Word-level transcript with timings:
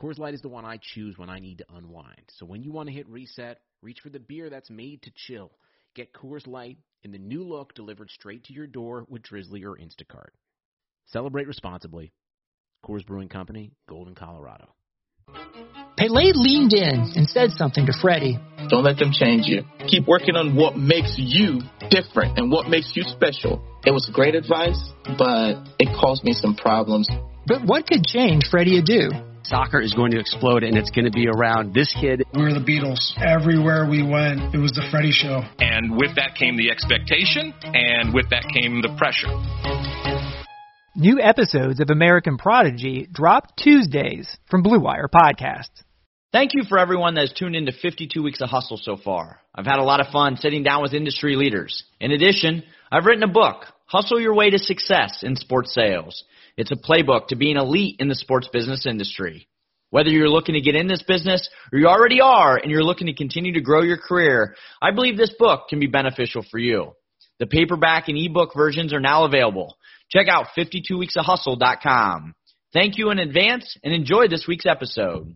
Coors 0.00 0.18
Light 0.18 0.32
is 0.32 0.40
the 0.40 0.48
one 0.48 0.64
I 0.64 0.78
choose 0.80 1.18
when 1.18 1.28
I 1.28 1.40
need 1.40 1.58
to 1.58 1.66
unwind. 1.76 2.22
So 2.38 2.46
when 2.46 2.62
you 2.62 2.72
want 2.72 2.88
to 2.88 2.94
hit 2.94 3.06
reset, 3.08 3.60
reach 3.82 4.00
for 4.00 4.08
the 4.08 4.18
beer 4.18 4.48
that's 4.48 4.70
made 4.70 5.02
to 5.02 5.10
chill. 5.14 5.52
Get 5.94 6.14
Coors 6.14 6.46
Light 6.46 6.78
in 7.02 7.12
the 7.12 7.18
new 7.18 7.44
look 7.44 7.74
delivered 7.74 8.10
straight 8.10 8.44
to 8.44 8.54
your 8.54 8.66
door 8.66 9.04
with 9.10 9.22
Drizly 9.22 9.62
or 9.64 9.76
Instacart. 9.76 10.30
Celebrate 11.06 11.46
responsibly. 11.46 12.12
Coors 12.82 13.04
Brewing 13.06 13.28
Company, 13.28 13.72
Golden, 13.86 14.14
Colorado. 14.14 14.68
Pele 15.98 16.32
leaned 16.34 16.72
in 16.72 17.12
and 17.14 17.28
said 17.28 17.50
something 17.50 17.84
to 17.84 17.92
Freddie. 18.00 18.38
Don't 18.70 18.84
let 18.84 18.96
them 18.96 19.10
change 19.12 19.46
you. 19.46 19.64
Keep 19.86 20.06
working 20.06 20.34
on 20.34 20.56
what 20.56 20.78
makes 20.78 21.14
you 21.18 21.60
different 21.90 22.38
and 22.38 22.50
what 22.50 22.70
makes 22.70 22.92
you 22.94 23.02
special. 23.02 23.62
It 23.84 23.90
was 23.90 24.08
great 24.10 24.34
advice, 24.34 24.80
but 25.18 25.56
it 25.78 25.94
caused 26.00 26.24
me 26.24 26.32
some 26.32 26.54
problems. 26.54 27.06
But 27.46 27.66
what 27.66 27.86
could 27.86 28.06
change 28.06 28.44
Freddie 28.50 28.80
Adu? 28.80 29.29
Soccer 29.44 29.80
is 29.80 29.92
going 29.94 30.10
to 30.12 30.20
explode 30.20 30.62
and 30.62 30.76
it's 30.76 30.90
going 30.90 31.04
to 31.04 31.10
be 31.10 31.28
around 31.28 31.74
this 31.74 31.94
kid. 32.00 32.22
We 32.34 32.42
were 32.42 32.52
the 32.52 32.60
Beatles. 32.60 33.12
Everywhere 33.18 33.86
we 33.88 34.02
went, 34.02 34.54
it 34.54 34.58
was 34.58 34.72
the 34.72 34.86
Freddie 34.90 35.12
show. 35.12 35.42
And 35.58 35.96
with 35.96 36.16
that 36.16 36.34
came 36.38 36.56
the 36.56 36.70
expectation, 36.70 37.54
and 37.62 38.14
with 38.14 38.30
that 38.30 38.44
came 38.52 38.82
the 38.82 38.94
pressure. 38.96 39.28
New 40.96 41.20
episodes 41.20 41.80
of 41.80 41.90
American 41.90 42.36
Prodigy 42.36 43.08
drop 43.10 43.56
Tuesdays 43.56 44.36
from 44.50 44.62
Blue 44.62 44.80
Wire 44.80 45.08
Podcasts. 45.08 45.82
Thank 46.32 46.54
you 46.54 46.62
for 46.68 46.78
everyone 46.78 47.14
that 47.14 47.22
has 47.22 47.32
tuned 47.32 47.56
in 47.56 47.66
to 47.66 47.72
52 47.72 48.22
Weeks 48.22 48.40
of 48.40 48.48
Hustle 48.48 48.76
so 48.76 48.96
far. 48.96 49.40
I've 49.54 49.66
had 49.66 49.78
a 49.78 49.84
lot 49.84 50.00
of 50.00 50.12
fun 50.12 50.36
sitting 50.36 50.62
down 50.62 50.80
with 50.82 50.94
industry 50.94 51.34
leaders. 51.34 51.82
In 52.00 52.12
addition, 52.12 52.62
I've 52.92 53.04
written 53.04 53.24
a 53.24 53.32
book, 53.32 53.64
Hustle 53.90 54.20
Your 54.20 54.34
Way 54.34 54.50
to 54.50 54.58
Success 54.58 55.24
in 55.24 55.34
Sports 55.34 55.74
Sales. 55.74 56.22
It's 56.56 56.70
a 56.70 56.76
playbook 56.76 57.26
to 57.28 57.36
being 57.36 57.56
elite 57.56 57.96
in 57.98 58.06
the 58.06 58.14
sports 58.14 58.48
business 58.52 58.86
industry. 58.86 59.48
Whether 59.90 60.10
you're 60.10 60.28
looking 60.28 60.54
to 60.54 60.60
get 60.60 60.76
in 60.76 60.86
this 60.86 61.02
business 61.02 61.50
or 61.72 61.80
you 61.80 61.88
already 61.88 62.20
are 62.20 62.56
and 62.56 62.70
you're 62.70 62.84
looking 62.84 63.08
to 63.08 63.14
continue 63.14 63.54
to 63.54 63.60
grow 63.60 63.82
your 63.82 63.96
career, 63.96 64.54
I 64.80 64.92
believe 64.92 65.16
this 65.16 65.34
book 65.36 65.62
can 65.68 65.80
be 65.80 65.88
beneficial 65.88 66.44
for 66.48 66.58
you. 66.58 66.92
The 67.40 67.48
paperback 67.48 68.08
and 68.08 68.16
ebook 68.16 68.50
versions 68.54 68.94
are 68.94 69.00
now 69.00 69.24
available. 69.24 69.76
Check 70.08 70.28
out 70.28 70.46
52weeksofhustle.com. 70.56 72.34
Thank 72.72 72.96
you 72.96 73.10
in 73.10 73.18
advance 73.18 73.76
and 73.82 73.92
enjoy 73.92 74.28
this 74.28 74.46
week's 74.46 74.66
episode. 74.66 75.34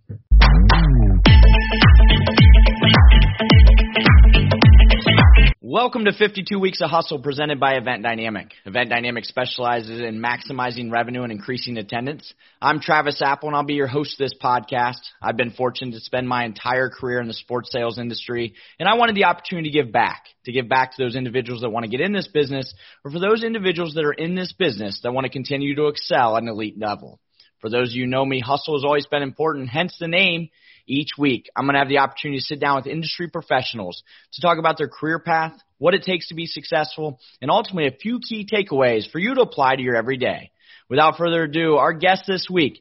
Welcome 5.75 6.05
to 6.05 6.12
52 6.12 6.56
Weeks 6.56 6.80
of 6.83 6.91
Hustle 6.91 7.19
presented 7.19 7.58
by 7.58 7.75
Event 7.75 8.05
Dynamic. 8.05 8.53
Event 8.64 8.91
Dynamic 8.91 9.25
specializes 9.25 10.00
in 10.00 10.22
maximizing 10.22 10.89
revenue 10.89 11.25
and 11.25 11.33
increasing 11.33 11.78
attendance. 11.78 12.33
I'm 12.62 12.78
Travis 12.78 13.20
Apple 13.20 13.48
and 13.48 13.56
I'll 13.56 13.64
be 13.64 13.75
your 13.75 13.89
host 13.89 14.12
of 14.12 14.19
this 14.25 14.39
podcast. 14.41 15.00
I've 15.20 15.36
been 15.36 15.50
fortunate 15.50 15.94
to 15.94 16.00
spend 16.00 16.28
my 16.28 16.44
entire 16.44 16.91
career 16.91 17.20
in 17.20 17.27
the 17.27 17.34
sports 17.34 17.72
sales 17.72 17.98
industry 17.98 18.55
and 18.78 18.89
I 18.89 18.94
wanted 18.94 19.16
the 19.16 19.25
opportunity 19.25 19.72
to 19.72 19.83
give 19.83 19.92
back, 19.92 20.27
to 20.44 20.53
give 20.53 20.69
back 20.69 20.92
to 20.94 21.03
those 21.03 21.16
individuals 21.16 21.62
that 21.62 21.70
want 21.70 21.83
to 21.83 21.91
get 21.91 22.00
in 22.00 22.12
this 22.12 22.28
business 22.28 22.72
or 23.05 23.11
for 23.11 23.19
those 23.19 23.42
individuals 23.42 23.94
that 23.94 24.05
are 24.05 24.12
in 24.12 24.36
this 24.36 24.53
business 24.53 25.00
that 25.03 25.11
want 25.11 25.25
to 25.25 25.33
continue 25.33 25.75
to 25.75 25.88
excel 25.88 26.36
at 26.36 26.44
an 26.44 26.48
elite 26.48 26.78
level. 26.78 27.19
For 27.59 27.69
those 27.69 27.88
of 27.88 27.94
you 27.94 28.04
who 28.04 28.10
know 28.10 28.25
me, 28.25 28.38
hustle 28.38 28.77
has 28.77 28.84
always 28.84 29.06
been 29.06 29.22
important, 29.22 29.71
hence 29.71 29.97
the 29.98 30.06
name 30.06 30.50
each 30.87 31.12
week. 31.19 31.48
I'm 31.56 31.65
going 31.65 31.75
to 31.75 31.78
have 31.78 31.88
the 31.88 31.98
opportunity 31.98 32.38
to 32.38 32.44
sit 32.44 32.60
down 32.60 32.77
with 32.77 32.87
industry 32.87 33.28
professionals 33.28 34.03
to 34.32 34.43
talk 34.43 34.59
about 34.59 34.78
their 34.78 34.88
career 34.88 35.19
path, 35.19 35.54
what 35.78 35.94
it 35.94 36.02
takes 36.02 36.28
to 36.28 36.34
be 36.34 36.46
successful, 36.46 37.18
and 37.40 37.50
ultimately 37.50 37.86
a 37.86 37.96
few 37.96 38.20
key 38.20 38.46
takeaways 38.50 39.10
for 39.10 39.18
you 39.18 39.34
to 39.34 39.42
apply 39.42 39.76
to 39.76 39.82
your 39.82 39.96
everyday. 39.96 40.50
Without 40.88 41.16
further 41.16 41.44
ado, 41.44 41.76
our 41.76 41.92
guest 41.92 42.24
this 42.26 42.48
week, 42.50 42.80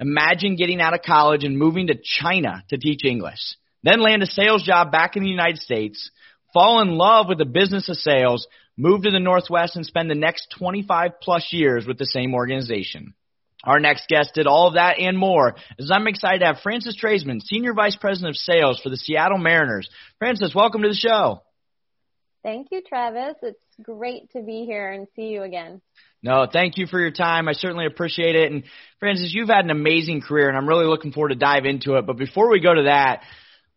imagine 0.00 0.56
getting 0.56 0.80
out 0.80 0.94
of 0.94 1.02
college 1.02 1.44
and 1.44 1.58
moving 1.58 1.86
to 1.86 1.94
China 2.02 2.62
to 2.68 2.78
teach 2.78 3.04
English, 3.04 3.56
then 3.82 4.00
land 4.00 4.22
a 4.22 4.26
sales 4.26 4.62
job 4.62 4.90
back 4.90 5.16
in 5.16 5.22
the 5.22 5.28
United 5.28 5.58
States, 5.58 6.10
fall 6.52 6.80
in 6.80 6.90
love 6.90 7.26
with 7.28 7.38
the 7.38 7.44
business 7.44 7.88
of 7.88 7.96
sales, 7.96 8.46
move 8.76 9.02
to 9.02 9.10
the 9.10 9.20
Northwest 9.20 9.76
and 9.76 9.86
spend 9.86 10.10
the 10.10 10.14
next 10.14 10.54
25 10.58 11.20
plus 11.20 11.48
years 11.52 11.86
with 11.86 11.98
the 11.98 12.06
same 12.06 12.34
organization. 12.34 13.14
Our 13.62 13.80
next 13.80 14.08
guest 14.08 14.32
did 14.34 14.46
all 14.46 14.68
of 14.68 14.74
that 14.74 14.98
and 14.98 15.16
more, 15.16 15.56
as 15.78 15.90
I'm 15.90 16.06
excited 16.06 16.40
to 16.40 16.46
have 16.46 16.60
Frances 16.62 16.98
Traisman, 17.02 17.40
Senior 17.40 17.72
Vice 17.72 17.96
President 17.96 18.30
of 18.30 18.36
Sales 18.36 18.78
for 18.80 18.90
the 18.90 18.96
Seattle 18.96 19.38
Mariners. 19.38 19.88
Frances, 20.18 20.54
welcome 20.54 20.82
to 20.82 20.88
the 20.88 20.94
show. 20.94 21.42
Thank 22.44 22.68
you, 22.70 22.82
Travis. 22.86 23.36
It's 23.42 23.58
great 23.82 24.30
to 24.32 24.42
be 24.42 24.66
here 24.66 24.92
and 24.92 25.08
see 25.16 25.28
you 25.28 25.42
again. 25.42 25.80
No, 26.22 26.46
thank 26.50 26.76
you 26.76 26.86
for 26.86 27.00
your 27.00 27.10
time. 27.10 27.48
I 27.48 27.54
certainly 27.54 27.86
appreciate 27.86 28.36
it. 28.36 28.52
And 28.52 28.64
Frances, 29.00 29.32
you've 29.34 29.48
had 29.48 29.64
an 29.64 29.70
amazing 29.70 30.20
career, 30.20 30.48
and 30.48 30.56
I'm 30.56 30.68
really 30.68 30.84
looking 30.84 31.10
forward 31.10 31.30
to 31.30 31.36
dive 31.36 31.64
into 31.64 31.94
it. 31.94 32.06
But 32.06 32.18
before 32.18 32.50
we 32.50 32.60
go 32.60 32.74
to 32.74 32.82
that, 32.82 33.22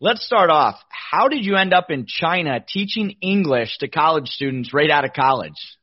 let's 0.02 0.26
start 0.26 0.50
off. 0.50 0.76
How 0.90 1.30
did 1.30 1.46
you 1.46 1.56
end 1.56 1.74
up 1.74 1.90
in 1.92 2.08
China 2.08 2.60
teaching 2.68 3.16
English 3.22 3.78
to 3.78 3.88
college 3.88 4.28
students 4.28 4.74
right 4.74 4.92
out 4.92 5.06
of 5.06 5.14
college? 5.14 5.77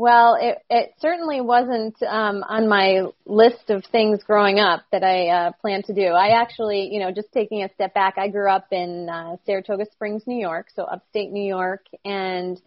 Well, 0.00 0.38
it, 0.40 0.56
it 0.70 0.94
certainly 0.98 1.42
wasn't 1.42 2.02
um, 2.02 2.42
on 2.48 2.70
my 2.70 3.02
list 3.26 3.68
of 3.68 3.84
things 3.92 4.22
growing 4.24 4.58
up 4.58 4.80
that 4.92 5.04
I 5.04 5.28
uh, 5.28 5.52
planned 5.60 5.84
to 5.84 5.92
do. 5.92 6.06
I 6.06 6.40
actually, 6.40 6.88
you 6.90 7.00
know, 7.00 7.12
just 7.12 7.30
taking 7.34 7.62
a 7.64 7.68
step 7.74 7.92
back, 7.92 8.14
I 8.16 8.28
grew 8.28 8.50
up 8.50 8.68
in 8.70 9.10
uh, 9.10 9.36
Saratoga 9.44 9.84
Springs, 9.92 10.22
New 10.26 10.40
York, 10.40 10.68
so 10.74 10.84
upstate 10.84 11.30
New 11.32 11.46
York, 11.46 11.84
and 12.02 12.58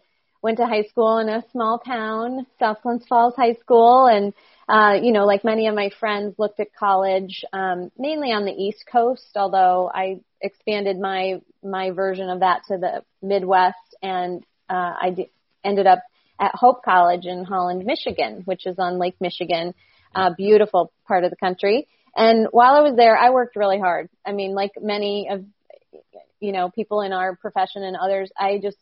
went 0.42 0.58
to 0.58 0.66
high 0.66 0.84
school 0.84 1.18
in 1.18 1.28
a 1.28 1.42
small 1.50 1.80
town, 1.80 2.46
South 2.60 2.78
Falls 3.08 3.34
High 3.34 3.54
School, 3.54 4.06
and 4.06 4.32
uh, 4.68 5.00
you 5.02 5.10
know, 5.10 5.26
like 5.26 5.42
many 5.42 5.66
of 5.66 5.74
my 5.74 5.90
friends, 5.98 6.36
looked 6.38 6.60
at 6.60 6.68
college 6.72 7.44
um, 7.52 7.90
mainly 7.98 8.30
on 8.30 8.44
the 8.44 8.52
East 8.52 8.84
Coast, 8.86 9.30
although 9.34 9.90
I 9.92 10.20
expanded 10.40 11.00
my 11.00 11.40
my 11.64 11.90
version 11.90 12.30
of 12.30 12.38
that 12.40 12.60
to 12.68 12.78
the 12.78 13.02
Midwest, 13.26 13.96
and 14.00 14.44
uh, 14.70 14.92
I 15.02 15.10
d- 15.16 15.30
ended 15.64 15.88
up 15.88 15.98
at 16.38 16.52
Hope 16.54 16.84
College 16.84 17.26
in 17.26 17.44
Holland, 17.44 17.84
Michigan, 17.84 18.42
which 18.44 18.66
is 18.66 18.76
on 18.78 18.98
Lake 18.98 19.16
Michigan, 19.20 19.74
a 20.14 20.34
beautiful 20.34 20.92
part 21.06 21.24
of 21.24 21.30
the 21.30 21.36
country. 21.36 21.88
And 22.16 22.46
while 22.50 22.74
I 22.74 22.80
was 22.80 22.96
there, 22.96 23.16
I 23.16 23.30
worked 23.30 23.56
really 23.56 23.78
hard. 23.78 24.08
I 24.24 24.32
mean, 24.32 24.54
like 24.54 24.72
many 24.80 25.28
of, 25.30 25.44
you 26.40 26.52
know, 26.52 26.70
people 26.70 27.00
in 27.00 27.12
our 27.12 27.34
profession 27.36 27.82
and 27.82 27.96
others, 27.96 28.30
I 28.38 28.58
just 28.62 28.78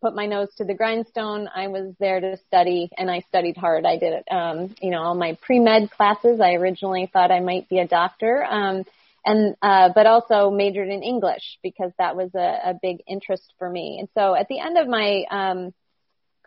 put 0.00 0.14
my 0.14 0.26
nose 0.26 0.48
to 0.58 0.64
the 0.64 0.74
grindstone. 0.74 1.48
I 1.54 1.68
was 1.68 1.94
there 1.98 2.20
to 2.20 2.36
study 2.46 2.90
and 2.96 3.10
I 3.10 3.20
studied 3.28 3.56
hard. 3.56 3.84
I 3.86 3.96
did 3.96 4.12
it, 4.12 4.24
um, 4.30 4.74
you 4.80 4.90
know, 4.90 5.02
all 5.02 5.14
my 5.14 5.36
pre-med 5.42 5.90
classes. 5.90 6.40
I 6.40 6.52
originally 6.54 7.10
thought 7.12 7.30
I 7.30 7.40
might 7.40 7.68
be 7.68 7.78
a 7.78 7.88
doctor. 7.88 8.44
Um, 8.44 8.84
and, 9.24 9.56
uh, 9.60 9.90
but 9.92 10.06
also 10.06 10.50
majored 10.50 10.88
in 10.88 11.02
English 11.02 11.58
because 11.60 11.90
that 11.98 12.14
was 12.14 12.30
a, 12.36 12.70
a 12.70 12.74
big 12.80 12.98
interest 13.08 13.52
for 13.58 13.68
me. 13.68 13.96
And 13.98 14.08
so 14.14 14.36
at 14.36 14.46
the 14.46 14.60
end 14.60 14.78
of 14.78 14.86
my, 14.86 15.24
um, 15.28 15.74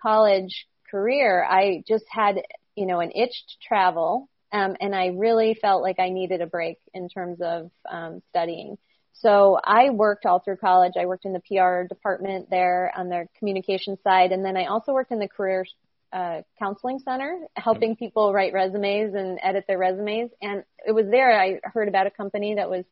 college 0.01 0.67
career, 0.89 1.43
I 1.43 1.83
just 1.87 2.05
had, 2.09 2.41
you 2.75 2.85
know, 2.85 2.99
an 2.99 3.11
itch 3.13 3.45
to 3.47 3.67
travel. 3.67 4.29
Um, 4.51 4.75
and 4.81 4.95
I 4.95 5.07
really 5.07 5.53
felt 5.53 5.83
like 5.83 5.99
I 5.99 6.09
needed 6.09 6.41
a 6.41 6.47
break 6.47 6.77
in 6.93 7.07
terms 7.07 7.39
of 7.41 7.69
um, 7.89 8.21
studying. 8.29 8.77
So 9.13 9.59
I 9.63 9.89
worked 9.89 10.25
all 10.25 10.39
through 10.39 10.57
college. 10.57 10.93
I 10.99 11.05
worked 11.05 11.25
in 11.25 11.33
the 11.33 11.41
PR 11.41 11.87
department 11.87 12.49
there 12.49 12.91
on 12.95 13.09
their 13.09 13.27
communication 13.37 13.97
side, 14.01 14.31
and 14.31 14.45
then 14.45 14.55
I 14.55 14.65
also 14.65 14.93
worked 14.93 15.11
in 15.11 15.19
the 15.19 15.27
career 15.27 15.65
uh, 16.11 16.41
counseling 16.57 16.99
center, 16.99 17.37
helping 17.55 17.95
people 17.95 18.33
write 18.33 18.53
resumes 18.53 19.13
and 19.13 19.37
edit 19.43 19.65
their 19.67 19.77
resumes. 19.77 20.31
And 20.41 20.63
it 20.87 20.93
was 20.93 21.05
there 21.11 21.39
I 21.39 21.59
heard 21.63 21.87
about 21.87 22.07
a 22.07 22.11
company 22.11 22.55
that 22.55 22.69
was 22.69 22.85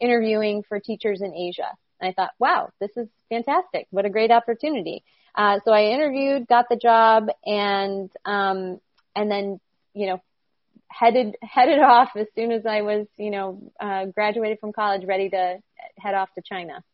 interviewing 0.00 0.64
for 0.68 0.80
teachers 0.80 1.20
in 1.20 1.34
Asia. 1.34 1.68
And 2.00 2.10
I 2.10 2.12
thought, 2.14 2.32
wow, 2.38 2.70
this 2.80 2.90
is 2.96 3.08
fantastic. 3.28 3.86
What 3.90 4.06
a 4.06 4.10
great 4.10 4.30
opportunity. 4.30 5.04
Uh, 5.34 5.58
so 5.64 5.72
I 5.72 5.86
interviewed, 5.86 6.46
got 6.46 6.68
the 6.68 6.76
job, 6.76 7.28
and 7.44 8.10
um, 8.24 8.80
and 9.16 9.30
then 9.30 9.60
you 9.92 10.06
know 10.06 10.22
headed 10.88 11.36
headed 11.42 11.80
off 11.80 12.10
as 12.16 12.26
soon 12.34 12.52
as 12.52 12.64
I 12.66 12.82
was 12.82 13.06
you 13.16 13.30
know 13.30 13.72
uh, 13.80 14.06
graduated 14.06 14.60
from 14.60 14.72
college, 14.72 15.06
ready 15.06 15.30
to 15.30 15.58
head 15.98 16.14
off 16.14 16.28
to 16.36 16.42
China. 16.48 16.84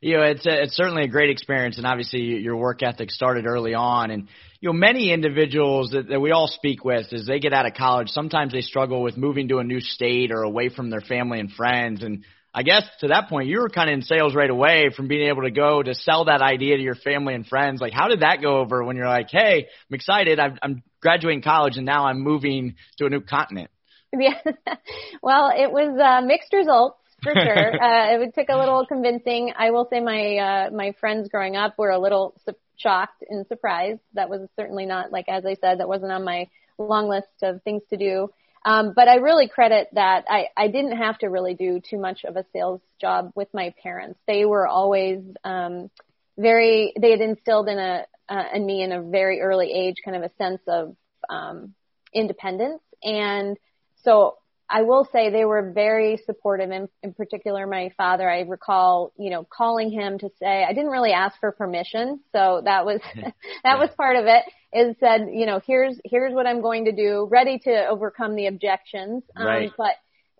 You 0.00 0.18
know, 0.18 0.22
it's 0.24 0.46
a, 0.46 0.62
it's 0.62 0.76
certainly 0.76 1.04
a 1.04 1.08
great 1.08 1.30
experience, 1.30 1.78
and 1.78 1.86
obviously 1.86 2.20
your 2.20 2.56
work 2.56 2.82
ethic 2.82 3.10
started 3.10 3.46
early 3.46 3.74
on, 3.74 4.10
and 4.10 4.28
you 4.60 4.68
know 4.68 4.72
many 4.72 5.12
individuals 5.12 5.90
that, 5.92 6.08
that 6.08 6.20
we 6.20 6.30
all 6.30 6.48
speak 6.48 6.84
with 6.84 7.12
as 7.12 7.26
they 7.26 7.38
get 7.38 7.52
out 7.52 7.66
of 7.66 7.74
college, 7.74 8.08
sometimes 8.08 8.52
they 8.52 8.60
struggle 8.60 9.02
with 9.02 9.16
moving 9.16 9.48
to 9.48 9.58
a 9.58 9.64
new 9.64 9.80
state 9.80 10.30
or 10.30 10.42
away 10.42 10.68
from 10.68 10.90
their 10.90 11.00
family 11.00 11.40
and 11.40 11.50
friends, 11.52 12.02
and 12.02 12.24
I 12.56 12.62
guess 12.62 12.84
to 13.00 13.08
that 13.08 13.28
point, 13.28 13.48
you 13.48 13.60
were 13.60 13.68
kind 13.68 13.90
of 13.90 13.94
in 13.94 14.02
sales 14.02 14.32
right 14.34 14.48
away 14.48 14.90
from 14.96 15.08
being 15.08 15.28
able 15.28 15.42
to 15.42 15.50
go 15.50 15.82
to 15.82 15.94
sell 15.94 16.26
that 16.26 16.40
idea 16.40 16.76
to 16.76 16.82
your 16.82 16.94
family 16.94 17.34
and 17.34 17.44
friends. 17.44 17.80
Like, 17.80 17.92
how 17.92 18.06
did 18.06 18.20
that 18.20 18.40
go 18.40 18.60
over 18.60 18.84
when 18.84 18.96
you're 18.96 19.08
like, 19.08 19.28
hey, 19.28 19.66
I'm 19.90 19.94
excited. 19.94 20.38
I'm, 20.38 20.58
I'm 20.62 20.82
graduating 21.00 21.42
college 21.42 21.76
and 21.76 21.84
now 21.84 22.06
I'm 22.06 22.20
moving 22.20 22.76
to 22.98 23.06
a 23.06 23.10
new 23.10 23.20
continent? 23.20 23.70
Yeah. 24.16 24.38
well, 25.22 25.50
it 25.54 25.72
was 25.72 25.98
uh, 26.00 26.24
mixed 26.24 26.52
results 26.52 26.98
for 27.24 27.32
sure. 27.34 27.82
uh, 27.82 28.22
it 28.22 28.34
took 28.36 28.48
a 28.48 28.56
little 28.56 28.86
convincing. 28.86 29.52
I 29.58 29.72
will 29.72 29.88
say 29.90 29.98
my 29.98 30.36
uh, 30.36 30.70
my 30.70 30.92
friends 31.00 31.28
growing 31.28 31.56
up 31.56 31.74
were 31.76 31.90
a 31.90 31.98
little 31.98 32.40
su- 32.46 32.54
shocked 32.76 33.24
and 33.28 33.44
surprised. 33.48 34.00
That 34.12 34.30
was 34.30 34.48
certainly 34.54 34.86
not 34.86 35.10
like 35.10 35.28
as 35.28 35.44
I 35.44 35.54
said, 35.54 35.80
that 35.80 35.88
wasn't 35.88 36.12
on 36.12 36.24
my 36.24 36.48
long 36.78 37.08
list 37.08 37.28
of 37.42 37.62
things 37.62 37.82
to 37.90 37.96
do. 37.96 38.28
Um, 38.64 38.92
but 38.96 39.08
I 39.08 39.16
really 39.16 39.48
credit 39.48 39.88
that 39.92 40.24
I, 40.28 40.46
I 40.56 40.68
didn't 40.68 40.96
have 40.96 41.18
to 41.18 41.26
really 41.28 41.54
do 41.54 41.80
too 41.80 41.98
much 41.98 42.24
of 42.24 42.36
a 42.36 42.44
sales 42.52 42.80
job 43.00 43.32
with 43.34 43.48
my 43.52 43.74
parents. 43.82 44.18
They 44.26 44.44
were 44.46 44.66
always 44.66 45.20
um, 45.44 45.90
very. 46.38 46.94
They 46.98 47.10
had 47.10 47.20
instilled 47.20 47.68
in 47.68 47.78
a 47.78 48.06
uh, 48.28 48.44
in 48.54 48.64
me 48.64 48.82
in 48.82 48.92
a 48.92 49.02
very 49.02 49.42
early 49.42 49.70
age 49.70 49.96
kind 50.04 50.16
of 50.16 50.22
a 50.22 50.34
sense 50.36 50.62
of 50.66 50.96
um, 51.28 51.74
independence, 52.14 52.82
and 53.02 53.58
so 54.02 54.38
I 54.68 54.82
will 54.82 55.06
say 55.12 55.30
they 55.30 55.44
were 55.44 55.72
very 55.72 56.18
supportive. 56.24 56.70
In, 56.70 56.88
in 57.02 57.12
particular, 57.12 57.66
my 57.66 57.90
father. 57.98 58.28
I 58.30 58.40
recall, 58.40 59.12
you 59.18 59.28
know, 59.28 59.44
calling 59.44 59.90
him 59.90 60.18
to 60.18 60.30
say 60.40 60.64
I 60.64 60.72
didn't 60.72 60.90
really 60.90 61.12
ask 61.12 61.38
for 61.38 61.52
permission, 61.52 62.20
so 62.32 62.62
that 62.64 62.86
was 62.86 63.00
that 63.62 63.78
was 63.78 63.90
part 63.96 64.16
of 64.16 64.24
it. 64.24 64.44
Is 64.74 64.96
said, 64.98 65.28
you 65.32 65.46
know, 65.46 65.60
here's 65.64 66.00
here's 66.04 66.34
what 66.34 66.46
I'm 66.46 66.60
going 66.60 66.86
to 66.86 66.92
do, 66.92 67.28
ready 67.30 67.60
to 67.60 67.86
overcome 67.86 68.34
the 68.34 68.48
objections, 68.48 69.22
um, 69.36 69.46
right. 69.46 69.72
but 69.78 69.94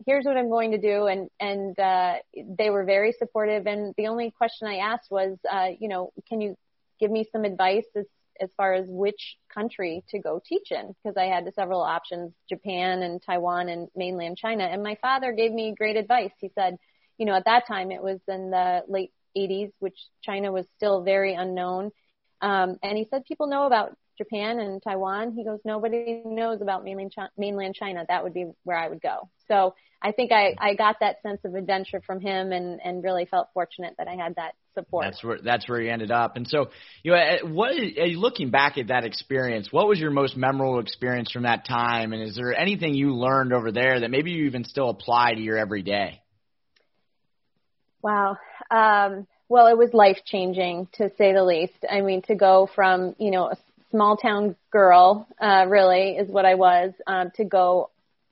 here's 0.07 0.25
what 0.25 0.37
I'm 0.37 0.51
going 0.51 0.73
to 0.73 0.79
do, 0.79 1.07
and 1.07 1.31
and 1.39 1.79
uh, 1.79 2.15
they 2.59 2.71
were 2.71 2.85
very 2.85 3.13
supportive. 3.13 3.67
And 3.67 3.95
the 3.97 4.09
only 4.09 4.33
question 4.33 4.67
I 4.67 4.79
asked 4.79 5.11
was, 5.11 5.39
uh, 5.51 5.69
you 5.79 5.89
know, 5.89 6.13
can 6.29 6.41
you 6.41 6.57
give 6.99 7.11
me 7.11 7.29
some 7.31 7.45
advice 7.45 7.87
as 7.95 8.07
as 8.41 8.51
far 8.57 8.75
as 8.75 8.87
which 8.89 9.37
country 9.53 10.03
to 10.09 10.19
go 10.19 10.41
teach 10.45 10.71
in 10.71 10.95
because 11.03 11.17
I 11.17 11.27
had 11.27 11.49
several 11.55 11.81
options, 11.81 12.33
Japan 12.49 13.03
and 13.03 13.23
Taiwan 13.23 13.69
and 13.69 13.89
mainland 13.95 14.39
China. 14.39 14.65
And 14.65 14.83
my 14.83 14.97
father 15.01 15.33
gave 15.33 15.53
me 15.53 15.75
great 15.77 15.97
advice. 15.97 16.33
He 16.41 16.51
said, 16.55 16.77
you 17.19 17.27
know, 17.27 17.35
at 17.35 17.45
that 17.45 17.67
time 17.67 17.91
it 17.91 18.03
was 18.03 18.19
in 18.27 18.51
the 18.51 18.83
late 18.89 19.13
80s, 19.37 19.73
which 19.79 19.99
China 20.23 20.53
was 20.53 20.67
still 20.77 21.03
very 21.03 21.35
unknown. 21.35 21.91
Um, 22.41 22.77
and 22.83 22.99
he 22.99 23.07
said 23.11 23.25
people 23.25 23.47
know 23.47 23.67
about 23.67 23.97
Japan 24.17 24.59
and 24.59 24.83
Taiwan. 24.83 25.33
He 25.33 25.45
goes, 25.45 25.61
nobody 25.65 26.23
knows 26.25 26.61
about 26.61 26.85
mainland 26.85 27.13
China, 27.13 27.31
mainland 27.37 27.75
China. 27.75 28.05
That 28.09 28.23
would 28.23 28.35
be 28.35 28.47
where 28.63 28.77
I 28.77 28.89
would 28.89 29.01
go. 29.01 29.29
So 29.49 29.75
I 30.05 30.13
think 30.13 30.33
I, 30.33 30.55
I 30.59 30.75
got 30.75 30.97
that 31.01 31.23
sense 31.23 31.41
of 31.45 31.55
adventure 31.55 32.03
from 32.07 32.21
him 32.21 32.53
and, 32.53 32.79
and 32.85 33.03
really 33.03 33.25
felt 33.25 33.49
fortunate 33.55 33.95
that 33.97 34.07
I 34.07 34.17
had 34.17 34.37
that 34.37 34.53
support. 34.75 35.07
That's 35.07 35.25
where 35.25 35.39
that's 35.43 35.69
where 35.69 35.81
you 35.81 35.91
ended 35.91 36.11
up. 36.11 36.37
And 36.37 36.47
so, 36.47 36.67
you 37.03 37.13
know, 37.13 37.37
what 37.45 37.75
looking 37.75 38.51
back 38.51 38.77
at 38.77 38.89
that 38.89 39.05
experience, 39.05 39.69
what 39.71 39.89
was 39.89 39.99
your 39.99 40.11
most 40.11 40.37
memorable 40.37 40.79
experience 40.81 41.33
from 41.33 41.45
that 41.45 41.67
time? 41.67 42.13
And 42.13 42.23
is 42.23 42.37
there 42.37 42.55
anything 42.55 42.95
you 42.95 43.15
learned 43.15 43.55
over 43.55 43.73
there 43.73 44.01
that 44.01 44.11
maybe 44.11 44.33
you 44.33 44.45
even 44.45 44.65
still 44.65 44.91
apply 44.91 45.35
to 45.35 45.41
your 45.41 45.57
everyday? 45.57 46.21
Wow. 48.03 48.37
Um, 48.71 49.27
well, 49.49 49.69
it 49.69 49.79
was 49.79 49.95
life 49.95 50.19
changing 50.27 50.89
to 50.95 51.11
say 51.17 51.33
the 51.33 51.45
least. 51.45 51.87
I 51.91 52.03
mean, 52.03 52.21
to 52.23 52.35
go 52.35 52.69
from 52.75 53.15
you 53.19 53.31
know 53.31 53.47
a 53.51 53.57
small 53.95 54.17
town 54.17 54.57
girl, 54.73 55.29
uh, 55.41 55.67
really 55.69 56.17
is 56.17 56.29
what 56.29 56.45
I 56.45 56.57
was, 56.57 56.93
um, 57.07 57.31
to 57.37 57.45
go, 57.45 57.91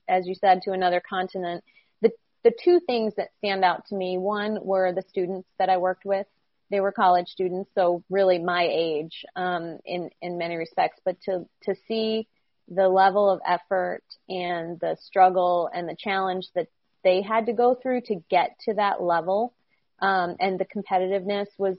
as 0.09 0.27
you 0.27 0.35
said, 0.35 0.61
to 0.63 0.73
another 0.73 1.01
continent 1.09 1.63
the 2.01 2.11
the 2.43 2.51
two 2.61 2.81
things 2.85 3.13
that 3.15 3.29
stand 3.37 3.63
out 3.63 3.85
to 3.87 3.95
me, 3.95 4.17
one 4.17 4.59
were 4.61 4.91
the 4.91 5.03
students 5.07 5.47
that 5.59 5.69
I 5.69 5.77
worked 5.77 6.03
with. 6.03 6.27
They 6.69 6.81
were 6.81 6.91
college 6.91 7.27
students, 7.29 7.69
so 7.75 8.03
really 8.09 8.39
my 8.39 8.67
age 8.69 9.23
um, 9.37 9.79
in 9.85 10.09
in 10.21 10.37
many 10.37 10.57
respects. 10.57 10.99
But 11.05 11.21
to 11.21 11.45
to 11.63 11.75
see 11.87 12.27
the 12.67 12.89
level 12.89 13.29
of 13.29 13.39
effort 13.47 14.03
and 14.27 14.79
the 14.81 14.97
struggle 14.99 15.69
and 15.73 15.87
the 15.87 15.95
challenge 15.97 16.47
that 16.55 16.67
they 17.05 17.21
had 17.21 17.45
to 17.45 17.53
go 17.53 17.75
through 17.75 18.01
to 18.01 18.15
get 18.29 18.57
to 18.65 18.73
that 18.73 19.01
level, 19.01 19.53
um, 19.99 20.35
and 20.41 20.59
the 20.59 20.65
competitiveness 20.65 21.47
was 21.57 21.77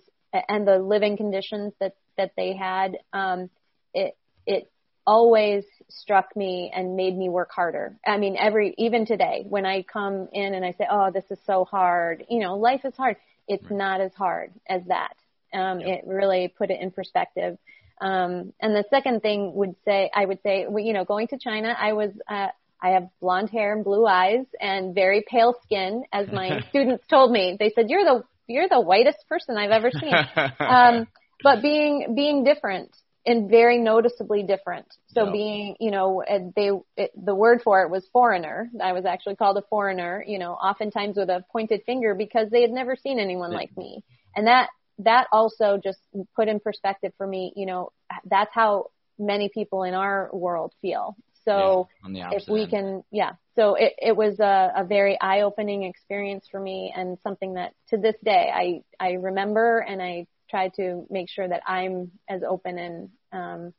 and 0.48 0.66
the 0.66 0.78
living 0.78 1.18
conditions 1.18 1.74
that 1.80 1.96
that 2.16 2.32
they 2.36 2.54
had, 2.56 2.96
um, 3.12 3.50
it 3.94 4.16
it 4.46 4.70
always 5.06 5.64
struck 5.90 6.34
me 6.36 6.72
and 6.74 6.96
made 6.96 7.16
me 7.16 7.28
work 7.28 7.50
harder. 7.52 7.96
I 8.06 8.16
mean, 8.16 8.36
every, 8.38 8.74
even 8.78 9.06
today, 9.06 9.44
when 9.48 9.66
I 9.66 9.82
come 9.82 10.28
in 10.32 10.54
and 10.54 10.64
I 10.64 10.72
say, 10.72 10.86
oh, 10.90 11.10
this 11.12 11.24
is 11.30 11.38
so 11.46 11.64
hard, 11.64 12.24
you 12.28 12.40
know, 12.40 12.56
life 12.56 12.84
is 12.84 12.94
hard. 12.96 13.16
It's 13.46 13.70
not 13.70 14.00
as 14.00 14.12
hard 14.14 14.52
as 14.68 14.82
that. 14.88 15.14
Um, 15.52 15.80
yeah. 15.80 15.94
It 15.94 16.04
really 16.06 16.52
put 16.56 16.70
it 16.70 16.80
in 16.80 16.90
perspective. 16.90 17.58
Um, 18.00 18.52
and 18.60 18.74
the 18.74 18.84
second 18.90 19.20
thing 19.20 19.54
would 19.54 19.76
say, 19.84 20.10
I 20.14 20.24
would 20.24 20.40
say, 20.42 20.66
you 20.76 20.92
know, 20.92 21.04
going 21.04 21.28
to 21.28 21.38
China, 21.38 21.76
I 21.78 21.92
was, 21.92 22.10
uh, 22.28 22.48
I 22.82 22.90
have 22.90 23.08
blonde 23.20 23.50
hair 23.50 23.74
and 23.74 23.84
blue 23.84 24.06
eyes 24.06 24.46
and 24.60 24.94
very 24.94 25.24
pale 25.28 25.54
skin, 25.64 26.04
as 26.12 26.28
my 26.32 26.60
students 26.70 27.04
told 27.08 27.30
me. 27.30 27.56
They 27.58 27.70
said, 27.74 27.88
you're 27.88 28.04
the, 28.04 28.24
you're 28.46 28.68
the 28.68 28.80
whitest 28.80 29.18
person 29.28 29.56
I've 29.56 29.70
ever 29.70 29.90
seen. 29.90 30.12
Um, 30.58 31.06
but 31.42 31.60
being, 31.60 32.14
being 32.14 32.42
different 32.42 32.90
and 33.26 33.48
very 33.48 33.78
noticeably 33.78 34.42
different. 34.42 34.86
So 35.08 35.32
being, 35.32 35.76
you 35.80 35.90
know, 35.90 36.22
they, 36.54 36.70
it, 36.96 37.10
the 37.16 37.34
word 37.34 37.62
for 37.62 37.82
it 37.82 37.90
was 37.90 38.06
foreigner. 38.12 38.70
I 38.82 38.92
was 38.92 39.06
actually 39.06 39.36
called 39.36 39.56
a 39.56 39.62
foreigner, 39.70 40.22
you 40.26 40.38
know, 40.38 40.52
oftentimes 40.52 41.16
with 41.16 41.30
a 41.30 41.44
pointed 41.50 41.82
finger 41.86 42.14
because 42.14 42.50
they 42.50 42.60
had 42.60 42.70
never 42.70 42.96
seen 42.96 43.18
anyone 43.18 43.52
yeah. 43.52 43.58
like 43.58 43.76
me. 43.76 44.04
And 44.36 44.46
that, 44.46 44.68
that 44.98 45.28
also 45.32 45.80
just 45.82 45.98
put 46.36 46.48
in 46.48 46.60
perspective 46.60 47.12
for 47.16 47.26
me, 47.26 47.52
you 47.56 47.66
know, 47.66 47.92
that's 48.26 48.50
how 48.52 48.90
many 49.18 49.48
people 49.48 49.84
in 49.84 49.94
our 49.94 50.28
world 50.32 50.74
feel. 50.82 51.16
So 51.44 51.88
yeah, 52.08 52.30
if 52.32 52.48
we 52.48 52.62
end. 52.62 52.70
can, 52.70 53.04
yeah. 53.10 53.32
So 53.54 53.74
it, 53.74 53.92
it 53.98 54.16
was 54.16 54.40
a, 54.40 54.72
a 54.76 54.84
very 54.84 55.18
eye-opening 55.20 55.84
experience 55.84 56.46
for 56.50 56.60
me 56.60 56.92
and 56.94 57.18
something 57.22 57.54
that 57.54 57.72
to 57.88 57.96
this 57.96 58.16
day 58.22 58.50
I, 58.52 58.82
I 58.98 59.12
remember 59.12 59.78
and 59.78 60.02
I 60.02 60.26
try 60.50 60.68
to 60.76 61.06
make 61.10 61.28
sure 61.28 61.48
that 61.48 61.62
I'm 61.66 62.12
as 62.28 62.42
open 62.48 62.78
and 62.78 63.08
um, 63.32 63.74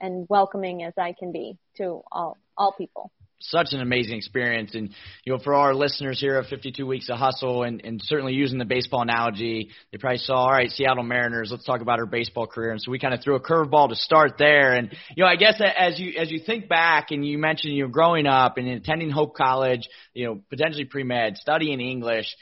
and 0.00 0.26
welcoming 0.28 0.82
as 0.82 0.92
I 0.98 1.14
can 1.18 1.32
be 1.32 1.56
to 1.76 2.02
all 2.10 2.36
all 2.56 2.72
people. 2.72 3.10
Such 3.38 3.68
an 3.72 3.82
amazing 3.82 4.16
experience, 4.16 4.74
and 4.74 4.88
you 5.24 5.32
know, 5.32 5.38
for 5.38 5.52
our 5.52 5.74
listeners 5.74 6.18
here 6.18 6.38
of 6.38 6.46
52 6.46 6.86
Weeks 6.86 7.10
of 7.10 7.18
Hustle, 7.18 7.64
and, 7.64 7.82
and 7.84 8.00
certainly 8.02 8.32
using 8.32 8.58
the 8.58 8.64
baseball 8.64 9.02
analogy, 9.02 9.68
they 9.92 9.98
probably 9.98 10.18
saw, 10.18 10.36
all 10.36 10.50
right, 10.50 10.70
Seattle 10.70 11.04
Mariners. 11.04 11.50
Let's 11.50 11.66
talk 11.66 11.82
about 11.82 11.98
her 11.98 12.06
baseball 12.06 12.46
career, 12.46 12.70
and 12.70 12.80
so 12.80 12.90
we 12.90 12.98
kind 12.98 13.12
of 13.12 13.22
threw 13.22 13.34
a 13.34 13.40
curveball 13.40 13.90
to 13.90 13.94
start 13.94 14.38
there. 14.38 14.72
And 14.72 14.90
you 15.14 15.22
know, 15.22 15.28
I 15.28 15.36
guess 15.36 15.60
as 15.60 16.00
you 16.00 16.14
as 16.18 16.30
you 16.30 16.40
think 16.40 16.66
back, 16.66 17.10
and 17.10 17.26
you 17.26 17.36
mentioned 17.36 17.74
you 17.74 17.84
know 17.84 17.90
growing 17.90 18.26
up 18.26 18.56
and 18.56 18.68
attending 18.68 19.10
Hope 19.10 19.36
College, 19.36 19.86
you 20.14 20.24
know, 20.24 20.40
potentially 20.48 20.86
pre 20.86 21.04
med, 21.04 21.36
studying 21.36 21.78
English 21.78 22.34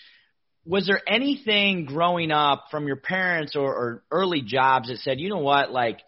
was 0.66 0.86
there 0.86 1.00
anything 1.06 1.84
growing 1.84 2.30
up 2.30 2.66
from 2.70 2.86
your 2.86 2.96
parents 2.96 3.54
or, 3.54 3.74
or 3.74 4.02
early 4.10 4.40
jobs 4.40 4.88
that 4.88 4.98
said, 4.98 5.20
you 5.20 5.28
know 5.28 5.38
what, 5.38 5.70
like 5.70 6.00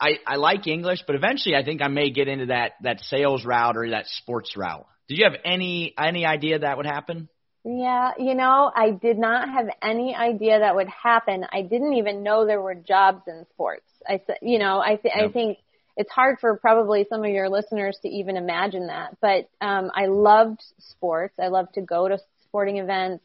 I, 0.00 0.18
I 0.26 0.36
like 0.36 0.66
English, 0.66 1.00
but 1.06 1.14
eventually 1.14 1.54
I 1.54 1.64
think 1.64 1.82
I 1.82 1.88
may 1.88 2.10
get 2.10 2.26
into 2.26 2.46
that 2.46 2.72
that 2.82 3.00
sales 3.00 3.44
route 3.44 3.76
or 3.76 3.90
that 3.90 4.06
sports 4.06 4.56
route. 4.56 4.86
Did 5.08 5.18
you 5.18 5.24
have 5.24 5.38
any 5.44 5.94
any 5.98 6.24
idea 6.24 6.60
that 6.60 6.76
would 6.76 6.86
happen? 6.86 7.28
Yeah, 7.64 8.12
you 8.18 8.34
know, 8.34 8.72
I 8.74 8.90
did 8.90 9.18
not 9.18 9.48
have 9.48 9.68
any 9.80 10.16
idea 10.16 10.58
that 10.58 10.74
would 10.74 10.88
happen. 10.88 11.46
I 11.52 11.62
didn't 11.62 11.94
even 11.94 12.24
know 12.24 12.44
there 12.44 12.60
were 12.60 12.74
jobs 12.74 13.22
in 13.28 13.46
sports. 13.52 13.86
I 14.08 14.20
said, 14.26 14.38
you 14.42 14.58
know, 14.58 14.80
I 14.80 14.96
th- 14.96 15.14
yep. 15.14 15.28
I 15.28 15.32
think 15.32 15.58
it's 15.96 16.10
hard 16.10 16.40
for 16.40 16.56
probably 16.56 17.06
some 17.08 17.24
of 17.24 17.30
your 17.30 17.48
listeners 17.48 17.96
to 18.02 18.08
even 18.08 18.36
imagine 18.36 18.88
that. 18.88 19.16
But 19.20 19.48
um, 19.60 19.92
I 19.94 20.06
loved 20.06 20.60
sports. 20.78 21.34
I 21.40 21.48
loved 21.48 21.74
to 21.74 21.82
go 21.82 22.08
to 22.08 22.18
sporting 22.48 22.78
events. 22.78 23.22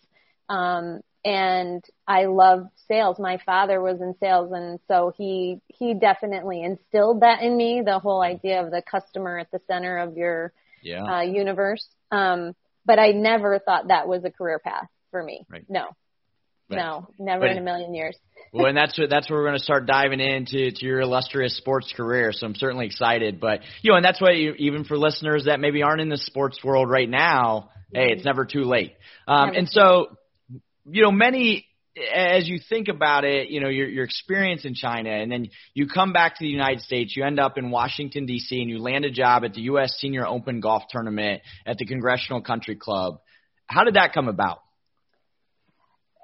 Um, 0.50 1.02
and 1.26 1.84
I 2.08 2.26
love 2.26 2.68
sales. 2.88 3.20
My 3.20 3.38
father 3.46 3.82
was 3.82 4.00
in 4.00 4.16
sales 4.20 4.52
and 4.54 4.80
so 4.88 5.12
he, 5.18 5.60
he 5.68 5.94
definitely 5.94 6.64
instilled 6.64 7.22
that 7.22 7.42
in 7.42 7.58
me, 7.58 7.82
the 7.84 8.00
whole 8.00 8.22
idea 8.22 8.64
of 8.64 8.72
the 8.72 8.82
customer 8.82 9.38
at 9.38 9.52
the 9.52 9.60
center 9.68 9.98
of 9.98 10.16
your 10.16 10.54
yeah. 10.82 11.04
uh, 11.04 11.22
universe. 11.22 11.86
Um, 12.12 12.56
but 12.86 13.00
I 13.00 13.12
never 13.12 13.60
thought 13.60 13.90
that 13.90 14.08
was 14.08 14.24
a 14.24 14.32
career 14.32 14.60
path 14.60 14.88
for 15.12 15.22
me. 15.22 15.46
Right. 15.50 15.66
No. 15.68 15.88
No, 16.70 17.08
never 17.18 17.46
in 17.46 17.58
a 17.58 17.62
million 17.62 17.94
years. 17.94 18.18
well, 18.52 18.66
and 18.66 18.76
that's 18.76 19.00
that's 19.10 19.30
where 19.30 19.40
we're 19.40 19.46
going 19.46 19.58
to 19.58 19.64
start 19.64 19.86
diving 19.86 20.20
into 20.20 20.72
to 20.72 20.86
your 20.86 21.00
illustrious 21.00 21.56
sports 21.56 21.94
career. 21.96 22.32
So 22.34 22.46
I'm 22.46 22.56
certainly 22.56 22.86
excited. 22.86 23.40
But 23.40 23.62
you 23.82 23.92
know, 23.92 23.96
and 23.96 24.04
that's 24.04 24.20
why 24.20 24.32
you, 24.32 24.54
even 24.58 24.84
for 24.84 24.98
listeners 24.98 25.46
that 25.46 25.60
maybe 25.60 25.82
aren't 25.82 26.02
in 26.02 26.10
the 26.10 26.18
sports 26.18 26.62
world 26.64 26.90
right 26.90 27.10
now, 27.10 27.70
hey, 27.94 28.12
it's 28.12 28.26
never 28.26 28.44
too 28.44 28.64
late. 28.64 28.96
Um, 29.28 29.52
and 29.56 29.70
so 29.70 30.18
you 30.90 31.04
know, 31.04 31.12
many 31.12 31.66
as 32.14 32.48
you 32.48 32.60
think 32.70 32.90
about 32.90 33.24
it, 33.24 33.50
you 33.50 33.60
know, 33.60 33.70
your 33.70 33.88
your 33.88 34.06
experience 34.06 34.66
in 34.66 34.74
China 34.76 35.10
and 35.10 35.32
then 35.32 35.50
you 35.74 35.88
come 35.88 36.14
back 36.14 36.38
to 36.38 36.44
the 36.44 36.50
United 36.50 36.82
States, 36.82 37.16
you 37.16 37.24
end 37.24 37.40
up 37.40 37.58
in 37.58 37.72
Washington 37.72 38.28
DC 38.28 38.52
and 38.52 38.70
you 38.70 38.80
land 38.80 39.06
a 39.06 39.12
job 39.12 39.44
at 39.44 39.54
the 39.54 39.62
US 39.62 39.98
Senior 39.98 40.28
Open 40.28 40.60
Golf 40.60 40.84
Tournament 40.90 41.42
at 41.66 41.78
the 41.78 41.86
Congressional 41.86 42.42
Country 42.42 42.76
Club. 42.76 43.20
How 43.66 43.84
did 43.84 43.96
that 43.96 44.14
come 44.14 44.28
about? 44.28 44.60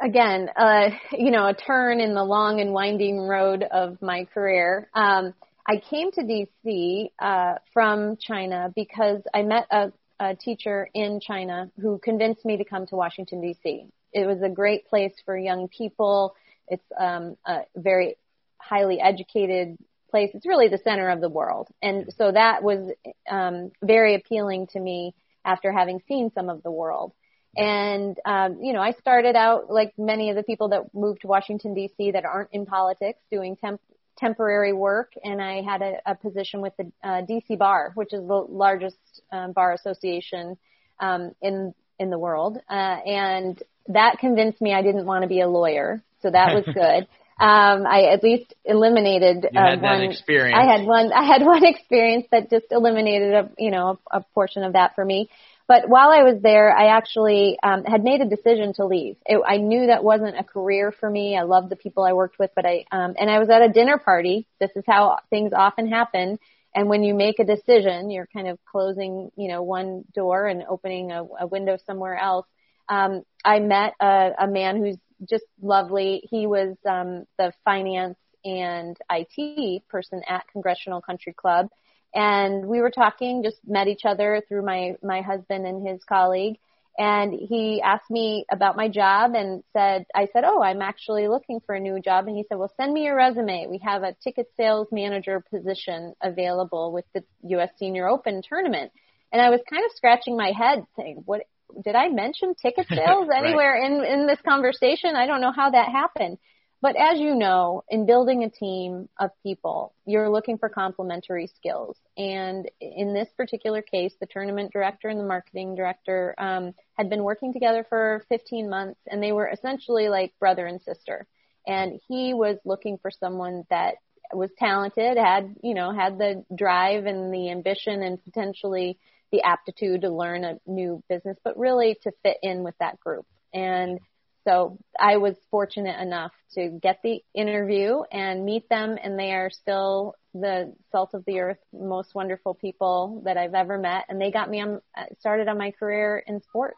again, 0.03 0.49
uh, 0.55 0.89
you 1.11 1.31
know, 1.31 1.47
a 1.47 1.53
turn 1.53 1.99
in 1.99 2.13
the 2.13 2.23
long 2.23 2.59
and 2.59 2.73
winding 2.73 3.19
road 3.19 3.63
of 3.63 4.01
my 4.01 4.25
career. 4.25 4.89
Um, 4.93 5.33
I 5.67 5.81
came 5.89 6.11
to 6.11 6.21
DC 6.21 7.09
uh, 7.19 7.55
from 7.73 8.17
China 8.17 8.71
because 8.75 9.21
I 9.33 9.43
met 9.43 9.65
a, 9.71 9.91
a 10.19 10.35
teacher 10.35 10.89
in 10.93 11.19
China 11.21 11.71
who 11.81 11.99
convinced 12.03 12.43
me 12.43 12.57
to 12.57 12.65
come 12.65 12.85
to 12.87 12.95
Washington 12.95 13.41
DC. 13.41 13.87
It 14.13 14.25
was 14.25 14.41
a 14.41 14.49
great 14.49 14.87
place 14.87 15.13
for 15.25 15.37
young 15.37 15.67
people. 15.67 16.35
It's 16.67 16.83
um, 16.99 17.37
a 17.45 17.61
very 17.75 18.15
highly 18.57 18.99
educated 18.99 19.77
place. 20.09 20.31
It's 20.33 20.45
really 20.45 20.69
the 20.69 20.77
center 20.77 21.09
of 21.09 21.21
the 21.21 21.29
world, 21.29 21.69
and 21.81 22.13
so 22.17 22.31
that 22.31 22.63
was 22.63 22.91
um, 23.29 23.71
very 23.81 24.15
appealing 24.15 24.67
to 24.67 24.79
me 24.79 25.15
after 25.45 25.71
having 25.71 26.01
seen 26.07 26.31
some 26.33 26.49
of 26.49 26.63
the 26.63 26.71
world. 26.71 27.13
And, 27.55 28.17
um, 28.25 28.59
you 28.61 28.73
know, 28.73 28.81
I 28.81 28.91
started 28.93 29.35
out 29.35 29.69
like 29.69 29.93
many 29.97 30.29
of 30.29 30.35
the 30.35 30.43
people 30.43 30.69
that 30.69 30.93
moved 30.93 31.21
to 31.21 31.27
Washington 31.27 31.75
DC 31.75 32.13
that 32.13 32.25
aren't 32.25 32.49
in 32.51 32.65
politics 32.65 33.19
doing 33.31 33.55
temp- 33.57 33.81
temporary 34.17 34.73
work. 34.73 35.13
And 35.23 35.41
I 35.41 35.61
had 35.61 35.81
a, 35.81 35.93
a 36.05 36.15
position 36.15 36.61
with 36.61 36.73
the 36.77 36.91
uh, 37.03 37.21
DC 37.21 37.57
bar, 37.57 37.91
which 37.93 38.11
is 38.13 38.21
the 38.21 38.33
largest 38.33 38.97
um, 39.31 39.51
bar 39.51 39.73
association, 39.73 40.57
um, 40.99 41.35
in, 41.41 41.75
in 41.99 42.09
the 42.09 42.17
world. 42.17 42.57
Uh, 42.67 42.73
and 42.73 43.61
that 43.87 44.17
convinced 44.19 44.61
me 44.61 44.73
I 44.73 44.81
didn't 44.81 45.05
want 45.05 45.23
to 45.23 45.27
be 45.27 45.41
a 45.41 45.47
lawyer. 45.47 46.01
So 46.21 46.31
that 46.31 46.53
was 46.53 46.65
good. 46.73 47.07
um, 47.39 47.85
I 47.85 48.13
at 48.13 48.23
least 48.23 48.53
eliminated 48.63 49.47
you 49.51 49.59
uh, 49.59 49.77
one. 49.77 50.01
experience. 50.01 50.57
I 50.57 50.71
had 50.71 50.85
one. 50.85 51.11
I 51.11 51.25
had 51.25 51.41
one 51.45 51.65
experience 51.65 52.25
that 52.31 52.49
just 52.49 52.65
eliminated 52.71 53.33
a 53.33 53.49
you 53.57 53.71
know 53.71 53.99
a, 54.11 54.19
a 54.19 54.25
portion 54.33 54.63
of 54.63 54.73
that 54.73 54.95
for 54.95 55.03
me. 55.03 55.29
But 55.65 55.87
while 55.87 56.09
I 56.09 56.23
was 56.23 56.41
there, 56.41 56.75
I 56.75 56.87
actually 56.87 57.57
um, 57.63 57.85
had 57.85 58.03
made 58.03 58.19
a 58.19 58.27
decision 58.27 58.73
to 58.73 58.85
leave. 58.85 59.15
It, 59.25 59.41
I 59.47 59.57
knew 59.57 59.87
that 59.87 60.03
wasn't 60.03 60.37
a 60.37 60.43
career 60.43 60.91
for 60.91 61.09
me. 61.09 61.37
I 61.37 61.43
loved 61.43 61.69
the 61.69 61.77
people 61.77 62.03
I 62.03 62.13
worked 62.13 62.37
with, 62.37 62.51
but 62.55 62.65
I 62.65 62.85
um, 62.91 63.15
and 63.17 63.29
I 63.29 63.39
was 63.39 63.49
at 63.49 63.61
a 63.61 63.69
dinner 63.69 63.97
party. 63.97 64.45
This 64.59 64.71
is 64.75 64.83
how 64.85 65.19
things 65.29 65.53
often 65.55 65.87
happen. 65.87 66.37
And 66.75 66.89
when 66.89 67.03
you 67.03 67.13
make 67.13 67.39
a 67.39 67.45
decision, 67.45 68.09
you're 68.09 68.27
kind 68.33 68.47
of 68.47 68.57
closing, 68.65 69.31
you 69.35 69.47
know, 69.47 69.61
one 69.61 70.05
door 70.13 70.47
and 70.47 70.63
opening 70.67 71.11
a, 71.11 71.23
a 71.41 71.47
window 71.47 71.77
somewhere 71.85 72.17
else. 72.17 72.47
Um, 72.89 73.23
I 73.43 73.59
met 73.59 73.93
a, 73.99 74.31
a 74.41 74.47
man 74.47 74.77
who's 74.77 74.97
just 75.29 75.45
lovely. 75.61 76.21
He 76.29 76.47
was 76.47 76.75
um, 76.89 77.25
the 77.37 77.53
finance 77.63 78.17
and 78.45 78.97
IT 79.09 79.87
person 79.87 80.21
at 80.27 80.45
Congressional 80.51 81.01
Country 81.01 81.33
Club 81.33 81.69
and 82.13 82.67
we 82.67 82.79
were 82.79 82.91
talking, 82.91 83.43
just 83.43 83.57
met 83.65 83.87
each 83.87 84.05
other 84.05 84.41
through 84.47 84.63
my 84.63 84.95
my 85.01 85.21
husband 85.21 85.65
and 85.65 85.87
his 85.87 86.03
colleague. 86.03 86.57
And 86.95 87.33
he 87.33 87.81
asked 87.83 88.11
me 88.11 88.45
about 88.51 88.77
my 88.77 88.87
job 88.87 89.31
and 89.33 89.63
said, 89.73 90.05
I 90.13 90.27
said, 90.31 90.43
oh, 90.45 90.61
I'm 90.61 90.83
actually 90.83 91.27
looking 91.27 91.59
for 91.65 91.73
a 91.73 91.79
new 91.79 91.99
job. 91.99 92.27
And 92.27 92.37
he 92.37 92.45
said, 92.47 92.59
well, 92.59 92.71
send 92.77 92.93
me 92.93 93.05
your 93.05 93.15
resume. 93.15 93.65
We 93.67 93.79
have 93.79 94.03
a 94.03 94.15
ticket 94.23 94.51
sales 94.55 94.89
manager 94.91 95.43
position 95.49 96.13
available 96.21 96.91
with 96.91 97.05
the 97.15 97.23
U.S. 97.45 97.71
Senior 97.79 98.07
Open 98.07 98.43
tournament. 98.47 98.91
And 99.31 99.41
I 99.41 99.49
was 99.49 99.61
kind 99.67 99.83
of 99.83 99.91
scratching 99.95 100.37
my 100.37 100.51
head 100.55 100.85
saying, 100.95 101.23
what, 101.25 101.41
did 101.83 101.95
I 101.95 102.09
mention 102.09 102.55
ticket 102.55 102.87
sales 102.89 103.29
anywhere 103.35 103.73
right. 103.73 103.91
in, 103.91 104.03
in 104.03 104.27
this 104.27 104.39
conversation? 104.47 105.15
I 105.15 105.25
don't 105.25 105.41
know 105.41 105.51
how 105.51 105.69
that 105.71 105.89
happened. 105.89 106.37
But 106.83 106.97
as 106.97 107.17
you 107.17 107.33
know, 107.33 107.85
in 107.87 108.05
building 108.05 108.43
a 108.43 108.49
team 108.49 109.07
of 109.17 109.29
people, 109.41 109.93
you're 110.05 110.29
looking 110.29 110.57
for 110.57 110.67
complementary 110.67 111.47
skills. 111.47 111.97
And 112.17 112.69
in 112.81 113.13
this 113.13 113.29
particular 113.37 113.81
case, 113.81 114.13
the 114.19 114.25
tournament 114.25 114.73
director 114.73 115.07
and 115.07 115.17
the 115.17 115.23
marketing 115.23 115.75
director 115.75 116.35
um, 116.37 116.73
had 116.97 117.09
been 117.09 117.23
working 117.23 117.53
together 117.53 117.85
for 117.87 118.25
15 118.27 118.69
months, 118.69 118.99
and 119.07 119.23
they 119.23 119.31
were 119.31 119.47
essentially 119.47 120.09
like 120.09 120.33
brother 120.41 120.65
and 120.65 120.81
sister. 120.81 121.25
And 121.65 122.01
he 122.09 122.33
was 122.33 122.57
looking 122.65 122.97
for 122.97 123.11
someone 123.11 123.63
that 123.69 123.95
was 124.33 124.49
talented, 124.59 125.17
had 125.17 125.55
you 125.63 125.75
know 125.75 125.93
had 125.93 126.17
the 126.17 126.43
drive 126.53 127.05
and 127.05 127.33
the 127.33 127.49
ambition, 127.49 128.03
and 128.03 128.21
potentially 128.25 128.97
the 129.33 129.41
aptitude 129.41 130.01
to 130.01 130.09
learn 130.09 130.45
a 130.45 130.59
new 130.65 131.03
business, 131.09 131.37
but 131.43 131.57
really 131.57 131.97
to 132.03 132.11
fit 132.21 132.37
in 132.41 132.63
with 132.63 132.75
that 132.79 132.99
group. 132.99 133.25
And 133.53 133.99
so 134.45 134.77
I 134.99 135.17
was 135.17 135.35
fortunate 135.49 135.99
enough 135.99 136.31
to 136.53 136.69
get 136.81 136.99
the 137.03 137.21
interview 137.33 138.03
and 138.11 138.45
meet 138.45 138.69
them, 138.69 138.97
and 139.01 139.17
they 139.17 139.31
are 139.31 139.49
still 139.49 140.15
the 140.33 140.73
salt 140.91 141.13
of 141.13 141.23
the 141.25 141.39
earth, 141.39 141.57
most 141.73 142.13
wonderful 142.13 142.53
people 142.53 143.23
that 143.25 143.37
I've 143.37 143.53
ever 143.55 143.77
met. 143.77 144.05
And 144.07 144.21
they 144.21 144.31
got 144.31 144.49
me 144.49 144.61
on, 144.61 144.81
uh, 144.95 145.05
started 145.19 145.47
on 145.47 145.57
my 145.57 145.71
career 145.71 146.23
in 146.27 146.41
sports. 146.41 146.77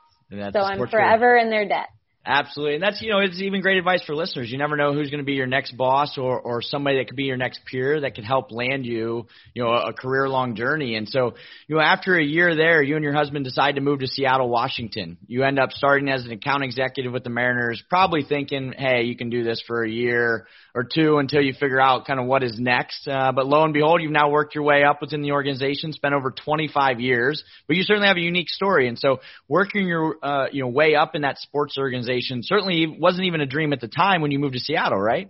So 0.53 0.59
I'm 0.61 0.77
forever 0.91 1.37
in 1.37 1.49
their 1.49 1.67
debt. 1.67 1.89
Absolutely. 2.27 2.75
And 2.75 2.83
that's, 2.83 3.01
you 3.03 3.11
know, 3.11 3.19
it's 3.19 3.39
even 3.39 3.61
great 3.61 3.77
advice 3.77 4.03
for 4.03 4.15
listeners. 4.15 4.51
You 4.51 4.57
never 4.57 4.75
know 4.75 4.93
who's 4.93 5.11
going 5.11 5.19
to 5.19 5.25
be 5.25 5.33
your 5.33 5.45
next 5.45 5.77
boss 5.77 6.17
or, 6.17 6.39
or 6.39 6.63
somebody 6.63 6.97
that 6.97 7.07
could 7.07 7.15
be 7.15 7.25
your 7.25 7.37
next 7.37 7.61
peer 7.69 8.01
that 8.01 8.15
could 8.15 8.23
help 8.23 8.51
land 8.51 8.83
you, 8.83 9.27
you 9.53 9.63
know, 9.63 9.69
a 9.71 9.93
career 9.93 10.27
long 10.27 10.55
journey. 10.55 10.95
And 10.95 11.07
so, 11.07 11.35
you 11.67 11.75
know, 11.75 11.81
after 11.81 12.17
a 12.17 12.23
year 12.23 12.55
there, 12.55 12.81
you 12.81 12.95
and 12.95 13.03
your 13.03 13.13
husband 13.13 13.45
decide 13.45 13.75
to 13.75 13.81
move 13.81 13.99
to 13.99 14.07
Seattle, 14.07 14.49
Washington. 14.49 15.17
You 15.27 15.43
end 15.43 15.59
up 15.59 15.71
starting 15.71 16.09
as 16.09 16.25
an 16.25 16.31
account 16.31 16.63
executive 16.63 17.13
with 17.13 17.23
the 17.23 17.29
Mariners, 17.29 17.83
probably 17.89 18.23
thinking, 18.23 18.73
hey, 18.75 19.03
you 19.03 19.15
can 19.15 19.29
do 19.29 19.43
this 19.43 19.61
for 19.67 19.83
a 19.83 19.89
year 19.89 20.47
or 20.73 20.83
two 20.83 21.19
until 21.19 21.41
you 21.41 21.53
figure 21.53 21.79
out 21.79 22.07
kind 22.07 22.19
of 22.19 22.25
what 22.25 22.43
is 22.43 22.57
next. 22.59 23.07
Uh, 23.07 23.31
but 23.33 23.45
lo 23.45 23.63
and 23.63 23.73
behold, 23.73 24.01
you've 24.01 24.11
now 24.11 24.31
worked 24.31 24.55
your 24.55 24.63
way 24.63 24.83
up 24.83 24.99
within 24.99 25.21
the 25.21 25.31
organization, 25.31 25.93
spent 25.93 26.15
over 26.15 26.31
25 26.31 26.99
years, 26.99 27.43
but 27.67 27.77
you 27.77 27.83
certainly 27.83 28.07
have 28.07 28.17
a 28.17 28.21
unique 28.21 28.49
story. 28.49 28.87
And 28.87 28.97
so 28.97 29.19
working 29.47 29.87
your, 29.87 30.17
uh, 30.23 30.47
you 30.51 30.63
know, 30.63 30.69
way 30.69 30.95
up 30.95 31.13
in 31.13 31.21
that 31.21 31.37
sports 31.37 31.77
organization 31.77 32.14
certainly 32.21 32.87
wasn't 32.87 33.25
even 33.25 33.41
a 33.41 33.45
dream 33.45 33.73
at 33.73 33.81
the 33.81 33.87
time 33.87 34.21
when 34.21 34.31
you 34.31 34.39
moved 34.39 34.53
to 34.53 34.59
Seattle, 34.59 34.99
right? 34.99 35.29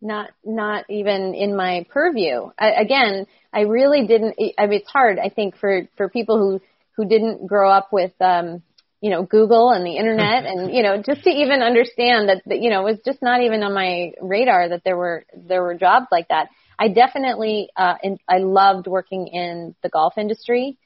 Not, 0.00 0.30
not 0.44 0.84
even 0.90 1.34
in 1.34 1.56
my 1.56 1.86
purview. 1.90 2.50
I, 2.58 2.72
again, 2.72 3.26
I 3.52 3.60
really 3.60 4.06
didn't, 4.06 4.36
I 4.58 4.66
mean, 4.66 4.80
it's 4.80 4.90
hard, 4.90 5.18
I 5.18 5.30
think, 5.30 5.56
for, 5.56 5.88
for 5.96 6.08
people 6.08 6.38
who, 6.38 6.60
who 6.96 7.08
didn't 7.08 7.46
grow 7.46 7.70
up 7.70 7.88
with, 7.92 8.12
um, 8.20 8.62
you 9.00 9.10
know, 9.10 9.22
Google 9.22 9.70
and 9.70 9.84
the 9.86 9.96
internet 9.96 10.44
and, 10.46 10.74
you 10.74 10.82
know, 10.82 11.02
just 11.02 11.24
to 11.24 11.30
even 11.30 11.62
understand 11.62 12.28
that, 12.28 12.42
that, 12.46 12.60
you 12.60 12.70
know, 12.70 12.86
it 12.86 12.92
was 12.92 13.00
just 13.04 13.22
not 13.22 13.40
even 13.42 13.62
on 13.62 13.72
my 13.72 14.12
radar 14.20 14.68
that 14.68 14.82
there 14.84 14.96
were, 14.96 15.24
there 15.34 15.62
were 15.62 15.74
jobs 15.74 16.06
like 16.10 16.28
that. 16.28 16.48
I 16.78 16.88
definitely, 16.88 17.68
uh, 17.76 17.94
in, 18.02 18.18
I 18.28 18.38
loved 18.38 18.86
working 18.86 19.28
in 19.28 19.74
the 19.82 19.88
golf 19.88 20.18
industry. 20.18 20.78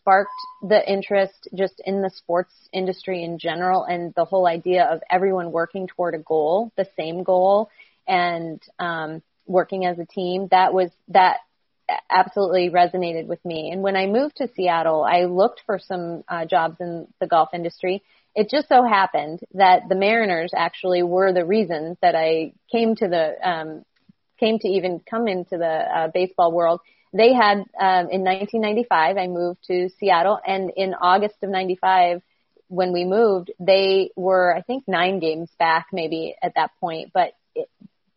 Sparked 0.00 0.30
the 0.62 0.90
interest 0.90 1.48
just 1.54 1.80
in 1.84 2.02
the 2.02 2.10
sports 2.10 2.52
industry 2.72 3.22
in 3.22 3.38
general 3.38 3.84
and 3.84 4.12
the 4.16 4.24
whole 4.24 4.46
idea 4.46 4.84
of 4.84 5.00
everyone 5.10 5.52
working 5.52 5.86
toward 5.86 6.14
a 6.14 6.18
goal, 6.18 6.72
the 6.76 6.86
same 6.96 7.22
goal 7.22 7.70
and, 8.08 8.62
um, 8.78 9.22
working 9.46 9.84
as 9.84 9.98
a 9.98 10.06
team. 10.06 10.48
That 10.50 10.72
was, 10.72 10.90
that 11.08 11.38
absolutely 12.08 12.70
resonated 12.70 13.26
with 13.26 13.44
me. 13.44 13.70
And 13.72 13.82
when 13.82 13.96
I 13.96 14.06
moved 14.06 14.36
to 14.36 14.48
Seattle, 14.54 15.02
I 15.02 15.24
looked 15.24 15.62
for 15.66 15.78
some 15.78 16.24
uh, 16.28 16.44
jobs 16.44 16.76
in 16.80 17.08
the 17.20 17.26
golf 17.26 17.50
industry. 17.52 18.02
It 18.34 18.48
just 18.48 18.68
so 18.68 18.84
happened 18.84 19.40
that 19.54 19.88
the 19.88 19.96
Mariners 19.96 20.52
actually 20.56 21.02
were 21.02 21.32
the 21.32 21.44
reason 21.44 21.96
that 22.00 22.14
I 22.14 22.52
came 22.70 22.94
to 22.96 23.08
the 23.08 23.48
um, 23.48 23.84
came 24.38 24.58
to 24.58 24.68
even 24.68 25.00
come 25.00 25.28
into 25.28 25.58
the 25.58 25.66
uh, 25.66 26.08
baseball 26.14 26.52
world. 26.52 26.80
They 27.12 27.32
had 27.32 27.58
um, 27.58 28.08
in 28.10 28.22
1995, 28.22 29.16
I 29.16 29.26
moved 29.26 29.64
to 29.66 29.88
Seattle, 29.98 30.38
and 30.46 30.70
in 30.76 30.94
August 30.94 31.36
of 31.42 31.50
'95, 31.50 32.22
when 32.68 32.92
we 32.92 33.04
moved, 33.04 33.50
they 33.58 34.10
were 34.16 34.54
I 34.56 34.62
think 34.62 34.84
nine 34.86 35.18
games 35.18 35.50
back, 35.58 35.88
maybe 35.92 36.36
at 36.40 36.54
that 36.54 36.70
point. 36.80 37.10
But 37.12 37.32
it, 37.54 37.68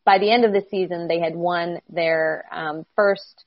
by 0.05 0.19
the 0.19 0.31
end 0.31 0.45
of 0.45 0.53
the 0.53 0.65
season, 0.69 1.07
they 1.07 1.19
had 1.19 1.35
won 1.35 1.79
their 1.89 2.45
um, 2.51 2.85
first 2.95 3.45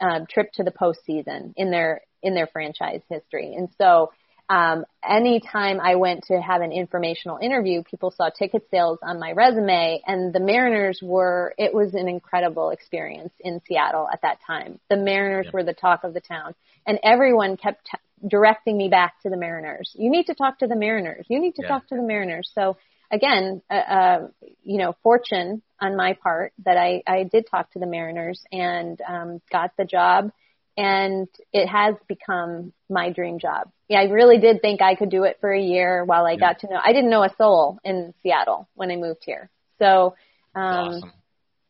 um, 0.00 0.26
trip 0.26 0.52
to 0.52 0.64
the 0.64 0.70
postseason 0.70 1.52
in 1.56 1.70
their 1.70 2.02
in 2.22 2.34
their 2.34 2.46
franchise 2.46 3.02
history. 3.08 3.54
And 3.54 3.68
so, 3.78 4.12
um, 4.48 4.84
anytime 5.06 5.78
I 5.80 5.96
went 5.96 6.24
to 6.24 6.40
have 6.40 6.62
an 6.62 6.72
informational 6.72 7.38
interview, 7.38 7.82
people 7.82 8.10
saw 8.10 8.30
ticket 8.30 8.66
sales 8.70 8.98
on 9.02 9.18
my 9.18 9.32
resume, 9.32 10.02
and 10.06 10.32
the 10.32 10.40
Mariners 10.40 11.00
were. 11.02 11.54
It 11.58 11.74
was 11.74 11.94
an 11.94 12.08
incredible 12.08 12.70
experience 12.70 13.32
in 13.40 13.60
Seattle 13.66 14.08
at 14.12 14.22
that 14.22 14.38
time. 14.46 14.80
The 14.88 14.96
Mariners 14.96 15.46
yeah. 15.46 15.50
were 15.52 15.64
the 15.64 15.74
talk 15.74 16.04
of 16.04 16.14
the 16.14 16.20
town, 16.20 16.54
and 16.86 16.98
everyone 17.02 17.56
kept 17.56 17.86
t- 17.86 18.28
directing 18.28 18.76
me 18.76 18.88
back 18.88 19.20
to 19.22 19.30
the 19.30 19.36
Mariners. 19.36 19.92
You 19.94 20.10
need 20.10 20.26
to 20.26 20.34
talk 20.34 20.58
to 20.60 20.66
the 20.66 20.76
Mariners. 20.76 21.26
You 21.28 21.40
need 21.40 21.56
to 21.56 21.62
yeah. 21.62 21.68
talk 21.68 21.88
to 21.88 21.96
the 21.96 22.02
Mariners. 22.02 22.50
So 22.54 22.76
again, 23.10 23.62
uh, 23.70 23.74
uh, 23.74 24.28
you 24.62 24.78
know, 24.78 24.94
fortune 25.02 25.62
on 25.80 25.96
my 25.96 26.14
part 26.14 26.52
that 26.64 26.76
I, 26.76 27.02
I 27.06 27.24
did 27.24 27.46
talk 27.50 27.70
to 27.72 27.78
the 27.78 27.86
Mariners 27.86 28.42
and 28.52 29.00
um, 29.06 29.40
got 29.50 29.72
the 29.76 29.84
job, 29.84 30.32
and 30.78 31.26
it 31.52 31.66
has 31.66 31.96
become 32.06 32.72
my 32.88 33.10
dream 33.10 33.40
job. 33.40 33.68
Yeah, 33.88 33.98
I 33.98 34.04
really 34.04 34.38
did 34.38 34.62
think 34.62 34.80
I 34.80 34.94
could 34.94 35.10
do 35.10 35.24
it 35.24 35.38
for 35.40 35.52
a 35.52 35.60
year 35.60 36.04
while 36.04 36.24
I 36.24 36.32
yeah. 36.32 36.38
got 36.38 36.60
to 36.60 36.68
know. 36.68 36.78
I 36.82 36.92
didn't 36.92 37.10
know 37.10 37.24
a 37.24 37.34
soul 37.36 37.78
in 37.84 38.14
Seattle 38.22 38.68
when 38.74 38.90
I 38.90 38.96
moved 38.96 39.24
here, 39.26 39.50
so 39.80 40.14
um, 40.54 40.62
awesome. 40.64 41.12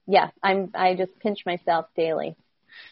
yeah, 0.06 0.28
I'm 0.42 0.70
I 0.74 0.94
just 0.94 1.18
pinch 1.20 1.38
myself 1.46 1.86
daily. 1.96 2.36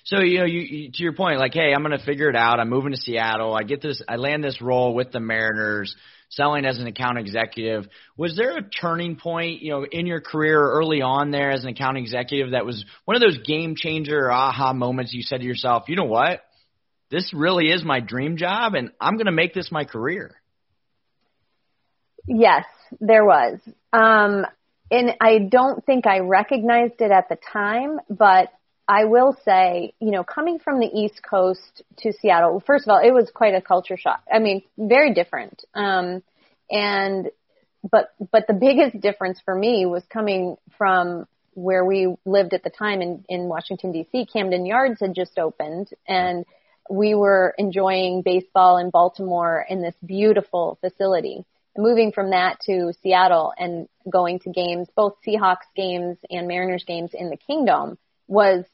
So 0.05 0.21
you 0.21 0.39
know, 0.39 0.47
you, 0.47 0.61
you 0.61 0.91
to 0.91 1.03
your 1.03 1.13
point, 1.13 1.39
like, 1.39 1.53
hey, 1.53 1.75
I'm 1.75 1.83
going 1.85 1.97
to 1.97 2.05
figure 2.05 2.31
it 2.31 2.37
out. 2.37 2.61
I'm 2.61 2.71
moving 2.71 2.93
to 2.93 2.97
Seattle. 2.97 3.55
I 3.55 3.63
get 3.63 3.83
this. 3.83 4.03
I 4.09 4.17
land 4.17 4.43
this 4.43 4.63
role 4.63 4.95
with 4.95 5.13
the 5.13 5.21
Mariners 5.21 5.95
selling 6.28 6.64
as 6.64 6.78
an 6.78 6.87
account 6.87 7.18
executive. 7.18 7.87
Was 8.16 8.37
there 8.37 8.56
a 8.56 8.62
turning 8.62 9.16
point, 9.16 9.62
you 9.62 9.71
know, 9.71 9.85
in 9.85 10.06
your 10.06 10.21
career 10.21 10.61
early 10.61 11.02
on 11.02 11.30
there 11.30 11.50
as 11.50 11.62
an 11.62 11.71
account 11.71 11.99
executive 11.99 12.52
that 12.52 12.66
was 12.66 12.85
one 13.04 13.16
of 13.16 13.23
those 13.23 13.38
game 13.47 13.75
changer 13.76 14.30
aha 14.30 14.73
moments 14.73 15.12
you 15.12 15.23
said 15.23 15.40
to 15.40 15.47
yourself, 15.47 15.85
you 15.88 15.97
know 15.97 16.04
what? 16.04 16.42
This 17.11 17.33
really 17.33 17.71
is 17.71 17.85
my 17.85 18.00
dream 18.00 18.37
job 18.37 18.75
and 18.75 18.90
I'm 19.00 19.14
going 19.14 19.26
to 19.26 19.33
make 19.33 19.54
this 19.54 19.71
my 19.71 19.85
career. 19.85 20.35
Yes, 22.26 22.64
there 23.00 23.25
was. 23.25 23.61
Um, 23.92 24.45
and 24.90 25.12
I 25.21 25.38
don't 25.38 25.85
think 25.85 26.06
I 26.06 26.21
recognized 26.21 27.00
it 27.00 27.11
at 27.11 27.28
the 27.28 27.38
time, 27.52 27.99
but 28.11 28.52
I 28.88 29.05
will 29.07 29.37
say, 29.45 29.95
you 30.00 30.12
know, 30.12 30.23
coming 30.23 30.59
from 30.61 30.78
the 30.78 30.87
East 30.87 31.21
Coast 31.28 31.83
to 31.99 32.12
Seattle, 32.12 32.62
first 32.64 32.87
of 32.87 32.90
all, 32.90 33.00
it 33.02 33.12
was 33.12 33.31
quite 33.35 33.55
a 33.55 33.61
culture 33.61 33.97
shock. 33.97 34.23
I 34.33 34.38
mean, 34.38 34.62
very 34.78 35.12
different. 35.12 35.64
Um, 35.75 36.23
and, 36.71 37.31
but, 37.90 38.12
but 38.31 38.47
the 38.47 38.55
biggest 38.55 39.00
difference 39.00 39.40
for 39.45 39.55
me 39.55 39.87
was 39.87 40.05
coming 40.12 40.57
from 40.78 41.26
where 41.55 41.85
we 41.85 42.14
lived 42.25 42.52
at 42.52 42.62
the 42.62 42.71
time 42.71 43.00
in, 43.02 43.25
in 43.28 43.49
Washington 43.49 43.93
DC. 43.93 44.33
Camden 44.33 44.66
Yards 44.66 45.00
had 45.00 45.14
just 45.14 45.38
opened 45.38 45.88
and 46.07 46.45
we 46.88 47.14
were 47.14 47.55
enjoying 47.59 48.23
baseball 48.23 48.78
in 48.78 48.90
Baltimore 48.90 49.66
in 49.69 49.83
this 49.83 49.95
beautiful 50.05 50.78
facility. 50.81 51.45
moving 51.78 52.12
from 52.12 52.31
that 52.31 52.59
to 52.61 52.93
Seattle 53.02 53.52
and 53.59 53.88
going 54.09 54.38
to 54.40 54.50
games, 54.50 54.88
both 54.95 55.14
Seahawks 55.26 55.66
games 55.75 56.16
and 56.31 56.47
Mariners 56.47 56.85
games 56.87 57.11
in 57.12 57.28
the 57.31 57.37
Kingdome 57.37 57.99
was 58.28 58.64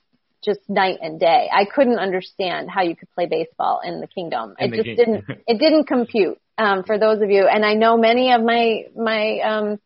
just 0.44 0.60
night 0.68 0.98
and 1.00 1.18
day. 1.20 1.48
I 1.52 1.64
couldn't 1.64 1.98
understand 1.98 2.70
how 2.70 2.82
you 2.82 2.96
could 2.96 3.10
play 3.10 3.26
baseball 3.26 3.80
in 3.84 4.00
the 4.00 4.06
Kingdome. 4.06 4.54
In 4.58 4.72
it 4.72 4.76
the 4.76 4.82
just 4.82 4.96
didn't 4.96 5.24
it 5.46 5.58
didn't 5.58 5.86
compute 5.86 6.38
um, 6.58 6.84
for 6.84 6.98
those 6.98 7.22
of 7.22 7.30
you. 7.30 7.46
And 7.46 7.64
I 7.64 7.74
know 7.74 7.96
many 7.96 8.32
of 8.32 8.42
my 8.42 8.84
my 8.96 9.40
um, 9.40 9.80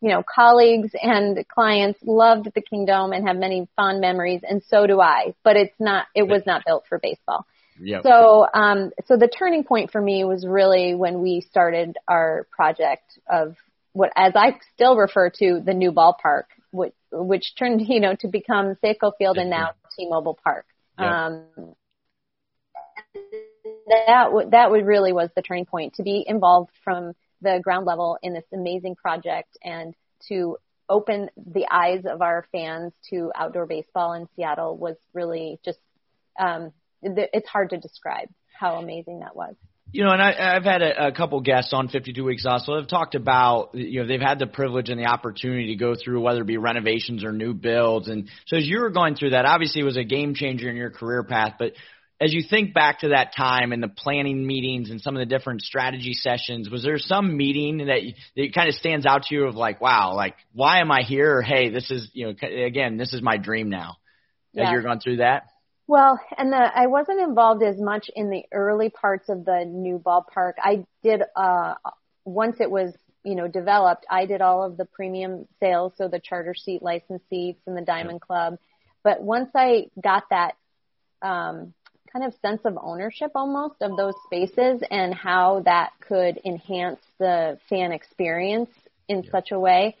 you 0.00 0.10
know 0.10 0.22
colleagues 0.22 0.90
and 1.00 1.46
clients 1.48 2.00
loved 2.04 2.48
the 2.54 2.62
Kingdome 2.62 3.12
and 3.12 3.26
have 3.26 3.36
many 3.36 3.68
fond 3.76 4.00
memories, 4.00 4.40
and 4.48 4.62
so 4.68 4.86
do 4.86 5.00
I. 5.00 5.34
But 5.44 5.56
it's 5.56 5.78
not 5.78 6.06
it 6.14 6.26
was 6.26 6.42
not 6.46 6.62
built 6.66 6.84
for 6.88 6.98
baseball. 6.98 7.46
Yep. 7.82 8.02
So 8.02 8.46
um, 8.52 8.92
so 9.06 9.16
the 9.16 9.28
turning 9.28 9.64
point 9.64 9.90
for 9.90 10.00
me 10.00 10.24
was 10.24 10.46
really 10.46 10.94
when 10.94 11.20
we 11.20 11.40
started 11.40 11.96
our 12.08 12.46
project 12.50 13.18
of 13.28 13.56
what 13.92 14.12
as 14.16 14.34
I 14.36 14.58
still 14.74 14.96
refer 14.96 15.30
to 15.38 15.60
the 15.64 15.74
new 15.74 15.92
ballpark, 15.92 16.44
which, 16.70 16.94
which 17.12 17.54
turned 17.56 17.80
you 17.88 18.00
know 18.00 18.14
to 18.16 18.28
become 18.28 18.76
Safeco 18.82 19.12
Field 19.18 19.38
and 19.38 19.50
now 19.50 19.70
T-Mobile 19.96 20.38
Park. 20.42 20.66
Yep. 20.98 21.08
Um, 21.08 21.44
that 23.88 24.24
w- 24.26 24.50
that 24.50 24.70
would 24.70 24.86
really 24.86 25.12
was 25.12 25.30
the 25.34 25.42
turning 25.42 25.66
point 25.66 25.94
to 25.94 26.02
be 26.02 26.24
involved 26.26 26.70
from 26.84 27.14
the 27.42 27.60
ground 27.62 27.86
level 27.86 28.18
in 28.22 28.34
this 28.34 28.44
amazing 28.52 28.94
project 28.94 29.56
and 29.62 29.94
to 30.28 30.56
open 30.88 31.30
the 31.36 31.66
eyes 31.70 32.04
of 32.04 32.20
our 32.20 32.46
fans 32.52 32.92
to 33.08 33.32
outdoor 33.34 33.66
baseball 33.66 34.12
in 34.12 34.28
Seattle 34.36 34.76
was 34.76 34.96
really 35.14 35.58
just 35.64 35.78
um, 36.38 36.72
it's 37.02 37.48
hard 37.48 37.70
to 37.70 37.78
describe 37.78 38.28
how 38.58 38.76
amazing 38.76 39.20
that 39.20 39.34
was. 39.34 39.54
You 39.92 40.04
know, 40.04 40.10
and 40.10 40.22
I, 40.22 40.56
I've 40.56 40.64
had 40.64 40.82
a, 40.82 41.08
a 41.08 41.12
couple 41.12 41.40
guests 41.40 41.72
on 41.72 41.88
52 41.88 42.24
Weeks 42.24 42.46
also 42.46 42.76
have 42.76 42.86
talked 42.86 43.14
about, 43.14 43.74
you 43.74 44.00
know, 44.00 44.06
they've 44.06 44.20
had 44.20 44.38
the 44.38 44.46
privilege 44.46 44.88
and 44.88 45.00
the 45.00 45.06
opportunity 45.06 45.68
to 45.68 45.76
go 45.76 45.94
through 45.94 46.20
whether 46.20 46.42
it 46.42 46.46
be 46.46 46.58
renovations 46.58 47.24
or 47.24 47.32
new 47.32 47.54
builds. 47.54 48.08
And 48.08 48.28
so 48.46 48.56
as 48.56 48.66
you 48.66 48.80
were 48.80 48.90
going 48.90 49.16
through 49.16 49.30
that, 49.30 49.46
obviously 49.46 49.80
it 49.80 49.84
was 49.84 49.96
a 49.96 50.04
game 50.04 50.34
changer 50.34 50.70
in 50.70 50.76
your 50.76 50.90
career 50.90 51.24
path, 51.24 51.54
but 51.58 51.72
as 52.20 52.34
you 52.34 52.42
think 52.48 52.74
back 52.74 53.00
to 53.00 53.08
that 53.08 53.34
time 53.34 53.72
and 53.72 53.82
the 53.82 53.88
planning 53.88 54.46
meetings 54.46 54.90
and 54.90 55.00
some 55.00 55.16
of 55.16 55.20
the 55.20 55.26
different 55.26 55.62
strategy 55.62 56.12
sessions, 56.12 56.68
was 56.68 56.82
there 56.82 56.98
some 56.98 57.36
meeting 57.36 57.78
that, 57.78 58.00
that 58.36 58.54
kind 58.54 58.68
of 58.68 58.74
stands 58.74 59.06
out 59.06 59.22
to 59.24 59.34
you 59.34 59.46
of 59.46 59.54
like, 59.54 59.80
wow, 59.80 60.14
like, 60.14 60.36
why 60.52 60.80
am 60.80 60.92
I 60.92 61.00
here? 61.00 61.38
Or, 61.38 61.42
hey, 61.42 61.70
this 61.70 61.90
is, 61.90 62.10
you 62.12 62.26
know, 62.26 62.34
again, 62.66 62.98
this 62.98 63.14
is 63.14 63.22
my 63.22 63.38
dream 63.38 63.70
now. 63.70 63.96
As 64.54 64.70
you're 64.72 64.82
going 64.82 65.00
through 65.00 65.16
that? 65.18 65.44
Well, 65.90 66.20
and 66.38 66.52
the, 66.52 66.70
I 66.72 66.86
wasn't 66.86 67.18
involved 67.18 67.64
as 67.64 67.80
much 67.80 68.12
in 68.14 68.30
the 68.30 68.44
early 68.52 68.90
parts 68.90 69.28
of 69.28 69.44
the 69.44 69.64
new 69.64 69.98
ballpark. 69.98 70.52
I 70.62 70.86
did, 71.02 71.24
uh, 71.34 71.74
once 72.24 72.58
it 72.60 72.70
was, 72.70 72.94
you 73.24 73.34
know, 73.34 73.48
developed, 73.48 74.06
I 74.08 74.24
did 74.24 74.40
all 74.40 74.62
of 74.62 74.76
the 74.76 74.84
premium 74.84 75.48
sales, 75.58 75.94
so 75.98 76.06
the 76.06 76.20
charter 76.20 76.54
seat 76.54 76.80
license 76.80 77.22
seats 77.28 77.60
and 77.66 77.76
the 77.76 77.80
Diamond 77.80 78.20
Club. 78.20 78.58
But 79.02 79.20
once 79.20 79.50
I 79.52 79.86
got 80.00 80.22
that, 80.30 80.52
um, 81.22 81.74
kind 82.12 82.24
of 82.24 82.34
sense 82.40 82.60
of 82.64 82.78
ownership 82.80 83.32
almost 83.34 83.82
of 83.82 83.96
those 83.96 84.14
spaces 84.26 84.84
and 84.92 85.12
how 85.12 85.62
that 85.64 85.90
could 86.06 86.40
enhance 86.44 87.00
the 87.18 87.58
fan 87.68 87.90
experience 87.90 88.70
in 89.08 89.24
yeah. 89.24 89.30
such 89.32 89.50
a 89.50 89.58
way, 89.58 89.96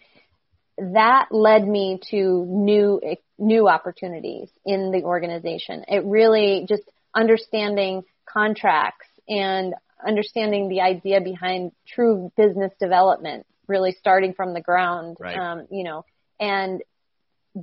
that 0.78 1.26
led 1.32 1.66
me 1.66 1.98
to 2.10 2.46
new 2.46 3.00
new 3.40 3.68
opportunities 3.68 4.48
in 4.64 4.92
the 4.92 5.02
organization. 5.02 5.84
It 5.88 6.04
really 6.04 6.66
just 6.68 6.82
understanding 7.14 8.04
contracts 8.26 9.08
and 9.28 9.74
understanding 10.06 10.68
the 10.68 10.82
idea 10.82 11.20
behind 11.20 11.72
true 11.86 12.30
business 12.36 12.72
development, 12.78 13.46
really 13.66 13.92
starting 13.98 14.34
from 14.34 14.54
the 14.54 14.60
ground, 14.60 15.16
right. 15.18 15.36
um, 15.36 15.66
you 15.70 15.84
know, 15.84 16.04
and 16.38 16.82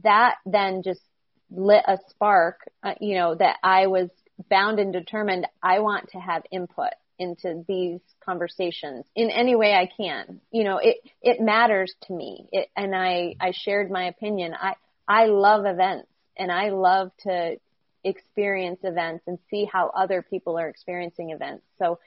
that 0.04 0.36
then 0.46 0.84
just 0.84 1.02
lit 1.50 1.84
a 1.88 1.98
spark, 2.10 2.60
uh, 2.84 2.94
you 3.00 3.16
know, 3.16 3.36
that 3.36 3.58
I 3.64 3.88
was 3.88 4.10
bound 4.50 4.80
and 4.80 4.92
determined 4.92 5.48
I 5.64 5.80
want 5.80 6.10
to 6.10 6.20
have 6.20 6.44
input 6.52 6.92
into 7.20 7.64
these 7.68 8.00
conversations 8.24 9.06
in 9.16 9.32
any 9.32 9.56
way 9.56 9.74
I 9.74 9.90
can. 9.98 10.42
You 10.52 10.64
know, 10.64 10.78
it 10.78 10.98
it 11.22 11.42
matters 11.42 11.94
to 12.04 12.14
me. 12.14 12.48
It, 12.52 12.70
and 12.76 12.96
I 12.96 13.36
I 13.40 13.52
shared 13.54 13.90
my 13.90 14.06
opinion. 14.06 14.54
I 14.54 14.76
I 15.08 15.26
love 15.26 15.66
events 15.66 16.10
and 16.38 16.52
I 16.52 16.70
love 16.70 17.12
to 17.24 17.58
experience 18.04 18.80
events 18.84 19.24
and 19.28 19.40
see 19.50 19.66
how 19.66 19.92
other 19.96 20.22
people 20.22 20.58
are 20.58 20.70
experiencing 20.70 21.32
events. 21.32 21.64
So 21.80 22.00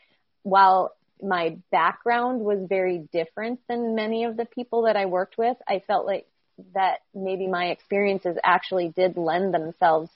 while 0.43 0.95
my 1.23 1.59
background 1.71 2.41
was 2.41 2.61
very 2.69 3.07
different 3.13 3.61
than 3.69 3.95
many 3.95 4.25
of 4.25 4.37
the 4.37 4.47
people 4.47 4.83
that 4.83 4.97
I 4.97 5.07
worked 5.07 5.37
with, 5.37 5.57
I 5.69 5.83
felt 5.87 6.07
like 6.07 6.27
that 6.75 7.01
maybe 7.15 7.47
my 7.47 7.67
experiences 7.67 8.37
actually 8.45 8.89
did 8.89 9.17
lend 9.17 9.53
themselves 9.53 10.11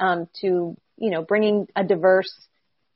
um, 0.00 0.28
to 0.40 0.76
you 0.96 1.10
know 1.10 1.22
bringing 1.22 1.68
a 1.76 1.84
diverse 1.84 2.32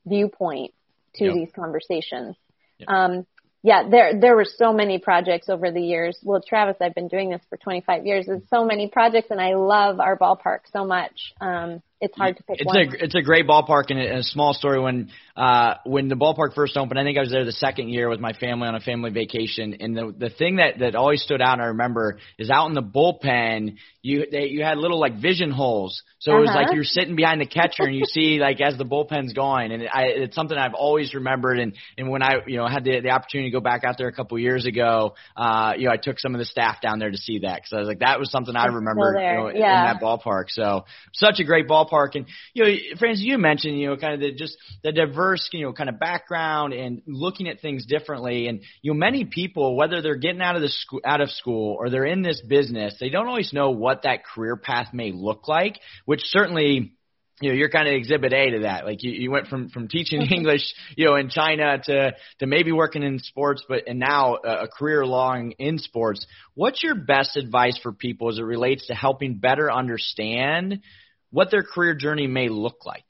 viewpoint 0.07 0.73
to 1.15 1.25
yep. 1.25 1.35
these 1.35 1.49
conversations. 1.55 2.37
Yep. 2.79 2.89
Um, 2.89 3.27
yeah, 3.69 3.87
there 3.87 4.19
there 4.19 4.35
were 4.35 4.47
so 4.47 4.73
many 4.73 4.99
projects 4.99 5.51
over 5.51 5.71
the 5.71 5.83
years. 5.83 6.19
Well, 6.23 6.41
Travis, 6.41 6.77
I've 6.81 6.95
been 6.95 7.09
doing 7.09 7.29
this 7.29 7.43
for 7.51 7.59
25 7.59 8.07
years. 8.07 8.25
There's 8.25 8.49
so 8.49 8.65
many 8.65 8.89
projects, 8.89 9.31
and 9.31 9.39
I 9.39 9.57
love 9.57 10.01
our 10.01 10.17
ballpark 10.17 10.61
so 10.73 10.87
much. 10.87 11.35
Um, 11.43 11.83
it's 12.01 12.17
hard 12.17 12.37
to 12.37 12.43
pick 12.43 12.61
it's 12.61 12.67
one. 12.67 12.77
A, 12.77 13.05
it's 13.05 13.15
a 13.15 13.23
great 13.23 13.47
ballpark 13.47 13.85
and 13.91 13.99
a, 13.99 14.19
a 14.19 14.23
small 14.23 14.55
story. 14.55 14.81
When 14.81 15.11
uh, 15.37 15.75
when 15.85 16.09
the 16.09 16.15
ballpark 16.15 16.55
first 16.55 16.77
opened, 16.77 16.99
I 16.99 17.03
think 17.03 17.19
I 17.19 17.23
was 17.23 17.31
there 17.31 17.45
the 17.45 17.53
second 17.53 17.89
year 17.89 18.09
with 18.09 18.21
my 18.21 18.33
family 18.33 18.69
on 18.69 18.75
a 18.75 18.81
family 18.81 19.11
vacation. 19.11 19.77
And 19.81 19.97
the 19.97 20.15
the 20.17 20.31
thing 20.31 20.57
that 20.57 20.79
that 20.79 20.95
always 20.95 21.23
stood 21.23 21.43
out, 21.43 21.55
and 21.55 21.63
I 21.63 21.67
remember, 21.67 22.19
is 22.39 22.51
out 22.51 22.67
in 22.69 22.75
the 22.75 22.83
bullpen, 22.83 23.77
you 24.03 24.27
they, 24.31 24.47
you 24.47 24.63
had 24.63 24.79
little 24.79 25.01
like 25.01 25.21
vision 25.21 25.51
holes. 25.51 26.03
So 26.21 26.33
uh-huh. 26.33 26.39
it 26.39 26.41
was 26.43 26.51
like 26.51 26.67
uh-huh. 26.67 26.75
you're 26.75 26.85
sitting 26.85 27.17
behind 27.17 27.41
the 27.41 27.47
catcher 27.47 27.85
and 27.85 27.95
you 27.95 28.05
see 28.05 28.39
like 28.39 28.61
as 28.61 28.79
the 28.79 28.85
bullpen's 28.85 29.33
going, 29.33 29.73
and 29.73 29.83
it, 29.83 29.91
I, 29.93 30.03
it's 30.07 30.37
something 30.37 30.57
I've 30.57 30.75
always 30.75 31.15
remembered. 31.15 31.59
And 31.59 31.75
and 31.97 32.11
when 32.11 32.23
I 32.23 32.37
you 32.47 32.59
know 32.59 32.69
had 32.69 32.85
the 32.85 33.01
the 33.01 33.11
opportunity 33.11 33.51
to 33.51 33.57
go 33.57 33.61
back 33.61 33.83
out 33.85 33.97
there 33.99 34.09
a 34.09 34.13
couple 34.13 34.39
years 34.39 34.67
ago, 34.67 35.15
uh, 35.37 35.73
you 35.77 35.87
know 35.87 35.93
I 35.93 35.97
took 35.97 36.21
some 36.21 36.35
of 36.35 36.39
the 36.39 36.45
staff 36.45 36.81
down 36.81 37.01
there 37.01 37.11
to 37.11 37.19
see 37.19 37.41
that 37.41 37.57
because 37.57 37.73
I 37.73 37.79
was 37.81 37.89
like 37.89 38.01
that 38.01 38.21
was 38.21 38.31
something 38.31 38.55
I 38.55 38.67
remember 38.67 39.17
you 39.19 39.35
know, 39.35 39.51
yeah. 39.53 39.93
in 39.93 39.99
that 39.99 40.03
ballpark. 40.03 40.45
So 40.49 40.85
such 41.13 41.41
a 41.41 41.45
great 41.45 41.67
ballpark 41.67 41.88
ballpark. 41.89 42.15
And 42.15 42.27
you 42.55 42.65
know, 42.65 42.71
Frances, 42.99 43.25
you 43.25 43.39
mentioned 43.39 43.79
you 43.79 43.89
know 43.89 43.97
kind 43.97 44.15
of 44.15 44.21
the 44.21 44.33
just 44.33 44.57
the 44.83 44.93
diverse 44.93 45.49
you 45.53 45.65
know 45.65 45.73
kind 45.73 45.89
of 45.89 45.99
background 45.99 46.73
and 46.73 47.03
looking 47.07 47.49
at 47.49 47.61
things 47.61 47.87
differently. 47.87 48.49
And 48.49 48.63
you 48.83 48.93
know, 48.93 48.99
many 48.99 49.25
people 49.25 49.77
whether 49.77 50.03
they're 50.03 50.17
getting 50.17 50.43
out 50.43 50.57
of 50.57 50.63
the 50.63 50.69
school 50.69 51.01
out 51.05 51.21
of 51.21 51.31
school 51.31 51.77
or 51.79 51.91
they're 51.91 52.05
in 52.05 52.23
this 52.23 52.41
business, 52.41 52.97
they 53.01 53.11
don't 53.11 53.29
always 53.29 53.53
know 53.53 53.71
what 53.71 54.03
that 54.03 54.25
career 54.25 54.57
path 54.57 54.89
may 54.93 55.13
look 55.13 55.49
like, 55.49 55.79
which 56.05 56.21
certainly 56.25 56.93
you 57.41 57.51
know, 57.51 57.55
you're 57.55 57.69
kind 57.69 57.87
of 57.87 57.95
exhibit 57.95 58.33
A 58.33 58.51
to 58.51 58.59
that. 58.61 58.85
Like 58.85 59.03
you, 59.03 59.13
you 59.13 59.31
went 59.31 59.47
from, 59.47 59.69
from 59.69 59.89
teaching 59.89 60.21
mm-hmm. 60.23 60.33
English, 60.33 60.63
you 60.97 61.07
know, 61.07 61.15
in 61.15 61.29
China 61.29 61.79
to, 61.85 62.15
to 62.41 62.47
maybe 62.47 62.73
working 62.73 63.03
in 63.03 63.19
sports, 63.21 63.65
but, 63.69 63.85
and 63.87 63.99
now 63.99 64.39
a, 64.45 64.65
a 64.65 64.69
career 64.69 65.07
long 65.07 65.53
in 65.53 65.79
sports. 65.79 66.27
What's 66.55 66.83
your 66.83 66.97
best 66.97 67.37
advice 67.37 67.79
for 67.81 67.93
people 67.93 68.29
as 68.31 68.39
it 68.39 68.43
relates 68.43 68.89
to 68.89 68.95
helping 68.95 69.39
better 69.39 69.71
understand 69.71 70.81
what 71.31 71.51
their 71.51 71.63
career 71.63 71.95
journey 71.95 72.27
may 72.27 72.49
look 72.49 72.87
like? 72.87 73.05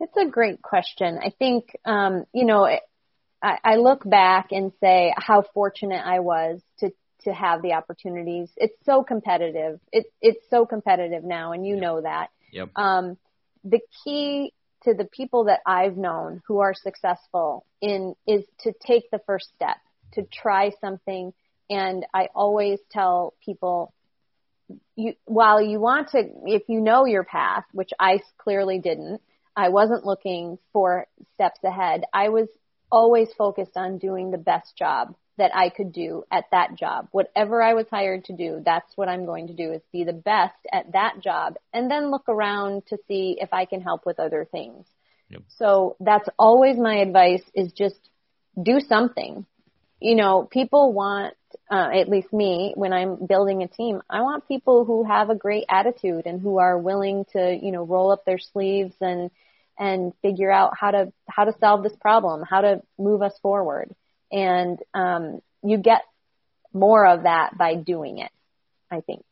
It's 0.00 0.16
a 0.16 0.26
great 0.26 0.62
question. 0.62 1.18
I 1.22 1.30
think, 1.38 1.76
um, 1.84 2.24
you 2.32 2.44
know, 2.44 2.64
I, 3.42 3.58
I 3.64 3.76
look 3.76 4.08
back 4.08 4.48
and 4.52 4.72
say 4.80 5.12
how 5.16 5.44
fortunate 5.54 6.02
I 6.04 6.20
was 6.20 6.60
to 6.80 6.90
to 7.22 7.32
have 7.32 7.62
the 7.62 7.72
opportunities. 7.72 8.48
It's 8.56 8.76
so 8.84 9.02
competitive. 9.02 9.80
It's 9.92 10.08
it's 10.20 10.44
so 10.50 10.66
competitive 10.66 11.24
now, 11.24 11.52
and 11.52 11.66
you 11.66 11.74
yep. 11.74 11.82
know 11.82 12.00
that. 12.02 12.28
Yep. 12.52 12.70
Um, 12.76 13.18
the 13.64 13.80
key 14.04 14.52
to 14.84 14.94
the 14.94 15.04
people 15.04 15.44
that 15.44 15.60
I've 15.66 15.96
known 15.96 16.42
who 16.46 16.60
are 16.60 16.74
successful 16.74 17.66
in 17.80 18.14
is 18.26 18.44
to 18.60 18.72
take 18.86 19.10
the 19.10 19.20
first 19.26 19.48
step, 19.56 19.76
to 20.12 20.22
try 20.22 20.70
something. 20.80 21.32
And 21.68 22.06
I 22.14 22.28
always 22.34 22.78
tell 22.90 23.34
people, 23.44 23.92
you, 24.98 25.14
while 25.26 25.62
you 25.62 25.78
want 25.78 26.08
to, 26.08 26.24
if 26.44 26.62
you 26.68 26.80
know 26.80 27.06
your 27.06 27.22
path, 27.22 27.64
which 27.72 27.90
I 28.00 28.20
clearly 28.36 28.80
didn't, 28.80 29.22
I 29.56 29.68
wasn't 29.68 30.04
looking 30.04 30.58
for 30.72 31.06
steps 31.34 31.60
ahead. 31.64 32.02
I 32.12 32.30
was 32.30 32.48
always 32.90 33.28
focused 33.38 33.76
on 33.76 33.98
doing 33.98 34.30
the 34.30 34.38
best 34.38 34.76
job 34.76 35.14
that 35.36 35.54
I 35.54 35.68
could 35.68 35.92
do 35.92 36.24
at 36.32 36.46
that 36.50 36.74
job. 36.76 37.08
Whatever 37.12 37.62
I 37.62 37.74
was 37.74 37.86
hired 37.88 38.24
to 38.24 38.32
do, 38.32 38.60
that's 38.64 38.96
what 38.96 39.08
I'm 39.08 39.24
going 39.24 39.46
to 39.46 39.54
do 39.54 39.70
is 39.72 39.82
be 39.92 40.02
the 40.02 40.12
best 40.12 40.58
at 40.72 40.92
that 40.92 41.20
job 41.22 41.54
and 41.72 41.88
then 41.88 42.10
look 42.10 42.28
around 42.28 42.86
to 42.86 42.98
see 43.06 43.38
if 43.40 43.52
I 43.52 43.66
can 43.66 43.80
help 43.80 44.04
with 44.04 44.18
other 44.18 44.48
things. 44.50 44.84
Yep. 45.30 45.42
So 45.58 45.96
that's 46.00 46.28
always 46.36 46.76
my 46.76 46.96
advice 46.96 47.44
is 47.54 47.72
just 47.72 48.00
do 48.60 48.80
something. 48.80 49.46
You 50.00 50.16
know, 50.16 50.42
people 50.50 50.92
want, 50.92 51.34
uh, 51.70 51.88
at 51.94 52.08
least 52.08 52.32
me, 52.32 52.72
when 52.76 52.92
I'm 52.92 53.26
building 53.26 53.62
a 53.62 53.68
team, 53.68 54.00
I 54.08 54.22
want 54.22 54.48
people 54.48 54.84
who 54.84 55.04
have 55.04 55.30
a 55.30 55.34
great 55.34 55.64
attitude 55.68 56.26
and 56.26 56.40
who 56.40 56.58
are 56.58 56.78
willing 56.78 57.26
to, 57.32 57.58
you 57.60 57.72
know, 57.72 57.84
roll 57.84 58.10
up 58.12 58.24
their 58.24 58.38
sleeves 58.38 58.94
and, 59.00 59.30
and 59.78 60.12
figure 60.22 60.50
out 60.50 60.72
how 60.78 60.90
to, 60.90 61.12
how 61.28 61.44
to 61.44 61.54
solve 61.60 61.82
this 61.82 61.96
problem, 62.00 62.42
how 62.42 62.62
to 62.62 62.82
move 62.98 63.22
us 63.22 63.38
forward 63.42 63.94
and 64.30 64.78
um, 64.94 65.40
you 65.62 65.78
get 65.78 66.02
more 66.72 67.06
of 67.06 67.24
that 67.24 67.56
by 67.56 67.74
doing 67.74 68.18
it. 68.18 68.30
I 68.90 69.00
think. 69.00 69.24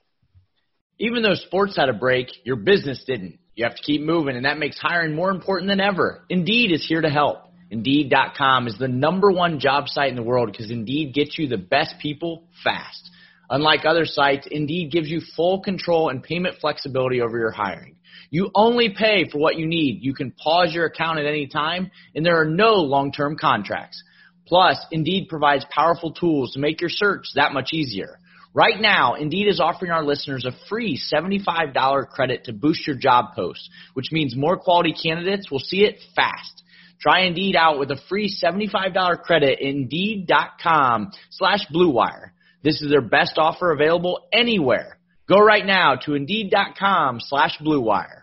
Even 0.98 1.22
though 1.22 1.34
sports 1.34 1.76
had 1.76 1.88
a 1.88 1.94
break, 1.94 2.28
your 2.44 2.56
business 2.56 3.02
didn't. 3.06 3.38
You 3.54 3.64
have 3.64 3.76
to 3.76 3.82
keep 3.82 4.02
moving, 4.02 4.36
and 4.36 4.44
that 4.44 4.58
makes 4.58 4.78
hiring 4.78 5.14
more 5.14 5.30
important 5.30 5.70
than 5.70 5.80
ever. 5.80 6.24
Indeed 6.28 6.72
is 6.72 6.86
here 6.86 7.00
to 7.00 7.08
help. 7.08 7.38
Indeed.com 7.70 8.68
is 8.68 8.78
the 8.78 8.88
number 8.88 9.30
one 9.30 9.58
job 9.58 9.88
site 9.88 10.10
in 10.10 10.16
the 10.16 10.22
world 10.22 10.50
because 10.50 10.70
Indeed 10.70 11.14
gets 11.14 11.38
you 11.38 11.48
the 11.48 11.56
best 11.56 11.96
people 12.00 12.44
fast. 12.62 13.10
Unlike 13.50 13.84
other 13.84 14.04
sites, 14.04 14.46
Indeed 14.50 14.92
gives 14.92 15.08
you 15.08 15.20
full 15.36 15.60
control 15.60 16.08
and 16.08 16.22
payment 16.22 16.56
flexibility 16.60 17.20
over 17.20 17.38
your 17.38 17.50
hiring. 17.50 17.96
You 18.30 18.50
only 18.54 18.94
pay 18.96 19.28
for 19.30 19.38
what 19.38 19.56
you 19.56 19.66
need. 19.66 20.02
You 20.02 20.14
can 20.14 20.32
pause 20.32 20.72
your 20.72 20.86
account 20.86 21.18
at 21.18 21.26
any 21.26 21.46
time, 21.46 21.90
and 22.14 22.24
there 22.24 22.40
are 22.40 22.46
no 22.46 22.74
long-term 22.74 23.36
contracts. 23.40 24.02
Plus, 24.46 24.84
Indeed 24.90 25.28
provides 25.28 25.64
powerful 25.70 26.12
tools 26.12 26.52
to 26.52 26.60
make 26.60 26.80
your 26.80 26.90
search 26.90 27.26
that 27.34 27.52
much 27.52 27.72
easier. 27.72 28.18
Right 28.54 28.80
now, 28.80 29.14
Indeed 29.14 29.48
is 29.48 29.60
offering 29.60 29.90
our 29.90 30.02
listeners 30.02 30.46
a 30.46 30.68
free 30.68 30.98
$75 30.98 32.08
credit 32.08 32.44
to 32.44 32.52
boost 32.52 32.86
your 32.86 32.96
job 32.96 33.34
post, 33.34 33.68
which 33.94 34.12
means 34.12 34.34
more 34.34 34.56
quality 34.56 34.94
candidates 34.94 35.50
will 35.50 35.58
see 35.58 35.84
it 35.84 35.98
fast. 36.14 36.62
Try 37.00 37.26
Indeed 37.26 37.56
out 37.56 37.78
with 37.78 37.90
a 37.90 38.00
free 38.08 38.28
$75 38.30 39.22
credit 39.22 39.58
Indeed.com 39.60 41.12
slash 41.30 41.66
BlueWire. 41.74 42.30
This 42.62 42.82
is 42.82 42.90
their 42.90 43.02
best 43.02 43.38
offer 43.38 43.72
available 43.72 44.26
anywhere. 44.32 44.98
Go 45.28 45.38
right 45.38 45.64
now 45.64 45.96
to 46.04 46.14
Indeed.com 46.14 47.18
slash 47.20 47.58
BlueWire. 47.58 48.22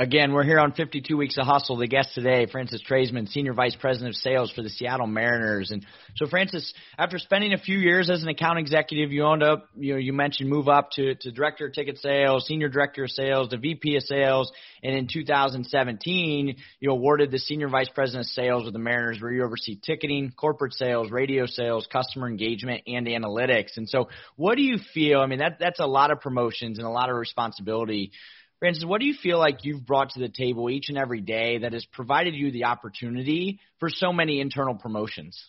Again, 0.00 0.32
we're 0.32 0.44
here 0.44 0.58
on 0.58 0.72
52 0.72 1.14
Weeks 1.14 1.36
of 1.36 1.44
Hustle. 1.44 1.76
The 1.76 1.86
guest 1.86 2.14
today, 2.14 2.46
Frances 2.50 2.82
Traisman, 2.88 3.28
Senior 3.28 3.52
Vice 3.52 3.76
President 3.78 4.08
of 4.08 4.14
Sales 4.14 4.50
for 4.50 4.62
the 4.62 4.70
Seattle 4.70 5.06
Mariners. 5.06 5.72
And 5.72 5.84
so, 6.16 6.26
Frances, 6.26 6.72
after 6.96 7.18
spending 7.18 7.52
a 7.52 7.58
few 7.58 7.76
years 7.76 8.08
as 8.08 8.22
an 8.22 8.30
account 8.30 8.58
executive, 8.58 9.12
you 9.12 9.24
owned 9.24 9.42
up, 9.42 9.68
you 9.76 9.92
know, 9.92 9.98
you 9.98 10.14
mentioned 10.14 10.48
move 10.48 10.68
up 10.68 10.92
to, 10.92 11.16
to 11.16 11.30
Director 11.30 11.66
of 11.66 11.74
Ticket 11.74 11.98
Sales, 11.98 12.46
Senior 12.46 12.70
Director 12.70 13.04
of 13.04 13.10
Sales, 13.10 13.50
to 13.50 13.58
VP 13.58 13.96
of 13.96 14.02
Sales. 14.04 14.50
And 14.82 14.96
in 14.96 15.06
2017, 15.06 16.56
you 16.80 16.90
awarded 16.90 17.30
the 17.30 17.38
Senior 17.38 17.68
Vice 17.68 17.90
President 17.94 18.24
of 18.24 18.30
Sales 18.30 18.64
with 18.64 18.72
the 18.72 18.78
Mariners, 18.78 19.20
where 19.20 19.30
you 19.30 19.44
oversee 19.44 19.78
ticketing, 19.84 20.32
corporate 20.34 20.72
sales, 20.72 21.10
radio 21.10 21.44
sales, 21.44 21.86
customer 21.92 22.26
engagement, 22.26 22.84
and 22.86 23.06
analytics. 23.06 23.76
And 23.76 23.86
so, 23.86 24.08
what 24.36 24.54
do 24.56 24.62
you 24.62 24.78
feel? 24.94 25.20
I 25.20 25.26
mean, 25.26 25.40
that, 25.40 25.58
that's 25.60 25.78
a 25.78 25.86
lot 25.86 26.10
of 26.10 26.22
promotions 26.22 26.78
and 26.78 26.86
a 26.86 26.90
lot 26.90 27.10
of 27.10 27.16
responsibility. 27.16 28.12
Frances, 28.60 28.84
what 28.84 29.00
do 29.00 29.06
you 29.06 29.14
feel 29.14 29.38
like 29.38 29.64
you've 29.64 29.86
brought 29.86 30.10
to 30.10 30.20
the 30.20 30.28
table 30.28 30.68
each 30.68 30.90
and 30.90 30.98
every 30.98 31.22
day 31.22 31.58
that 31.58 31.72
has 31.72 31.84
provided 31.86 32.34
you 32.34 32.52
the 32.52 32.64
opportunity 32.64 33.58
for 33.78 33.88
so 33.88 34.12
many 34.12 34.38
internal 34.38 34.74
promotions? 34.74 35.42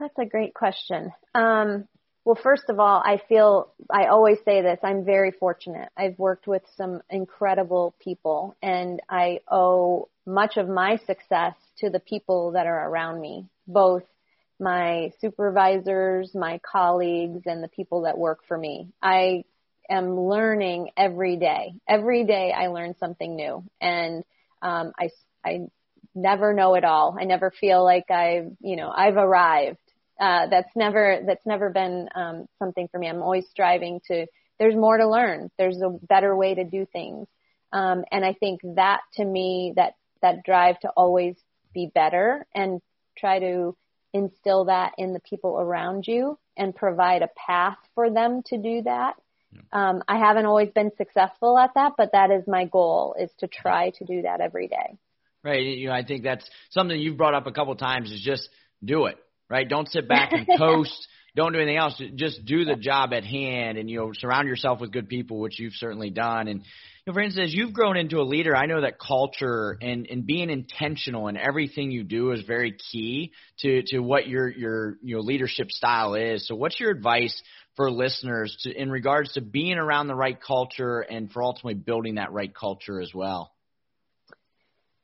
That's 0.00 0.18
a 0.18 0.24
great 0.24 0.54
question. 0.54 1.12
Um, 1.34 1.86
well, 2.24 2.38
first 2.42 2.64
of 2.70 2.80
all, 2.80 3.02
I 3.04 3.20
feel, 3.28 3.74
I 3.90 4.06
always 4.06 4.38
say 4.46 4.62
this, 4.62 4.78
I'm 4.82 5.04
very 5.04 5.32
fortunate. 5.32 5.90
I've 5.98 6.18
worked 6.18 6.46
with 6.46 6.62
some 6.76 7.02
incredible 7.10 7.94
people 8.02 8.56
and 8.62 9.00
I 9.10 9.40
owe 9.50 10.08
much 10.26 10.56
of 10.56 10.66
my 10.66 10.96
success 11.06 11.54
to 11.80 11.90
the 11.90 12.00
people 12.00 12.52
that 12.52 12.66
are 12.66 12.88
around 12.88 13.20
me, 13.20 13.46
both 13.66 14.04
my 14.58 15.12
supervisors, 15.20 16.34
my 16.34 16.58
colleagues, 16.60 17.42
and 17.44 17.62
the 17.62 17.68
people 17.68 18.02
that 18.02 18.16
work 18.16 18.40
for 18.48 18.56
me. 18.56 18.88
I 19.02 19.44
am 19.88 20.18
learning 20.18 20.90
every 20.96 21.36
day. 21.36 21.74
Every 21.88 22.24
day 22.24 22.52
I 22.52 22.68
learn 22.68 22.94
something 22.98 23.36
new, 23.36 23.64
and 23.80 24.24
um, 24.62 24.92
I 24.98 25.10
I 25.44 25.66
never 26.14 26.52
know 26.54 26.74
it 26.74 26.84
all. 26.84 27.16
I 27.18 27.24
never 27.24 27.50
feel 27.50 27.84
like 27.84 28.10
I've 28.10 28.52
you 28.60 28.76
know 28.76 28.92
I've 28.94 29.16
arrived. 29.16 29.78
Uh, 30.20 30.46
that's 30.48 30.74
never 30.76 31.20
that's 31.26 31.44
never 31.46 31.70
been 31.70 32.08
um, 32.14 32.46
something 32.58 32.88
for 32.88 32.98
me. 32.98 33.08
I'm 33.08 33.22
always 33.22 33.46
striving 33.50 34.00
to. 34.08 34.26
There's 34.58 34.76
more 34.76 34.96
to 34.98 35.08
learn. 35.08 35.50
There's 35.58 35.80
a 35.82 35.90
better 35.90 36.36
way 36.36 36.54
to 36.54 36.64
do 36.64 36.86
things, 36.92 37.26
um, 37.72 38.04
and 38.12 38.24
I 38.24 38.34
think 38.34 38.60
that 38.76 39.00
to 39.14 39.24
me 39.24 39.72
that 39.76 39.94
that 40.22 40.44
drive 40.44 40.78
to 40.80 40.88
always 40.90 41.36
be 41.74 41.90
better 41.92 42.46
and 42.54 42.80
try 43.18 43.40
to 43.40 43.76
instill 44.12 44.66
that 44.66 44.92
in 44.96 45.12
the 45.12 45.20
people 45.20 45.58
around 45.58 46.06
you 46.06 46.38
and 46.56 46.74
provide 46.74 47.22
a 47.22 47.28
path 47.36 47.76
for 47.94 48.10
them 48.10 48.42
to 48.46 48.56
do 48.56 48.82
that 48.82 49.14
um, 49.72 50.02
I 50.08 50.18
haven't 50.18 50.46
always 50.46 50.70
been 50.70 50.90
successful 50.96 51.58
at 51.58 51.70
that, 51.74 51.92
but 51.96 52.12
that 52.12 52.30
is 52.30 52.44
my 52.46 52.64
goal 52.66 53.16
is 53.18 53.30
to 53.38 53.48
try 53.48 53.90
to 53.90 54.04
do 54.04 54.22
that 54.22 54.40
every 54.40 54.68
day. 54.68 54.98
Right. 55.42 55.62
You 55.62 55.88
know, 55.88 55.92
I 55.92 56.04
think 56.04 56.22
that's 56.22 56.48
something 56.70 56.98
you've 56.98 57.18
brought 57.18 57.34
up 57.34 57.46
a 57.46 57.52
couple 57.52 57.74
times 57.76 58.10
is 58.10 58.22
just 58.22 58.48
do 58.82 59.06
it. 59.06 59.16
Right. 59.50 59.68
Don't 59.68 59.88
sit 59.88 60.08
back 60.08 60.32
and 60.32 60.46
coast. 60.58 61.06
Don't 61.36 61.52
do 61.52 61.58
anything 61.58 61.76
else. 61.76 62.00
Just 62.14 62.44
do 62.44 62.64
the 62.64 62.76
job 62.76 63.12
at 63.12 63.24
hand, 63.24 63.76
and 63.76 63.90
you 63.90 63.98
know, 63.98 64.12
surround 64.14 64.46
yourself 64.46 64.80
with 64.80 64.92
good 64.92 65.08
people, 65.08 65.40
which 65.40 65.58
you've 65.58 65.72
certainly 65.74 66.10
done. 66.10 66.46
And 66.46 66.60
you 66.60 66.66
know, 67.08 67.12
for 67.12 67.20
instance, 67.20 67.48
as 67.48 67.54
you've 67.54 67.72
grown 67.72 67.96
into 67.96 68.18
a 68.18 68.22
leader, 68.22 68.56
I 68.56 68.66
know 68.66 68.82
that 68.82 69.00
culture 69.00 69.76
and 69.82 70.06
and 70.08 70.24
being 70.24 70.48
intentional 70.48 71.26
in 71.26 71.36
everything 71.36 71.90
you 71.90 72.04
do 72.04 72.30
is 72.30 72.42
very 72.46 72.76
key 72.92 73.32
to 73.58 73.82
to 73.88 73.98
what 73.98 74.28
your 74.28 74.48
your 74.48 74.96
you 75.02 75.16
know 75.16 75.22
leadership 75.22 75.72
style 75.72 76.14
is. 76.14 76.46
So, 76.46 76.54
what's 76.54 76.78
your 76.78 76.92
advice 76.92 77.42
for 77.76 77.90
listeners 77.90 78.56
to, 78.62 78.72
in 78.72 78.90
regards 78.90 79.32
to 79.34 79.40
being 79.40 79.78
around 79.78 80.06
the 80.06 80.14
right 80.14 80.38
culture 80.40 81.00
and 81.00 81.30
for 81.30 81.42
ultimately 81.42 81.74
building 81.74 82.16
that 82.16 82.32
right 82.32 82.54
culture 82.54 83.00
as 83.00 83.12
well? 83.12 83.52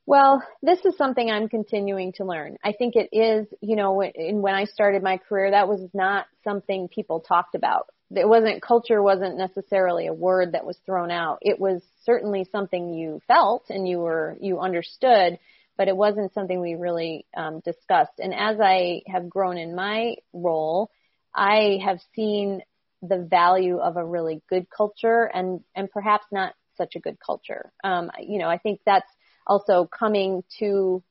Well, 0.06 0.42
this 0.62 0.84
is 0.84 0.96
something 0.96 1.30
I'm 1.30 1.48
continuing 1.48 2.12
to 2.14 2.24
learn. 2.24 2.56
I 2.64 2.72
think 2.72 2.94
it 2.96 3.10
is, 3.12 3.46
you 3.60 3.76
know, 3.76 3.92
when, 3.92 4.10
when 4.42 4.54
I 4.54 4.64
started 4.64 5.02
my 5.02 5.18
career, 5.18 5.52
that 5.52 5.68
was 5.68 5.80
not 5.94 6.26
something 6.42 6.88
people 6.88 7.20
talked 7.20 7.54
about. 7.54 7.88
It 8.10 8.28
wasn't, 8.28 8.60
culture 8.60 9.00
wasn't 9.00 9.38
necessarily 9.38 10.08
a 10.08 10.12
word 10.12 10.52
that 10.52 10.66
was 10.66 10.76
thrown 10.84 11.12
out. 11.12 11.38
It 11.42 11.60
was 11.60 11.80
certainly 12.04 12.44
something 12.50 12.92
you 12.92 13.20
felt 13.28 13.66
and 13.68 13.86
you 13.86 13.98
were, 13.98 14.36
you 14.40 14.58
understood, 14.58 15.38
but 15.76 15.86
it 15.86 15.96
wasn't 15.96 16.34
something 16.34 16.60
we 16.60 16.74
really 16.74 17.24
um, 17.36 17.60
discussed. 17.60 18.18
And 18.18 18.34
as 18.34 18.58
I 18.60 19.02
have 19.06 19.30
grown 19.30 19.58
in 19.58 19.76
my 19.76 20.16
role, 20.32 20.90
I 21.34 21.78
have 21.84 22.00
seen 22.14 22.62
the 23.02 23.18
value 23.18 23.78
of 23.78 23.96
a 23.96 24.04
really 24.04 24.42
good 24.48 24.66
culture 24.68 25.24
and, 25.24 25.60
and 25.74 25.90
perhaps 25.90 26.26
not 26.30 26.54
such 26.76 26.96
a 26.96 27.00
good 27.00 27.18
culture. 27.24 27.72
Um, 27.82 28.10
you 28.20 28.38
know, 28.38 28.48
I 28.48 28.58
think 28.58 28.80
that's 28.84 29.10
also 29.46 29.86
coming 29.86 30.44
to 30.58 31.02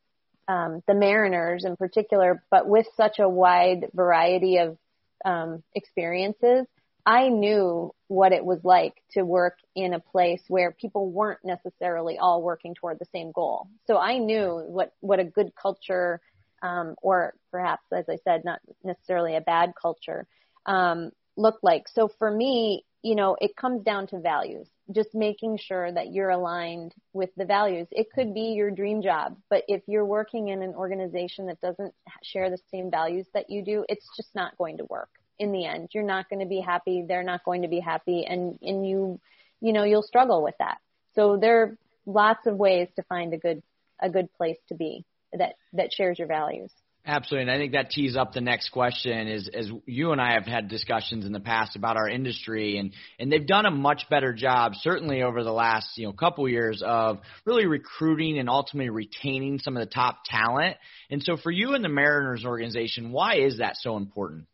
um, 0.48 0.82
the 0.88 0.94
Mariners 0.94 1.66
in 1.66 1.76
particular, 1.76 2.44
but 2.50 2.68
with 2.68 2.88
such 2.98 3.20
a 3.20 3.30
wide 3.30 3.88
variety 3.94 4.58
of 4.58 4.78
um, 5.24 5.64
experiences, 5.76 6.66
I 7.06 7.30
knew 7.30 7.94
what 8.08 8.34
it 8.34 8.44
was 8.44 8.60
like 8.64 8.94
to 9.12 9.24
work 9.24 9.58
in 9.76 9.94
a 9.94 10.00
place 10.00 10.42
where 10.48 10.72
people 10.72 11.10
weren't 11.10 11.40
necessarily 11.44 12.18
all 12.18 12.42
working 12.42 12.76
toward 12.76 13.00
the 13.00 13.08
same 13.12 13.32
goal. 13.32 13.68
So 13.88 13.98
I 13.98 14.18
knew 14.18 14.64
what 14.68 14.94
what 15.00 15.20
a 15.20 15.24
good 15.24 15.54
culture 15.60 16.20
um, 16.62 16.96
or 17.02 17.34
perhaps, 17.52 17.84
as 17.92 18.06
I 18.10 18.18
said, 18.24 18.44
not 18.46 18.60
necessarily 18.84 19.36
a 19.36 19.42
bad 19.42 19.74
culture, 19.80 20.28
um, 20.66 21.12
look 21.38 21.60
like. 21.64 21.88
So 21.88 22.10
for 22.20 22.30
me, 22.30 22.86
you 23.02 23.16
know, 23.16 23.38
it 23.40 23.56
comes 23.56 23.84
down 23.84 24.08
to 24.08 24.20
values. 24.20 24.68
Just 24.92 25.14
making 25.14 25.58
sure 25.58 25.92
that 25.92 26.12
you're 26.12 26.30
aligned 26.30 26.94
with 27.14 27.30
the 27.38 27.46
values. 27.46 27.88
It 27.92 28.08
could 28.14 28.34
be 28.34 28.54
your 28.54 28.72
dream 28.72 29.02
job, 29.02 29.38
but 29.50 29.64
if 29.68 29.84
you're 29.88 30.06
working 30.06 30.50
in 30.50 30.64
an 30.64 30.74
organization 30.74 31.46
that 31.46 31.62
doesn't 31.62 31.94
share 32.24 32.50
the 32.50 32.58
same 32.72 32.90
values 32.90 33.28
that 33.34 33.50
you 33.50 33.64
do, 33.64 33.86
it's 33.88 34.08
just 34.18 34.34
not 34.36 34.58
going 34.58 34.78
to 34.78 34.86
work. 34.86 35.10
In 35.38 35.52
the 35.52 35.66
end, 35.66 35.90
you're 35.94 36.04
not 36.04 36.28
going 36.30 36.42
to 36.42 36.46
be 36.46 36.60
happy. 36.60 37.06
They're 37.08 37.24
not 37.24 37.46
going 37.46 37.62
to 37.62 37.70
be 37.70 37.80
happy, 37.80 38.26
and 38.26 38.60
and 38.62 38.86
you, 38.86 39.22
you 39.62 39.72
know, 39.72 39.86
you'll 39.86 40.04
struggle 40.04 40.44
with 40.44 40.56
that. 40.60 40.80
So 41.16 41.38
there 41.38 41.62
are 41.62 41.78
lots 42.06 42.46
of 42.46 42.58
ways 42.58 42.90
to 42.98 43.04
find 43.04 43.34
a 43.34 43.38
good 43.38 43.64
a 44.02 44.10
good 44.10 44.34
place 44.34 44.58
to 44.68 44.76
be 44.76 45.06
that 45.34 45.56
that 45.74 45.92
shares 45.94 46.20
your 46.20 46.28
values. 46.28 46.72
Absolutely, 47.06 47.44
and 47.44 47.52
I 47.52 47.58
think 47.58 47.72
that 47.72 47.90
tees 47.90 48.16
up 48.16 48.34
the 48.34 48.42
next 48.42 48.70
question. 48.70 49.28
Is 49.28 49.50
as 49.54 49.72
you 49.86 50.12
and 50.12 50.22
I 50.22 50.34
have 50.34 50.46
had 50.46 50.68
discussions 50.68 51.26
in 51.26 51.32
the 51.32 51.40
past 51.40 51.76
about 51.76 51.96
our 51.96 52.10
industry, 52.10 52.78
and 52.78 52.94
and 53.20 53.32
they've 53.32 53.48
done 53.48 53.66
a 53.66 53.72
much 53.72 54.04
better 54.10 54.34
job, 54.34 54.74
certainly 54.76 55.24
over 55.24 55.44
the 55.44 55.52
last 55.52 55.98
you 55.98 56.06
know 56.06 56.14
couple 56.14 56.48
years, 56.48 56.84
of 56.86 57.20
really 57.46 57.66
recruiting 57.66 58.38
and 58.38 58.50
ultimately 58.50 58.90
retaining 58.90 59.60
some 59.60 59.78
of 59.78 59.82
the 59.82 59.92
top 59.92 60.20
talent. 60.26 60.78
And 61.10 61.24
so, 61.24 61.38
for 61.38 61.52
you 61.52 61.74
and 61.74 61.84
the 61.84 61.90
Mariners 61.90 62.46
organization, 62.46 63.12
why 63.12 63.38
is 63.38 63.60
that 63.60 63.78
so 63.78 63.96
important? 63.96 64.46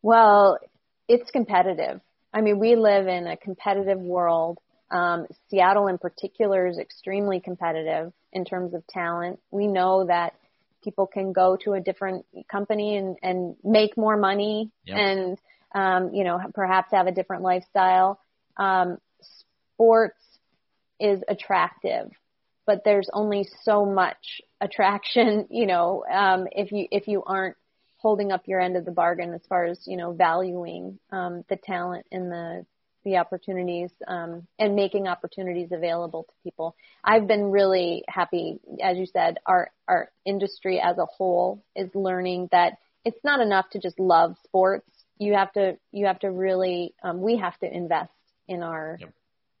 Well, 0.00 0.58
it's 1.08 1.30
competitive. 1.32 2.00
I 2.32 2.40
mean, 2.40 2.58
we 2.58 2.76
live 2.76 3.08
in 3.08 3.26
a 3.26 3.36
competitive 3.36 3.98
world. 3.98 4.58
Um, 4.90 5.26
Seattle, 5.50 5.88
in 5.88 5.98
particular, 5.98 6.66
is 6.66 6.78
extremely 6.78 7.40
competitive 7.40 8.12
in 8.34 8.44
terms 8.44 8.74
of 8.74 8.86
talent. 8.86 9.40
We 9.50 9.66
know 9.66 10.06
that 10.06 10.34
people 10.82 11.06
can 11.06 11.32
go 11.32 11.56
to 11.64 11.72
a 11.72 11.80
different 11.80 12.26
company 12.50 12.96
and, 12.96 13.16
and 13.22 13.56
make 13.64 13.96
more 13.96 14.16
money 14.16 14.70
yep. 14.84 14.98
and, 14.98 15.38
um, 15.74 16.14
you 16.14 16.24
know, 16.24 16.38
perhaps 16.54 16.92
have 16.92 17.06
a 17.06 17.12
different 17.12 17.42
lifestyle. 17.42 18.20
Um, 18.58 18.98
sports 19.74 20.20
is 21.00 21.22
attractive, 21.26 22.10
but 22.66 22.82
there's 22.84 23.08
only 23.12 23.48
so 23.62 23.86
much 23.86 24.42
attraction, 24.60 25.46
you 25.50 25.66
know, 25.66 26.04
um, 26.12 26.46
if 26.52 26.70
you, 26.70 26.86
if 26.90 27.08
you 27.08 27.22
aren't 27.24 27.56
holding 27.96 28.30
up 28.30 28.42
your 28.46 28.60
end 28.60 28.76
of 28.76 28.84
the 28.84 28.90
bargain 28.90 29.32
as 29.32 29.40
far 29.48 29.64
as, 29.64 29.80
you 29.86 29.96
know, 29.96 30.12
valuing, 30.12 30.98
um, 31.10 31.42
the 31.48 31.56
talent 31.56 32.04
and 32.12 32.30
the, 32.30 32.66
the 33.04 33.16
opportunities 33.16 33.90
um, 34.06 34.46
and 34.58 34.74
making 34.74 35.06
opportunities 35.08 35.70
available 35.72 36.24
to 36.24 36.32
people. 36.42 36.76
I've 37.02 37.26
been 37.26 37.50
really 37.50 38.04
happy, 38.08 38.60
as 38.82 38.96
you 38.96 39.06
said, 39.06 39.38
our 39.46 39.70
our 39.86 40.10
industry 40.24 40.80
as 40.80 40.98
a 40.98 41.06
whole 41.06 41.62
is 41.76 41.90
learning 41.94 42.48
that 42.52 42.78
it's 43.04 43.22
not 43.22 43.40
enough 43.40 43.68
to 43.70 43.78
just 43.78 44.00
love 44.00 44.36
sports. 44.44 44.88
You 45.18 45.34
have 45.34 45.52
to 45.52 45.76
you 45.92 46.06
have 46.06 46.18
to 46.20 46.30
really 46.30 46.94
um, 47.02 47.20
we 47.20 47.36
have 47.36 47.58
to 47.58 47.72
invest 47.72 48.10
in 48.48 48.62
our 48.62 48.98
yep. 49.00 49.12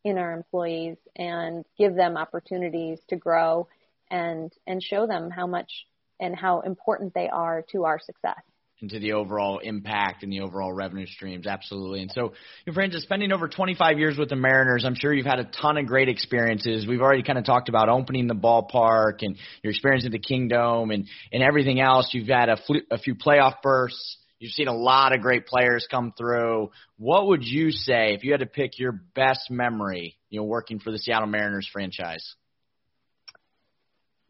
in 0.04 0.18
our 0.18 0.32
employees 0.32 0.96
and 1.16 1.64
give 1.78 1.94
them 1.94 2.16
opportunities 2.16 2.98
to 3.08 3.16
grow 3.16 3.68
and 4.10 4.52
and 4.66 4.82
show 4.82 5.06
them 5.06 5.30
how 5.30 5.46
much 5.46 5.86
and 6.20 6.34
how 6.34 6.60
important 6.60 7.12
they 7.14 7.28
are 7.28 7.62
to 7.72 7.84
our 7.84 7.98
success 7.98 8.40
into 8.84 8.98
the 8.98 9.12
overall 9.12 9.58
impact 9.58 10.22
and 10.22 10.30
the 10.30 10.40
overall 10.40 10.72
revenue 10.72 11.06
streams. 11.06 11.46
Absolutely. 11.46 12.02
And 12.02 12.10
so, 12.12 12.34
Frances, 12.72 13.02
spending 13.02 13.32
over 13.32 13.48
25 13.48 13.98
years 13.98 14.18
with 14.18 14.28
the 14.28 14.36
Mariners, 14.36 14.84
I'm 14.84 14.94
sure 14.94 15.12
you've 15.12 15.24
had 15.24 15.40
a 15.40 15.44
ton 15.44 15.78
of 15.78 15.86
great 15.86 16.10
experiences. 16.10 16.86
We've 16.86 17.00
already 17.00 17.22
kind 17.22 17.38
of 17.38 17.44
talked 17.44 17.70
about 17.70 17.88
opening 17.88 18.26
the 18.26 18.34
ballpark 18.34 19.22
and 19.22 19.36
your 19.62 19.70
experience 19.70 20.04
at 20.04 20.12
the 20.12 20.18
Kingdome 20.18 20.90
and, 20.90 21.08
and 21.32 21.42
everything 21.42 21.80
else. 21.80 22.10
You've 22.12 22.28
had 22.28 22.50
a, 22.50 22.58
fl- 22.58 22.86
a 22.90 22.98
few 22.98 23.14
playoff 23.14 23.62
bursts. 23.62 24.18
You've 24.38 24.52
seen 24.52 24.68
a 24.68 24.76
lot 24.76 25.14
of 25.14 25.22
great 25.22 25.46
players 25.46 25.86
come 25.90 26.12
through. 26.18 26.70
What 26.98 27.28
would 27.28 27.42
you 27.42 27.70
say 27.70 28.12
if 28.12 28.24
you 28.24 28.32
had 28.32 28.40
to 28.40 28.46
pick 28.46 28.78
your 28.78 28.92
best 28.92 29.50
memory, 29.50 30.18
you 30.28 30.40
know, 30.40 30.44
working 30.44 30.80
for 30.80 30.90
the 30.90 30.98
Seattle 30.98 31.28
Mariners 31.28 31.68
franchise? 31.72 32.34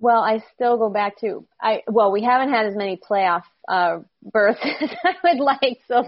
Well, 0.05 0.21
I 0.21 0.43
still 0.55 0.77
go 0.77 0.91
back 0.91 1.19
to 1.21 1.47
I. 1.59 1.83
Well, 1.89 2.13
we 2.13 2.23
haven't 2.23 2.51
had 2.51 2.67
as 2.67 2.77
many 2.77 2.99
playoff 2.99 3.45
uh, 3.67 4.01
berths 4.23 4.61
as 4.83 4.91
I 5.03 5.15
would 5.25 5.43
like, 5.43 5.79
so 5.89 6.05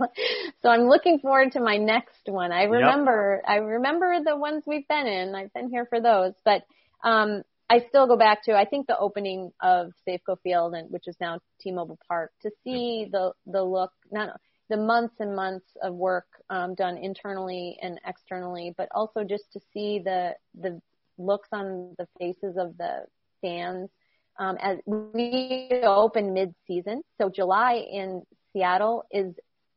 so 0.61 0.69
I'm 0.69 0.83
looking 0.83 1.19
forward 1.19 1.53
to 1.53 1.61
my 1.61 1.79
next 1.79 2.27
one. 2.27 2.53
I 2.53 2.65
remember 2.65 3.41
yep. 3.43 3.51
I 3.51 3.57
remember 3.63 4.19
the 4.23 4.37
ones 4.37 4.65
we've 4.67 4.87
been 4.87 5.07
in. 5.07 5.35
I've 5.35 5.51
been 5.55 5.71
here 5.71 5.87
for 5.87 5.99
those, 5.99 6.35
but 6.45 6.65
um, 7.05 7.43
I 7.71 7.87
still 7.89 8.07
go 8.07 8.19
back 8.19 8.45
to 8.45 8.53
I 8.55 8.67
think 8.67 8.87
the 8.87 8.99
opening 8.99 9.51
of 9.63 9.95
Safeco 10.07 10.37
Field, 10.43 10.75
and 10.75 10.91
which 10.91 11.09
is 11.09 11.17
now 11.19 11.41
T-Mobile 11.63 11.99
Park, 12.07 12.33
to 12.43 12.51
see 12.65 13.09
the 13.11 13.33
the 13.47 13.63
look 13.63 13.93
not 14.13 14.39
the 14.69 14.77
months 14.77 15.15
and 15.21 15.35
months 15.35 15.69
of 15.83 15.95
work 15.95 16.27
um, 16.51 16.75
done 16.75 16.99
internally 16.99 17.79
and 17.81 17.99
externally, 18.07 18.75
but 18.77 18.91
also 18.95 19.25
just 19.25 19.51
to 19.55 19.61
see 19.73 20.01
the 20.05 20.35
the 20.61 20.83
looks 21.17 21.49
on 21.51 21.95
the 21.97 22.07
faces 22.19 22.59
of 22.59 22.77
the 22.77 23.07
fans. 23.41 23.91
Um, 24.39 24.57
as 24.61 24.79
we 24.85 25.71
open 25.83 26.35
mid-season, 26.35 27.03
so 27.19 27.31
July 27.31 27.83
in 27.91 28.23
Seattle 28.53 29.05
is 29.11 29.35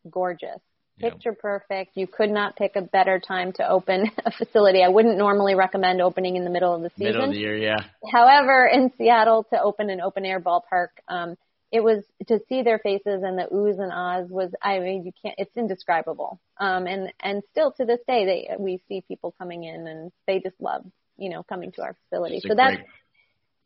gorgeous, 0.10 0.60
picture 1.00 1.34
perfect. 1.34 1.96
You 1.96 2.08
could 2.08 2.30
not 2.30 2.58
pick 2.58 2.76
a 2.76 2.82
better 2.82 3.20
time 3.20 3.54
to 3.54 3.68
open 3.68 4.12
a 4.26 4.32
facility. 4.32 4.84
I 4.84 4.90
wouldn't 4.90 5.18
normally 5.18 5.56
recommend 5.56 6.02
opening 6.02 6.36
in 6.36 6.44
the 6.44 6.50
middle 6.50 6.76
of 6.76 6.82
the 6.82 6.90
season. 6.90 7.14
Middle 7.14 7.24
of 7.30 7.32
the 7.32 7.40
year, 7.40 7.58
yeah. 7.58 7.86
However, 8.12 8.70
in 8.72 8.92
Seattle 8.98 9.46
to 9.54 9.62
open 9.62 9.90
an 9.90 10.02
open 10.02 10.26
air 10.26 10.42
ballpark, 10.42 10.90
um, 11.08 11.38
it 11.72 11.84
was 11.84 12.04
to 12.28 12.40
see 12.50 12.64
their 12.64 12.80
faces 12.80 13.22
and 13.24 13.38
the 13.38 13.48
oohs 13.54 13.80
and 13.80 13.92
ahs 13.92 14.30
was 14.30 14.52
I 14.62 14.80
mean 14.80 15.06
you 15.06 15.12
can't 15.22 15.36
it's 15.38 15.56
indescribable. 15.56 16.40
Um 16.60 16.88
and 16.88 17.14
and 17.22 17.44
still 17.52 17.72
to 17.74 17.86
this 17.86 18.00
day 18.08 18.26
they 18.26 18.56
we 18.58 18.82
see 18.88 19.04
people 19.08 19.36
coming 19.38 19.64
in 19.64 19.88
and 19.88 20.12
they 20.26 20.40
just 20.40 20.60
love, 20.60 20.84
you 21.18 21.30
know, 21.30 21.44
coming 21.44 21.72
to 21.74 21.84
our 21.84 21.96
facility. 22.04 22.40
so 22.40 22.56
that's 22.56 22.82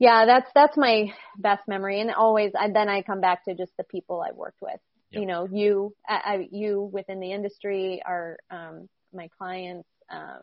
yeah, 0.03 0.25
that's 0.25 0.51
that's 0.53 0.75
my 0.75 1.13
best 1.37 1.61
memory, 1.65 2.01
and 2.01 2.11
always 2.11 2.51
and 2.55 2.75
then 2.75 2.89
I 2.89 3.03
come 3.03 3.21
back 3.21 3.45
to 3.45 3.55
just 3.55 3.71
the 3.77 3.85
people 3.85 4.21
I've 4.21 4.35
worked 4.35 4.61
with. 4.61 4.81
Yep. 5.11 5.21
You 5.21 5.25
know, 5.25 5.47
you 5.49 5.95
I, 6.05 6.49
you 6.51 6.89
within 6.91 7.21
the 7.21 7.31
industry 7.31 8.01
are 8.05 8.35
um, 8.51 8.89
my 9.13 9.29
clients, 9.37 9.87
uh, 10.11 10.39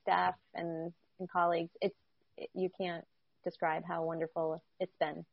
staff, 0.00 0.34
and, 0.54 0.94
and 1.20 1.30
colleagues. 1.30 1.68
It's 1.82 1.94
it, 2.38 2.48
you 2.54 2.70
can't 2.80 3.04
describe 3.44 3.82
how 3.86 4.02
wonderful 4.02 4.62
it's 4.80 4.94
been. 4.98 5.26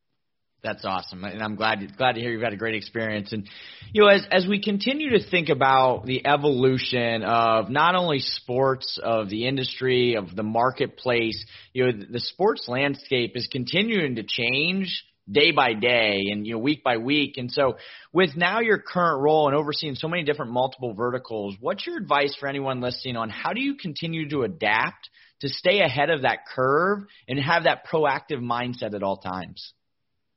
That's 0.61 0.83
awesome, 0.83 1.23
and 1.23 1.41
I'm 1.41 1.55
glad 1.55 1.95
glad 1.95 2.15
to 2.15 2.19
hear 2.19 2.31
you've 2.31 2.41
had 2.41 2.51
a 2.51 2.57
great 2.57 2.75
experience. 2.75 3.31
And 3.31 3.47
you 3.93 4.01
know, 4.01 4.09
as 4.09 4.27
as 4.29 4.45
we 4.45 4.61
continue 4.61 5.11
to 5.11 5.29
think 5.29 5.47
about 5.47 6.05
the 6.05 6.25
evolution 6.27 7.23
of 7.23 7.69
not 7.69 7.95
only 7.95 8.19
sports, 8.19 8.99
of 9.01 9.29
the 9.29 9.47
industry, 9.47 10.15
of 10.15 10.35
the 10.35 10.43
marketplace, 10.43 11.41
you 11.71 11.85
know, 11.85 12.05
the 12.11 12.19
sports 12.19 12.65
landscape 12.67 13.37
is 13.37 13.47
continuing 13.49 14.15
to 14.15 14.23
change 14.23 15.05
day 15.31 15.51
by 15.51 15.73
day 15.73 16.23
and 16.29 16.45
you 16.45 16.53
know 16.53 16.59
week 16.59 16.83
by 16.83 16.97
week. 16.97 17.37
And 17.37 17.49
so, 17.49 17.77
with 18.11 18.35
now 18.35 18.59
your 18.59 18.79
current 18.79 19.21
role 19.21 19.47
and 19.47 19.55
overseeing 19.55 19.95
so 19.95 20.09
many 20.09 20.23
different 20.23 20.51
multiple 20.51 20.93
verticals, 20.93 21.55
what's 21.61 21.87
your 21.87 21.95
advice 21.95 22.35
for 22.37 22.49
anyone 22.49 22.81
listening 22.81 23.15
on 23.15 23.29
how 23.29 23.53
do 23.53 23.61
you 23.61 23.75
continue 23.75 24.27
to 24.27 24.41
adapt 24.41 25.09
to 25.39 25.47
stay 25.47 25.79
ahead 25.79 26.09
of 26.09 26.23
that 26.23 26.39
curve 26.53 26.99
and 27.29 27.39
have 27.39 27.63
that 27.63 27.85
proactive 27.87 28.41
mindset 28.41 28.93
at 28.93 29.03
all 29.03 29.17
times? 29.17 29.73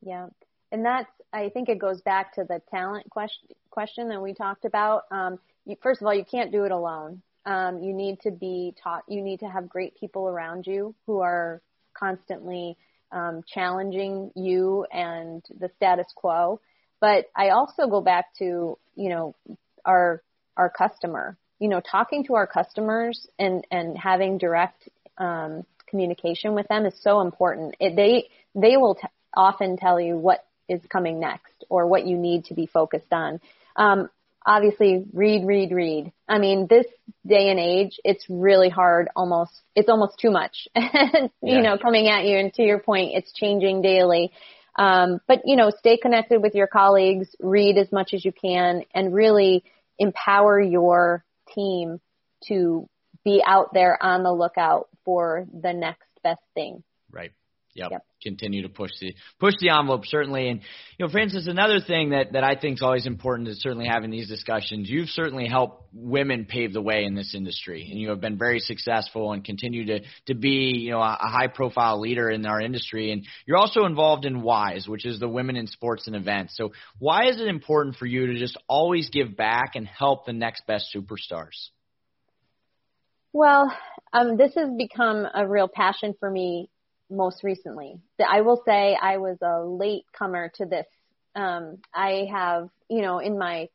Yeah. 0.03 0.27
And 0.71 0.85
that's, 0.85 1.11
I 1.33 1.49
think 1.51 1.69
it 1.69 1.79
goes 1.79 2.01
back 2.03 2.35
to 2.35 2.45
the 2.45 2.61
talent 2.71 3.09
question, 3.11 3.49
question 3.71 4.09
that 4.09 4.21
we 4.21 4.35
talked 4.35 4.65
about. 4.65 5.05
Um, 5.11 5.39
you, 5.65 5.77
first 5.83 6.01
of 6.01 6.07
all, 6.07 6.15
you 6.15 6.25
can't 6.25 6.51
do 6.51 6.65
it 6.65 6.73
alone. 6.73 7.23
Um, 7.45 7.83
you 7.83 7.93
need 7.93 8.21
to 8.21 8.31
be 8.31 8.75
taught, 8.83 9.05
you 9.09 9.23
need 9.23 9.41
to 9.41 9.47
have 9.47 9.69
great 9.69 9.99
people 9.99 10.29
around 10.29 10.67
you 10.67 10.95
who 11.07 11.21
are 11.21 11.61
constantly 11.95 12.77
um, 13.11 13.43
challenging 13.47 14.31
you 14.35 14.87
and 14.93 15.45
the 15.59 15.71
status 15.77 16.07
quo. 16.15 16.61
But 17.01 17.27
I 17.37 17.51
also 17.51 17.89
go 17.89 18.01
back 18.01 18.35
to, 18.39 18.79
you 18.95 19.09
know, 19.09 19.35
our, 19.85 20.23
our 20.57 20.71
customer, 20.71 21.37
you 21.59 21.69
know, 21.69 21.81
talking 21.81 22.25
to 22.27 22.35
our 22.35 22.47
customers 22.47 23.27
and, 23.39 23.67
and 23.71 23.99
having 23.99 24.39
direct, 24.39 24.89
um, 25.19 25.65
communication 25.89 26.55
with 26.55 26.67
them 26.69 26.87
is 26.87 26.95
so 27.03 27.21
important. 27.21 27.75
It, 27.79 27.97
they, 27.97 28.31
they 28.55 28.79
will 28.79 28.95
t- 28.95 29.09
often 29.35 29.77
tell 29.77 30.01
you 30.01 30.17
what 30.17 30.45
is 30.69 30.81
coming 30.89 31.21
next 31.21 31.65
or 31.69 31.87
what 31.87 32.07
you 32.07 32.17
need 32.17 32.47
to 32.47 32.55
be 32.55 32.67
focused 32.67 33.13
on. 33.13 33.41
Um, 33.77 34.09
obviously 34.45 35.05
read, 35.13 35.47
read, 35.47 35.73
read. 35.73 36.13
I 36.29 36.39
mean, 36.39 36.67
this 36.69 36.87
day 37.27 37.51
and 37.51 37.59
age, 37.59 38.01
it's 38.05 38.25
really 38.29 38.69
hard 38.69 39.09
almost, 39.15 39.53
it's 39.75 39.89
almost 39.89 40.19
too 40.19 40.31
much, 40.31 40.69
yeah. 40.77 41.29
you 41.43 41.63
know, 41.63 41.79
coming 41.79 42.09
at 42.09 42.25
you. 42.25 42.37
And 42.39 42.53
to 42.55 42.63
your 42.63 42.79
point, 42.79 43.13
it's 43.15 43.33
changing 43.33 43.83
daily. 43.83 44.33
Um, 44.77 45.21
but 45.29 45.43
you 45.45 45.57
know, 45.57 45.71
stay 45.71 45.99
connected 45.99 46.41
with 46.43 46.55
your 46.55 46.67
colleagues, 46.67 47.29
read 47.41 47.77
as 47.77 47.93
much 47.93 48.15
as 48.15 48.25
you 48.25 48.33
can 48.33 48.85
and 48.95 49.15
really 49.15 49.65
empower 49.99 50.61
your 50.61 51.25
team 51.55 52.01
to 52.49 52.89
be 53.25 53.43
out 53.47 53.73
there 53.75 54.03
on 54.03 54.23
the 54.23 54.33
lookout 54.33 54.89
for 55.05 55.47
the 55.53 55.73
next 55.73 56.09
best 56.25 56.41
thing. 56.55 56.83
Right. 57.11 57.33
Yep. 57.75 57.91
yep. 57.91 58.05
Continue 58.23 58.63
to 58.63 58.69
push 58.69 58.91
the 59.01 59.15
push 59.41 59.55
the 59.59 59.71
envelope 59.71 60.05
certainly. 60.05 60.49
And 60.49 60.61
you 60.99 61.07
know, 61.07 61.11
Frances, 61.11 61.47
another 61.47 61.81
thing 61.81 62.11
that 62.11 62.33
that 62.33 62.45
I 62.45 62.55
think 62.55 62.79
is 62.79 62.83
always 62.83 63.07
important 63.07 63.49
is 63.49 63.63
certainly 63.63 63.87
having 63.87 64.11
these 64.11 64.29
discussions. 64.29 64.91
You've 64.91 65.09
certainly 65.09 65.49
helped 65.49 65.89
women 65.95 66.45
pave 66.45 66.75
the 66.75 66.83
way 66.83 67.05
in 67.05 67.15
this 67.15 67.35
industry, 67.35 67.89
and 67.91 67.99
you 67.99 68.11
have 68.11 68.21
been 68.21 68.37
very 68.37 68.59
successful 68.59 69.33
and 69.33 69.43
continue 69.43 69.87
to 69.87 70.01
to 70.27 70.35
be 70.35 70.73
you 70.77 70.91
know 70.91 71.01
a, 71.01 71.19
a 71.21 71.29
high 71.29 71.47
profile 71.47 71.99
leader 71.99 72.29
in 72.29 72.45
our 72.45 72.61
industry. 72.61 73.11
And 73.11 73.25
you're 73.47 73.59
also 73.59 73.87
involved 73.87 74.27
in 74.27 74.43
WISE, 74.43 74.87
which 74.87 75.07
is 75.07 75.19
the 75.19 75.29
Women 75.29 75.57
in 75.57 75.67
Sports 75.67 76.07
and 76.07 76.15
Events. 76.15 76.55
So 76.57 76.73
why 76.99 77.29
is 77.29 77.41
it 77.41 77.49
important 77.49 77.97
for 77.97 78.05
you 78.05 78.27
to 78.27 78.39
just 78.39 78.59
always 78.69 79.09
give 79.09 79.35
back 79.35 79.77
and 79.77 79.87
help 79.87 80.27
the 80.27 80.35
next 80.35 80.67
best 80.67 80.95
superstars? 80.95 81.71
Well, 83.33 83.75
um, 84.13 84.37
this 84.37 84.53
has 84.57 84.69
become 84.77 85.27
a 85.35 85.49
real 85.49 85.69
passion 85.69 86.15
for 86.21 86.31
me 86.31 86.69
most 87.13 87.45
recently. 87.45 88.01
I 88.19 88.41
will 88.41 88.63
say 88.67 88.97
I 89.01 89.19
was 89.19 89.39
a 89.43 89.61
late 89.65 90.05
comer 90.17 90.51
to 90.57 90.67
this. 90.67 90.87
Um, 91.35 91.79
I 91.95 92.27
have, 92.33 92.69
you 92.89 93.03
know, 93.03 93.19
in 93.19 93.39
my 93.39 93.69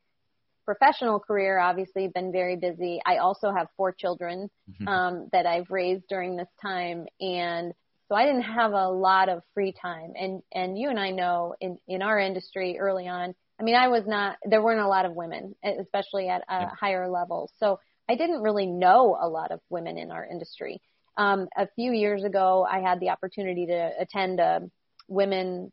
professional 0.66 1.20
career, 1.20 1.58
obviously 1.58 2.10
been 2.10 2.32
very 2.32 2.58
busy. 2.58 3.00
I 3.06 3.18
also 3.18 3.52
have 3.56 3.68
four 3.78 3.94
children, 3.94 4.50
mm-hmm. 4.70 4.88
um, 4.88 5.30
that 5.32 5.46
I've 5.46 5.70
raised 5.70 6.08
during 6.10 6.36
this 6.36 6.50
time. 6.62 7.06
And 7.22 7.74
so 8.10 8.16
I 8.16 8.26
didn't 8.26 8.44
have 8.44 8.74
a 8.74 8.90
lot 8.90 9.30
of 9.30 9.44
free 9.54 9.74
time. 9.74 10.12
And, 10.20 10.42
and 10.54 10.78
you 10.78 10.90
and 10.90 11.00
I 11.00 11.12
know 11.12 11.56
in, 11.62 11.78
in 11.88 12.02
our 12.02 12.20
industry 12.20 12.78
early 12.80 13.08
on, 13.08 13.34
I 13.60 13.64
mean, 13.64 13.76
I 13.76 13.88
was 13.88 14.04
not, 14.06 14.38
there 14.46 14.62
weren't 14.62 14.82
a 14.82 14.88
lot 14.88 15.06
of 15.06 15.16
women, 15.16 15.56
especially 15.64 16.30
at 16.30 16.44
a 16.48 16.62
yeah. 16.62 16.70
higher 16.80 17.10
level. 17.10 17.50
So 17.60 17.80
I 18.08 18.16
didn't 18.16 18.42
really 18.42 18.68
know 18.68 19.18
a 19.20 19.28
lot 19.28 19.52
of 19.52 19.60
women 19.70 19.98
in 19.98 20.12
our 20.12 20.26
industry. 20.26 20.82
Um, 21.18 21.48
a 21.58 21.68
few 21.76 21.92
years 21.92 22.24
ago, 22.24 22.68
I 22.70 22.80
had 22.80 23.00
the 23.00 23.10
opportunity 23.10 23.66
to 23.68 23.92
attend 24.00 24.40
a 24.40 24.70
women's 25.08 25.72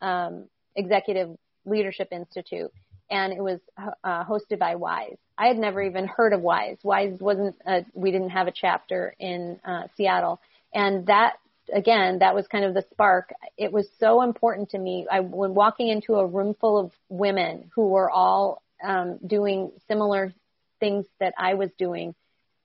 um, 0.00 0.44
executive 0.76 1.36
leadership 1.66 2.08
institute, 2.12 2.70
and 3.10 3.32
it 3.32 3.42
was 3.42 3.60
uh, 4.04 4.24
hosted 4.24 4.58
by 4.58 4.76
Wise. 4.76 5.16
I 5.36 5.48
had 5.48 5.58
never 5.58 5.82
even 5.82 6.06
heard 6.06 6.32
of 6.32 6.40
Wise. 6.40 6.78
Wise 6.82 7.18
wasn't. 7.20 7.56
A, 7.66 7.84
we 7.94 8.12
didn't 8.12 8.30
have 8.30 8.46
a 8.46 8.52
chapter 8.52 9.14
in 9.18 9.58
uh, 9.64 9.84
Seattle, 9.96 10.40
and 10.72 11.06
that 11.06 11.34
again, 11.72 12.18
that 12.18 12.34
was 12.34 12.46
kind 12.46 12.64
of 12.64 12.74
the 12.74 12.84
spark. 12.90 13.32
It 13.56 13.72
was 13.72 13.88
so 13.98 14.22
important 14.22 14.70
to 14.70 14.78
me. 14.78 15.06
I 15.10 15.20
when 15.20 15.54
walking 15.54 15.88
into 15.88 16.14
a 16.14 16.26
room 16.26 16.54
full 16.60 16.78
of 16.78 16.92
women 17.08 17.70
who 17.74 17.88
were 17.88 18.10
all 18.10 18.62
um, 18.82 19.18
doing 19.26 19.72
similar 19.88 20.32
things 20.80 21.06
that 21.20 21.34
I 21.38 21.54
was 21.54 21.70
doing. 21.78 22.14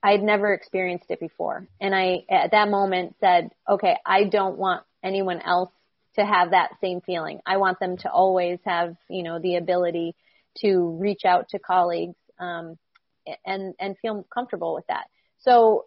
I 0.02 0.12
had 0.12 0.22
never 0.22 0.52
experienced 0.52 1.10
it 1.10 1.20
before. 1.20 1.68
And 1.80 1.94
I, 1.94 2.24
at 2.30 2.52
that 2.52 2.68
moment 2.68 3.16
said, 3.20 3.50
okay, 3.68 3.96
I 4.06 4.24
don't 4.24 4.56
want 4.56 4.82
anyone 5.02 5.40
else 5.42 5.70
to 6.16 6.24
have 6.24 6.50
that 6.50 6.70
same 6.80 7.00
feeling. 7.00 7.40
I 7.46 7.58
want 7.58 7.78
them 7.78 7.96
to 7.98 8.10
always 8.10 8.58
have, 8.66 8.96
you 9.08 9.22
know, 9.22 9.38
the 9.38 9.56
ability 9.56 10.14
to 10.62 10.98
reach 11.00 11.24
out 11.24 11.48
to 11.50 11.58
colleagues, 11.58 12.16
um, 12.38 12.78
and, 13.44 13.74
and 13.78 13.96
feel 13.98 14.26
comfortable 14.32 14.74
with 14.74 14.86
that. 14.88 15.04
So 15.40 15.86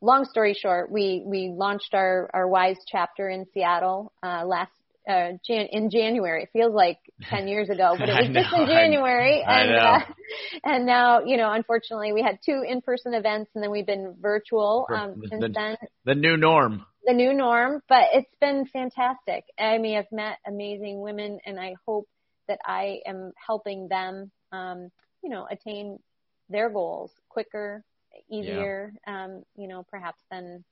long 0.00 0.24
story 0.24 0.54
short, 0.54 0.90
we, 0.90 1.22
we 1.24 1.52
launched 1.54 1.94
our, 1.94 2.30
our 2.32 2.48
WISE 2.48 2.78
chapter 2.86 3.28
in 3.28 3.46
Seattle, 3.52 4.12
uh, 4.22 4.44
last 4.44 4.72
uh, 5.08 5.32
Jan- 5.46 5.68
in 5.70 5.90
January. 5.90 6.44
It 6.44 6.50
feels 6.52 6.74
like 6.74 6.98
10 7.28 7.48
years 7.48 7.68
ago, 7.68 7.94
but 7.98 8.08
it 8.08 8.12
was 8.20 8.28
know, 8.30 8.42
just 8.42 8.54
in 8.54 8.66
January. 8.66 9.42
I, 9.42 9.60
and, 9.60 9.76
I 9.76 9.96
uh, 9.96 10.00
and 10.64 10.86
now, 10.86 11.24
you 11.24 11.36
know, 11.36 11.50
unfortunately 11.52 12.12
we 12.12 12.22
had 12.22 12.38
two 12.44 12.62
in-person 12.66 13.14
events 13.14 13.50
and 13.54 13.62
then 13.62 13.70
we've 13.70 13.86
been 13.86 14.16
virtual, 14.20 14.86
um, 14.92 15.22
since 15.28 15.40
the, 15.40 15.48
then. 15.48 15.76
The 16.04 16.14
new 16.14 16.36
norm. 16.36 16.84
The 17.04 17.14
new 17.14 17.32
norm, 17.32 17.82
but 17.88 18.04
it's 18.12 18.34
been 18.40 18.66
fantastic. 18.66 19.44
I 19.58 19.78
mean, 19.78 19.96
I've 19.96 20.12
met 20.12 20.38
amazing 20.46 21.00
women 21.00 21.38
and 21.46 21.58
I 21.58 21.74
hope 21.86 22.08
that 22.48 22.58
I 22.64 23.00
am 23.06 23.32
helping 23.46 23.88
them, 23.88 24.30
um, 24.52 24.90
you 25.22 25.30
know, 25.30 25.46
attain 25.50 25.98
their 26.48 26.68
goals 26.68 27.12
quicker, 27.28 27.84
easier, 28.30 28.92
yeah. 29.06 29.24
um, 29.24 29.44
you 29.56 29.68
know, 29.68 29.84
perhaps 29.88 30.20
than 30.30 30.64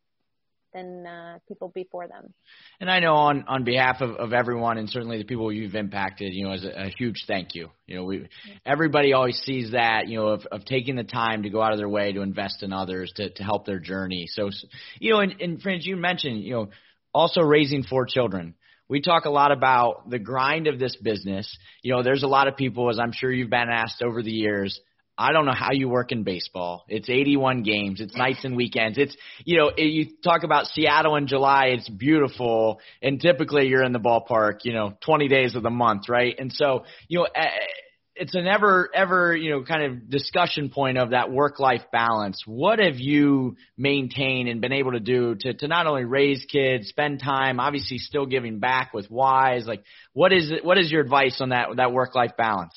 than 0.73 1.07
uh, 1.07 1.39
people 1.49 1.69
before 1.75 2.07
them. 2.09 2.33
And 2.81 2.91
I 2.91 3.01
know 3.01 3.15
on 3.15 3.45
on 3.49 3.65
behalf 3.65 4.01
of, 4.01 4.17
of 4.17 4.33
everyone 4.33 4.79
and 4.79 4.89
certainly 4.89 5.19
the 5.19 5.25
people 5.25 5.53
you've 5.53 5.75
impacted, 5.75 6.33
you 6.35 6.45
know, 6.45 6.53
as 6.53 6.65
a, 6.65 6.87
a 6.87 6.89
huge 6.89 7.25
thank 7.27 7.55
you. 7.55 7.71
You 7.87 7.97
know, 7.97 8.05
we 8.05 8.29
everybody 8.67 9.13
always 9.13 9.39
sees 9.39 9.73
that, 9.73 10.09
you 10.09 10.19
know, 10.19 10.29
of, 10.29 10.47
of 10.53 10.65
taking 10.65 10.97
the 10.97 11.05
time 11.05 11.45
to 11.45 11.51
go 11.51 11.63
out 11.63 11.73
of 11.73 11.79
their 11.79 11.89
way 11.89 12.13
to 12.13 12.23
invest 12.23 12.63
in 12.63 12.73
others 12.73 13.13
to 13.17 13.31
to 13.31 13.43
help 13.43 13.67
their 13.67 13.79
journey. 13.79 14.27
So, 14.29 14.51
you 14.99 15.13
know, 15.13 15.21
and, 15.21 15.41
and 15.41 15.63
Frances, 15.63 15.87
you 15.87 15.97
mentioned, 15.97 16.43
you 16.43 16.55
know, 16.55 16.69
also 17.13 17.41
raising 17.41 17.83
four 17.83 18.07
children. 18.07 18.55
We 18.91 19.03
talk 19.03 19.27
a 19.27 19.31
lot 19.31 19.53
about 19.53 20.09
the 20.09 20.19
grind 20.19 20.67
of 20.67 20.79
this 20.79 20.97
business. 20.97 21.55
You 21.83 21.95
know, 21.95 22.03
there's 22.03 22.23
a 22.23 22.29
lot 22.29 22.49
of 22.49 22.57
people, 22.57 22.89
as 22.89 22.99
I'm 22.99 23.13
sure 23.13 23.31
you've 23.31 23.51
been 23.51 23.69
asked 23.71 24.03
over 24.03 24.23
the 24.23 24.31
years, 24.31 24.81
I 25.19 25.33
don't 25.33 25.47
know 25.47 25.53
how 25.53 25.73
you 25.73 25.89
work 25.89 26.13
in 26.13 26.23
baseball. 26.23 26.85
It's 26.89 27.11
81 27.11 27.65
games. 27.65 28.01
It's 28.01 28.15
nights 28.17 28.45
and 28.45 28.55
weekends. 28.55 28.97
It's, 28.99 29.17
you 29.45 29.59
know, 29.59 29.73
you 29.77 30.07
talk 30.23 30.45
about 30.45 30.67
Seattle 30.67 31.17
in 31.17 31.27
July. 31.27 31.67
It's 31.77 31.89
beautiful. 31.89 32.79
And 33.03 33.21
typically 33.21 33.67
you're 33.67 33.83
in 33.83 33.93
the 33.93 33.99
ballpark, 33.99 34.61
you 34.63 34.73
know, 34.73 34.95
20 35.05 35.27
days 35.27 35.57
of 35.57 35.65
the 35.65 35.71
month, 35.71 36.09
right? 36.09 36.37
And 36.39 36.53
so, 36.53 36.85
you 37.09 37.19
know, 37.19 37.25
eh, 37.25 37.41
eh, 37.41 37.67
it's 38.15 38.35
an 38.37 38.47
ever, 38.47 38.91
ever, 38.95 39.37
you 39.37 39.51
know, 39.51 39.65
kind 39.65 39.83
of 39.83 40.09
discussion 40.09 40.71
point 40.71 40.99
of 40.99 41.11
that 41.11 41.33
work-life 41.33 41.83
balance. 41.91 42.43
What 42.47 42.79
have 42.79 42.99
you 42.99 43.57
maintained 43.77 44.49
and 44.49 44.61
been 44.61 44.73
able 44.73 44.93
to 44.93 45.01
do 45.01 45.35
to, 45.41 45.55
to 45.55 45.69
not 45.69 45.89
only 45.89 46.05
raise 46.05 46.45
kids, 46.45 46.89
spend 46.89 47.21
time, 47.21 47.59
obviously 47.59 47.99
still 47.99 48.27
giving 48.27 48.61
back 48.61 48.95
with 48.95 49.11
Wise? 49.11 49.67
Like, 49.67 49.83
what 50.13 50.33
is 50.33 50.53
it, 50.53 50.65
what 50.65 50.79
is 50.79 50.93
your 50.93 51.01
advice 51.01 51.41
on 51.41 51.49
that, 51.49 51.69
that 51.77 51.93
work-life 51.93 52.33
balance? 52.37 52.75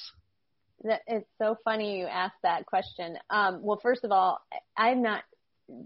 It's 0.84 1.28
so 1.38 1.58
funny 1.64 2.00
you 2.00 2.06
asked 2.06 2.42
that 2.44 2.66
question. 2.66 3.18
Um, 3.30 3.62
well, 3.62 3.80
first 3.82 4.04
of 4.04 4.12
all, 4.12 4.40
I'm 4.78 5.02
not. 5.02 5.24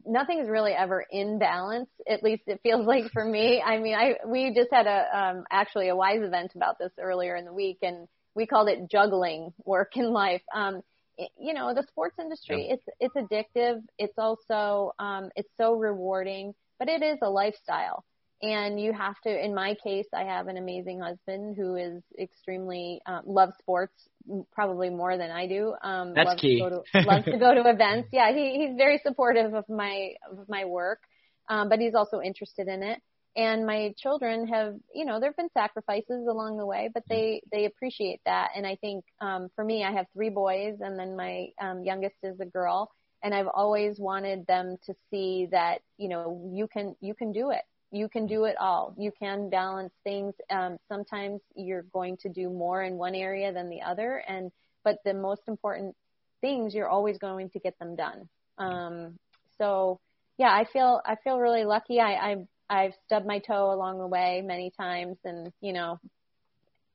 Nothing 0.05 0.39
is 0.39 0.49
really 0.49 0.71
ever 0.71 1.05
in 1.11 1.37
balance. 1.37 1.89
At 2.09 2.23
least 2.23 2.43
it 2.47 2.59
feels 2.63 2.87
like 2.87 3.11
for 3.11 3.23
me. 3.23 3.61
I 3.61 3.77
mean, 3.77 3.95
I 3.95 4.15
we 4.25 4.53
just 4.53 4.69
had 4.71 4.87
a 4.87 5.17
um, 5.17 5.43
actually 5.51 5.89
a 5.89 5.95
wise 5.95 6.21
event 6.21 6.53
about 6.55 6.79
this 6.79 6.91
earlier 6.99 7.35
in 7.35 7.45
the 7.45 7.53
week, 7.53 7.79
and 7.81 8.07
we 8.35 8.47
called 8.47 8.69
it 8.69 8.89
juggling 8.89 9.53
work 9.63 9.91
and 9.95 10.09
life. 10.09 10.41
Um, 10.53 10.81
it, 11.17 11.29
you 11.39 11.53
know, 11.53 11.73
the 11.73 11.83
sports 11.87 12.17
industry, 12.19 12.67
yeah. 12.67 12.75
it's 12.75 12.85
it's 12.99 13.15
addictive. 13.15 13.81
It's 13.97 14.17
also 14.17 14.93
um, 14.99 15.29
it's 15.35 15.49
so 15.57 15.73
rewarding, 15.73 16.53
but 16.79 16.89
it 16.89 17.03
is 17.03 17.19
a 17.21 17.29
lifestyle 17.29 18.03
and 18.41 18.79
you 18.79 18.91
have 18.91 19.19
to 19.21 19.45
in 19.45 19.53
my 19.55 19.75
case 19.83 20.07
i 20.13 20.23
have 20.23 20.47
an 20.47 20.57
amazing 20.57 20.99
husband 20.99 21.55
who 21.55 21.75
is 21.75 22.03
extremely 22.19 23.01
um, 23.05 23.21
loves 23.25 23.53
sports 23.59 24.09
probably 24.51 24.89
more 24.89 25.17
than 25.17 25.31
i 25.31 25.47
do 25.47 25.73
um 25.83 26.13
That's 26.13 26.27
loves 26.27 26.41
key. 26.41 26.57
to 26.57 26.63
go 26.63 26.69
to 26.69 26.83
loves 27.07 27.25
to 27.25 27.37
go 27.37 27.53
to 27.53 27.69
events. 27.69 28.09
Yeah 28.11 28.33
he 28.33 28.57
he's 28.65 28.75
very 28.77 28.99
supportive 29.03 29.53
of 29.53 29.65
my 29.69 30.11
of 30.29 30.49
my 30.49 30.65
work 30.65 30.99
um 31.49 31.69
but 31.69 31.79
he's 31.79 31.95
also 31.95 32.21
interested 32.21 32.67
in 32.67 32.83
it. 32.83 32.99
And 33.37 33.65
my 33.65 33.93
children 33.97 34.47
have 34.47 34.75
you 34.93 35.05
know 35.05 35.19
there've 35.19 35.35
been 35.35 35.49
sacrifices 35.53 36.27
along 36.29 36.57
the 36.57 36.65
way 36.65 36.89
but 36.93 37.03
they 37.09 37.41
they 37.51 37.65
appreciate 37.65 38.21
that. 38.25 38.49
And 38.55 38.65
i 38.65 38.75
think 38.75 39.05
um 39.21 39.49
for 39.55 39.63
me 39.63 39.83
i 39.83 39.91
have 39.91 40.07
three 40.13 40.29
boys 40.29 40.75
and 40.81 40.97
then 40.99 41.15
my 41.15 41.47
um 41.61 41.83
youngest 41.83 42.17
is 42.23 42.39
a 42.39 42.45
girl. 42.45 42.91
And 43.23 43.33
i've 43.33 43.47
always 43.47 43.99
wanted 43.99 44.45
them 44.47 44.77
to 44.85 44.93
see 45.09 45.47
that 45.51 45.79
you 45.97 46.09
know 46.09 46.51
you 46.53 46.67
can 46.67 46.95
you 46.99 47.13
can 47.13 47.31
do 47.31 47.51
it 47.51 47.63
you 47.95 48.09
can 48.09 48.27
do 48.27 48.43
it 48.43 48.55
all. 48.59 48.93
You 48.97 49.11
can 49.17 49.49
balance 49.49 49.93
things. 50.03 50.33
Um, 50.49 50.77
sometimes 50.89 51.39
you're 51.55 51.85
going 51.93 52.17
to 52.17 52.29
do 52.29 52.49
more 52.49 52.83
in 52.83 52.97
one 52.97 53.15
area 53.15 53.53
than 53.53 53.69
the 53.69 53.81
other, 53.81 54.21
and 54.27 54.51
but 54.83 54.97
the 55.05 55.13
most 55.13 55.43
important 55.47 55.95
things 56.41 56.73
you're 56.75 56.89
always 56.89 57.17
going 57.17 57.49
to 57.51 57.59
get 57.59 57.79
them 57.79 57.95
done. 57.95 58.27
Um, 58.57 59.17
so 59.57 59.99
yeah, 60.37 60.49
I 60.49 60.65
feel 60.71 61.01
I 61.05 61.15
feel 61.23 61.39
really 61.39 61.63
lucky. 61.63 62.01
I, 62.01 62.13
I 62.13 62.35
I've 62.69 62.93
stubbed 63.05 63.25
my 63.25 63.39
toe 63.39 63.71
along 63.71 63.99
the 63.99 64.07
way 64.07 64.41
many 64.43 64.71
times, 64.77 65.15
and 65.23 65.53
you 65.61 65.71
know 65.71 65.97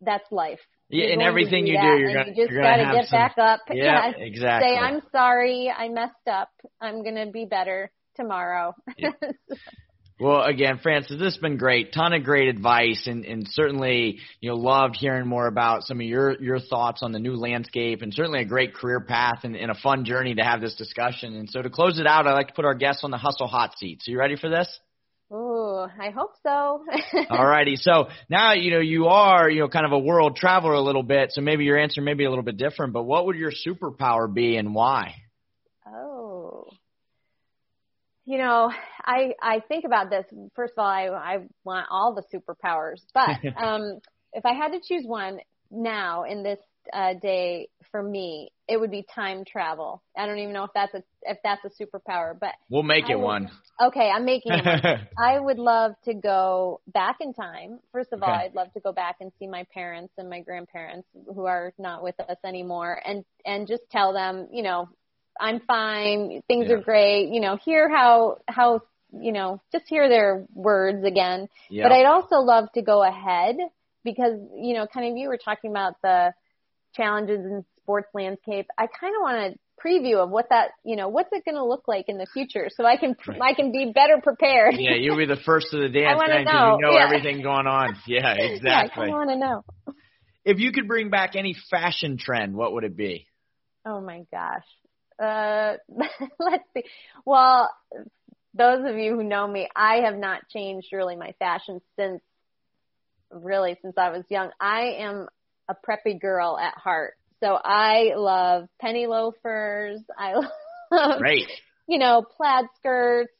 that's 0.02 0.30
life. 0.30 0.60
Yeah, 0.90 1.06
in 1.06 1.22
everything 1.22 1.64
do 1.64 1.70
you 1.70 1.80
do, 1.80 1.86
you're 1.86 2.12
gonna, 2.12 2.30
you 2.34 2.46
just 2.46 2.52
got 2.52 2.76
to 2.76 2.92
get 2.92 3.08
some, 3.08 3.18
back 3.18 3.38
up. 3.38 3.60
Yeah, 3.70 4.10
yeah, 4.18 4.24
exactly. 4.24 4.70
Say 4.70 4.76
I'm 4.76 5.00
sorry, 5.12 5.72
I 5.74 5.88
messed 5.88 6.28
up. 6.30 6.50
I'm 6.78 7.02
gonna 7.02 7.30
be 7.30 7.46
better 7.46 7.90
tomorrow. 8.16 8.74
Yeah. 8.98 9.12
Well, 10.20 10.42
again, 10.42 10.78
Frances, 10.82 11.18
this 11.18 11.32
has 11.32 11.40
been 11.40 11.56
great. 11.56 11.94
Ton 11.94 12.12
of 12.12 12.24
great 12.24 12.48
advice, 12.48 13.06
and, 13.06 13.24
and 13.24 13.46
certainly, 13.48 14.18
you 14.42 14.50
know, 14.50 14.56
loved 14.56 14.96
hearing 14.96 15.26
more 15.26 15.46
about 15.46 15.84
some 15.84 15.98
of 15.98 16.06
your 16.06 16.38
your 16.42 16.60
thoughts 16.60 17.02
on 17.02 17.12
the 17.12 17.18
new 17.18 17.36
landscape, 17.36 18.02
and 18.02 18.12
certainly 18.12 18.42
a 18.42 18.44
great 18.44 18.74
career 18.74 19.00
path 19.00 19.44
and, 19.44 19.56
and 19.56 19.70
a 19.70 19.74
fun 19.74 20.04
journey 20.04 20.34
to 20.34 20.42
have 20.42 20.60
this 20.60 20.74
discussion. 20.74 21.36
And 21.36 21.48
so, 21.48 21.62
to 21.62 21.70
close 21.70 21.98
it 21.98 22.06
out, 22.06 22.26
I'd 22.26 22.34
like 22.34 22.48
to 22.48 22.52
put 22.52 22.66
our 22.66 22.74
guests 22.74 23.02
on 23.02 23.10
the 23.10 23.16
hustle 23.16 23.46
hot 23.46 23.78
seat. 23.78 24.02
So, 24.02 24.12
you 24.12 24.18
ready 24.18 24.36
for 24.36 24.50
this? 24.50 24.68
Ooh, 25.32 25.86
I 25.98 26.10
hope 26.10 26.32
so. 26.42 26.84
All 27.30 27.46
righty. 27.46 27.76
So 27.76 28.08
now, 28.28 28.52
you 28.52 28.72
know, 28.72 28.80
you 28.80 29.06
are, 29.06 29.48
you 29.48 29.60
know, 29.60 29.68
kind 29.68 29.86
of 29.86 29.92
a 29.92 29.98
world 29.98 30.36
traveler 30.36 30.72
a 30.72 30.80
little 30.82 31.04
bit. 31.04 31.30
So 31.32 31.40
maybe 31.40 31.64
your 31.64 31.78
answer 31.78 32.02
may 32.02 32.14
be 32.14 32.24
a 32.24 32.28
little 32.28 32.44
bit 32.44 32.56
different, 32.56 32.92
but 32.92 33.04
what 33.04 33.26
would 33.26 33.36
your 33.36 33.52
superpower 33.52 34.32
be 34.32 34.56
and 34.56 34.74
why? 34.74 35.14
Oh, 35.86 36.66
you 38.24 38.38
know, 38.38 38.72
I 39.04 39.34
I 39.42 39.60
think 39.60 39.84
about 39.84 40.10
this. 40.10 40.24
First 40.54 40.74
of 40.76 40.78
all, 40.78 40.86
I 40.86 41.08
I 41.08 41.38
want 41.64 41.86
all 41.90 42.14
the 42.14 42.24
superpowers, 42.36 43.02
but 43.14 43.30
um, 43.56 44.00
if 44.32 44.44
I 44.44 44.54
had 44.54 44.72
to 44.72 44.80
choose 44.80 45.04
one 45.06 45.40
now 45.70 46.24
in 46.24 46.42
this 46.42 46.58
uh, 46.92 47.14
day 47.14 47.68
for 47.90 48.02
me, 48.02 48.50
it 48.68 48.78
would 48.78 48.90
be 48.90 49.04
time 49.14 49.44
travel. 49.44 50.02
I 50.16 50.26
don't 50.26 50.38
even 50.38 50.52
know 50.52 50.64
if 50.64 50.70
that's 50.74 50.94
a 50.94 51.02
if 51.22 51.38
that's 51.42 51.62
a 51.64 51.82
superpower, 51.82 52.38
but 52.38 52.54
we'll 52.68 52.82
make 52.82 53.06
I 53.06 53.12
it 53.12 53.18
would, 53.18 53.24
one. 53.24 53.50
Okay, 53.82 54.10
I'm 54.10 54.24
making 54.24 54.52
it. 54.52 55.00
I 55.18 55.38
would 55.38 55.58
love 55.58 55.92
to 56.04 56.14
go 56.14 56.80
back 56.86 57.16
in 57.20 57.34
time. 57.34 57.80
First 57.92 58.12
of 58.12 58.22
all, 58.22 58.30
Okay. 58.30 58.44
I'd 58.44 58.54
love 58.54 58.72
to 58.74 58.80
go 58.80 58.92
back 58.92 59.16
and 59.20 59.32
see 59.38 59.46
my 59.46 59.64
parents 59.72 60.12
and 60.18 60.30
my 60.30 60.40
grandparents 60.40 61.08
who 61.34 61.46
are 61.46 61.72
not 61.78 62.02
with 62.02 62.18
us 62.20 62.38
anymore, 62.44 63.00
and 63.04 63.24
and 63.44 63.66
just 63.66 63.82
tell 63.90 64.12
them, 64.12 64.48
you 64.52 64.62
know, 64.62 64.88
I'm 65.38 65.60
fine. 65.60 66.42
Things 66.48 66.66
Yeah. 66.68 66.76
are 66.76 66.80
great. 66.80 67.28
You 67.32 67.40
know, 67.40 67.56
hear 67.64 67.88
how 67.88 68.38
how 68.48 68.82
you 69.12 69.32
know, 69.32 69.60
just 69.72 69.84
hear 69.88 70.08
their 70.08 70.46
words 70.54 71.04
again. 71.04 71.48
Yeah. 71.68 71.84
But 71.84 71.92
I'd 71.92 72.06
also 72.06 72.36
love 72.36 72.70
to 72.74 72.82
go 72.82 73.02
ahead 73.02 73.56
because, 74.04 74.34
you 74.56 74.74
know, 74.74 74.86
kind 74.86 75.10
of 75.10 75.16
you 75.16 75.28
were 75.28 75.38
talking 75.38 75.70
about 75.70 75.94
the 76.02 76.32
challenges 76.94 77.40
in 77.44 77.64
sports 77.82 78.08
landscape. 78.14 78.66
I 78.78 78.86
kind 78.86 79.14
of 79.16 79.22
want 79.22 79.36
a 79.54 79.58
preview 79.84 80.22
of 80.22 80.30
what 80.30 80.50
that, 80.50 80.70
you 80.84 80.96
know, 80.96 81.08
what's 81.08 81.30
it 81.32 81.44
going 81.44 81.56
to 81.56 81.64
look 81.64 81.88
like 81.88 82.08
in 82.08 82.18
the 82.18 82.26
future 82.32 82.68
so 82.70 82.84
I 82.84 82.96
can, 82.96 83.16
I 83.42 83.54
can 83.54 83.72
be 83.72 83.92
better 83.94 84.20
prepared. 84.22 84.74
yeah, 84.78 84.94
you'll 84.94 85.16
be 85.16 85.26
the 85.26 85.40
first 85.44 85.72
of 85.72 85.80
the 85.80 85.88
dance 86.00 86.20
wanna 86.20 86.44
know. 86.44 86.76
you 86.76 86.82
know 86.82 86.92
Yeah. 86.92 87.04
everything 87.06 87.42
going 87.42 87.66
on. 87.66 87.96
Yeah, 88.06 88.34
Yeah, 88.36 88.44
I 88.44 88.54
exactly. 88.54 89.08
want 89.08 89.30
to 89.30 89.36
know. 89.36 89.64
if 90.44 90.58
you 90.58 90.72
could 90.72 90.86
bring 90.86 91.10
back 91.10 91.34
any 91.34 91.56
fashion 91.70 92.16
trend, 92.18 92.54
what 92.54 92.72
would 92.74 92.84
it 92.84 92.96
be? 92.96 93.26
Oh 93.86 94.00
my 94.00 94.24
gosh. 94.30 94.64
Uh, 95.20 95.74
let's 96.38 96.64
see. 96.74 96.84
Well, 97.24 97.70
those 98.54 98.84
of 98.88 98.96
you 98.96 99.14
who 99.14 99.22
know 99.22 99.46
me, 99.46 99.68
I 99.76 100.02
have 100.06 100.16
not 100.16 100.48
changed 100.48 100.88
really 100.92 101.16
my 101.16 101.34
fashion 101.38 101.80
since 101.96 102.20
really 103.30 103.78
since 103.82 103.94
I 103.96 104.10
was 104.10 104.24
young. 104.28 104.50
I 104.60 104.96
am 105.00 105.28
a 105.68 105.74
preppy 105.74 106.20
girl 106.20 106.58
at 106.58 106.74
heart. 106.74 107.14
So 107.40 107.56
I 107.62 108.12
love 108.16 108.68
penny 108.80 109.06
loafers. 109.06 110.00
I 110.18 110.34
love, 110.92 111.18
Great. 111.18 111.48
you 111.86 111.98
know, 111.98 112.22
plaid 112.22 112.66
skirts, 112.76 113.32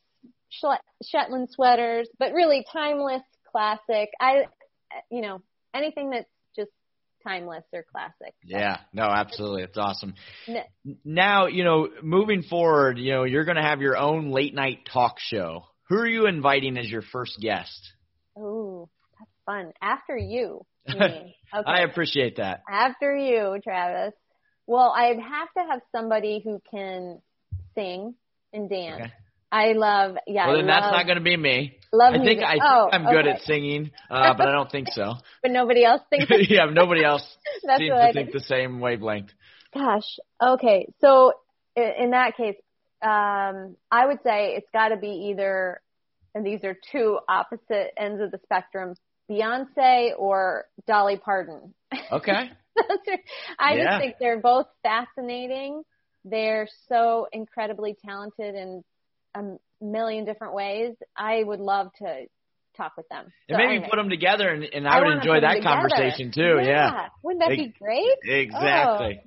Shetland 1.03 1.49
sweaters, 1.51 2.09
but 2.18 2.33
really 2.33 2.64
timeless, 2.72 3.22
classic. 3.51 4.11
I, 4.20 4.45
you 5.11 5.22
know, 5.22 5.43
anything 5.74 6.11
that's 6.11 6.28
timeless 7.27 7.64
or 7.73 7.85
classic. 7.91 8.35
Yeah, 8.45 8.79
no, 8.93 9.05
absolutely. 9.05 9.62
It's 9.62 9.79
awesome. 9.79 10.14
Now, 11.05 11.47
you 11.47 11.64
know, 11.64 11.89
moving 12.03 12.43
forward, 12.43 12.99
you 12.99 13.12
know, 13.12 13.25
you're 13.25 13.45
going 13.45 13.57
to 13.57 13.62
have 13.62 13.81
your 13.81 13.97
own 13.97 14.31
late 14.31 14.55
night 14.55 14.89
talk 14.93 15.16
show. 15.18 15.64
Who 15.89 15.97
are 15.97 16.07
you 16.07 16.27
inviting 16.27 16.79
as 16.79 16.89
your 16.89 17.03
first 17.03 17.39
guest? 17.41 17.93
Oh, 18.39 18.89
that's 19.18 19.31
fun. 19.45 19.73
After 19.83 20.16
you. 20.16 20.64
you. 20.87 20.97
Okay. 21.53 21.66
I 21.66 21.83
appreciate 21.83 22.37
that. 22.37 22.62
After 22.71 23.16
you, 23.16 23.59
Travis. 23.64 24.14
Well, 24.68 24.95
I'd 24.97 25.18
have 25.18 25.49
to 25.59 25.68
have 25.68 25.81
somebody 25.91 26.41
who 26.45 26.62
can 26.71 27.21
sing 27.75 28.14
and 28.53 28.71
dance. 28.71 29.01
Okay. 29.01 29.12
I 29.53 29.73
love, 29.73 30.17
yeah. 30.27 30.47
well, 30.47 30.57
then 30.57 30.71
I 30.71 30.81
that's 30.81 30.93
not 30.93 31.07
going 31.07 31.19
to 31.19 31.25
be 31.25 31.37
me. 31.37 31.77
love 31.93 32.15
I 32.15 32.19
think 32.19 32.25
music. 32.39 32.45
I 32.45 32.53
think 32.53 32.63
oh, 32.67 32.89
I'm 32.93 33.05
good 33.05 33.27
at 33.27 33.41
singing, 33.43 33.91
uh, 34.11 34.35
but 34.35 34.49
I 34.49 34.53
don't 34.53 34.71
think 34.71 34.89
so. 34.93 35.15
But 35.43 35.51
nobody 35.51 35.85
else 35.85 36.03
thinks. 36.11 36.27
yeah, 36.49 36.67
nobody 36.67 37.05
else 37.05 37.27
That's 37.65 37.79
seems 37.81 37.91
to 37.91 38.03
I 38.03 38.13
think 38.13 38.33
the 38.33 38.41
same 38.41 38.79
wavelength. 38.81 39.31
Gosh. 39.75 40.19
Okay. 40.41 40.87
So 41.01 41.33
i- 41.77 41.95
in 41.99 42.11
that 42.11 42.37
case, 42.37 42.57
um, 43.03 43.77
I 43.91 44.07
would 44.07 44.19
say 44.23 44.55
it's 44.57 44.69
got 44.73 44.89
to 44.89 44.97
be 44.97 45.31
either, 45.31 45.81
and 46.35 46.45
these 46.47 46.63
are 46.65 46.77
two 46.93 47.19
opposite 47.29 47.93
ends 47.97 48.21
of 48.23 48.31
the 48.31 48.39
spectrum, 48.45 48.95
Beyonce 49.31 50.11
or 50.19 50.67
Dolly 50.87 51.17
Parton. 51.17 51.75
Okay. 52.13 52.51
I 53.59 53.75
Yeah. 53.75 53.85
just 53.85 54.01
think 54.01 54.15
they're 54.21 54.41
both 54.41 54.67
fascinating. 54.83 55.83
They're 56.25 56.69
so 56.89 57.27
incredibly 57.33 57.97
talented 58.05 58.55
in 58.55 58.85
a 59.35 59.43
million 59.81 60.24
different 60.24 60.55
ways. 60.55 60.95
I 61.16 61.43
would 61.43 61.61
love 61.61 61.89
to 61.99 62.26
talk 62.76 62.93
with 62.97 63.09
them. 63.09 63.24
And 63.49 63.57
So 63.57 63.57
maybe 63.57 63.74
anyway, 63.76 63.89
put 63.91 63.97
them 63.97 64.09
together, 64.09 64.49
and, 64.49 64.64
and 64.64 64.89
I, 64.89 64.99
would 65.01 65.09
enjoy 65.09 65.41
that 65.41 65.62
conversation 65.62 66.33
too. 66.33 66.61
Yeah. 66.62 67.09
Wouldn't 67.22 67.43
that 67.43 67.53
Ex- 67.53 67.62
be 67.62 67.74
great? 67.78 68.16
Exactly. 68.24 69.20
Oh. 69.22 69.26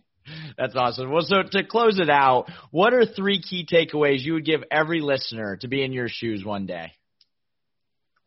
That's 0.57 0.75
awesome. 0.75 1.11
Well, 1.11 1.23
so 1.23 1.43
to 1.43 1.63
close 1.65 1.99
it 1.99 2.09
out, 2.09 2.49
what 2.71 2.93
are 2.93 3.05
three 3.05 3.41
key 3.41 3.67
takeaways 3.69 4.21
you 4.21 4.33
would 4.33 4.45
give 4.45 4.63
every 4.71 5.01
listener 5.01 5.57
to 5.57 5.67
be 5.67 5.83
in 5.83 5.91
your 5.91 6.07
shoes 6.07 6.45
one 6.45 6.65
day? 6.65 6.93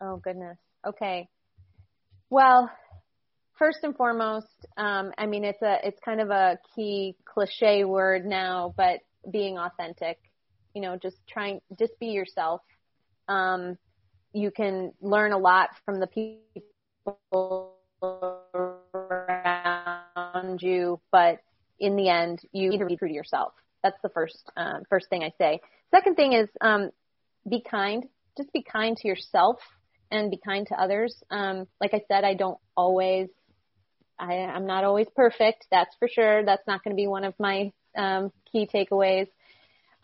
Oh 0.01 0.19
goodness. 0.19 0.59
Okay. 0.87 1.29
Well, 2.29 2.71
first 3.59 3.79
and 3.83 3.97
foremost, 3.97 4.47
um, 4.77 5.13
I 5.17 5.25
mean 5.25 5.45
it's 5.45 5.63
a 5.63 5.79
it's 5.85 5.99
kind 6.05 6.21
of 6.21 6.29
a 6.31 6.59
key 6.75 7.17
cliche 7.25 7.85
word 7.85 8.27
now, 8.27 8.75
but 8.77 9.01
being 9.31 9.57
authentic. 9.59 10.19
You 10.77 10.83
know, 10.83 10.99
just 11.03 11.17
trying 11.27 11.63
just 11.79 11.99
be 11.99 12.09
yourself. 12.09 12.61
Um, 13.29 13.79
you 14.35 14.51
can 14.51 14.93
learn 15.01 15.33
a 15.33 15.39
lot 15.39 15.71
from 15.87 16.01
the 16.01 16.07
people 16.07 17.73
around 18.93 20.61
you, 20.61 21.01
but 21.11 21.41
in 21.81 21.97
the 21.97 22.11
end, 22.11 22.41
you 22.53 22.69
need 22.69 22.81
to 22.81 22.85
be 22.85 22.99
true 22.99 23.09
to 23.09 23.15
yourself. 23.15 23.55
That's 23.83 23.97
the 24.03 24.11
first 24.11 24.51
um, 24.55 24.83
first 24.91 25.09
thing 25.09 25.23
I 25.23 25.33
say. 25.39 25.61
Second 25.91 26.17
thing 26.17 26.35
is 26.35 26.47
um, 26.61 26.91
be 27.49 27.63
kind. 27.63 28.05
Just 28.37 28.53
be 28.53 28.63
kind 28.63 28.99
to 28.99 29.09
yourself 29.09 29.61
and 30.11 30.31
be 30.31 30.37
kind 30.37 30.67
to 30.67 30.75
others. 30.79 31.17
Um, 31.31 31.67
like 31.81 31.95
I 31.95 32.03
said, 32.07 32.23
I 32.23 32.35
don't 32.35 32.59
always, 32.77 33.29
I, 34.19 34.35
I'm 34.35 34.67
not 34.67 34.85
always 34.85 35.07
perfect. 35.17 35.67
That's 35.71 35.97
for 35.99 36.07
sure. 36.07 36.45
That's 36.45 36.67
not 36.67 36.85
going 36.85 36.95
to 36.95 37.01
be 37.01 37.07
one 37.07 37.25
of 37.25 37.33
my 37.39 37.73
um, 37.97 38.31
key 38.53 38.69
takeaways. 38.71 39.29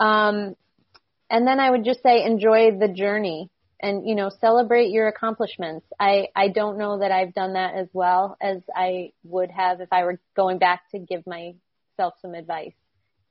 Um, 0.00 0.56
and 1.32 1.46
then 1.46 1.58
I 1.58 1.70
would 1.70 1.84
just 1.84 2.02
say 2.02 2.24
enjoy 2.24 2.78
the 2.78 2.88
journey 2.88 3.50
and 3.80 4.06
you 4.06 4.14
know 4.14 4.30
celebrate 4.40 4.90
your 4.90 5.08
accomplishments. 5.08 5.86
I 5.98 6.28
I 6.36 6.48
don't 6.48 6.78
know 6.78 7.00
that 7.00 7.10
I've 7.10 7.34
done 7.34 7.54
that 7.54 7.74
as 7.74 7.88
well 7.92 8.36
as 8.40 8.58
I 8.76 9.12
would 9.24 9.50
have 9.50 9.80
if 9.80 9.88
I 9.90 10.04
were 10.04 10.20
going 10.36 10.58
back 10.58 10.82
to 10.92 11.00
give 11.00 11.26
myself 11.26 12.14
some 12.20 12.34
advice. 12.34 12.74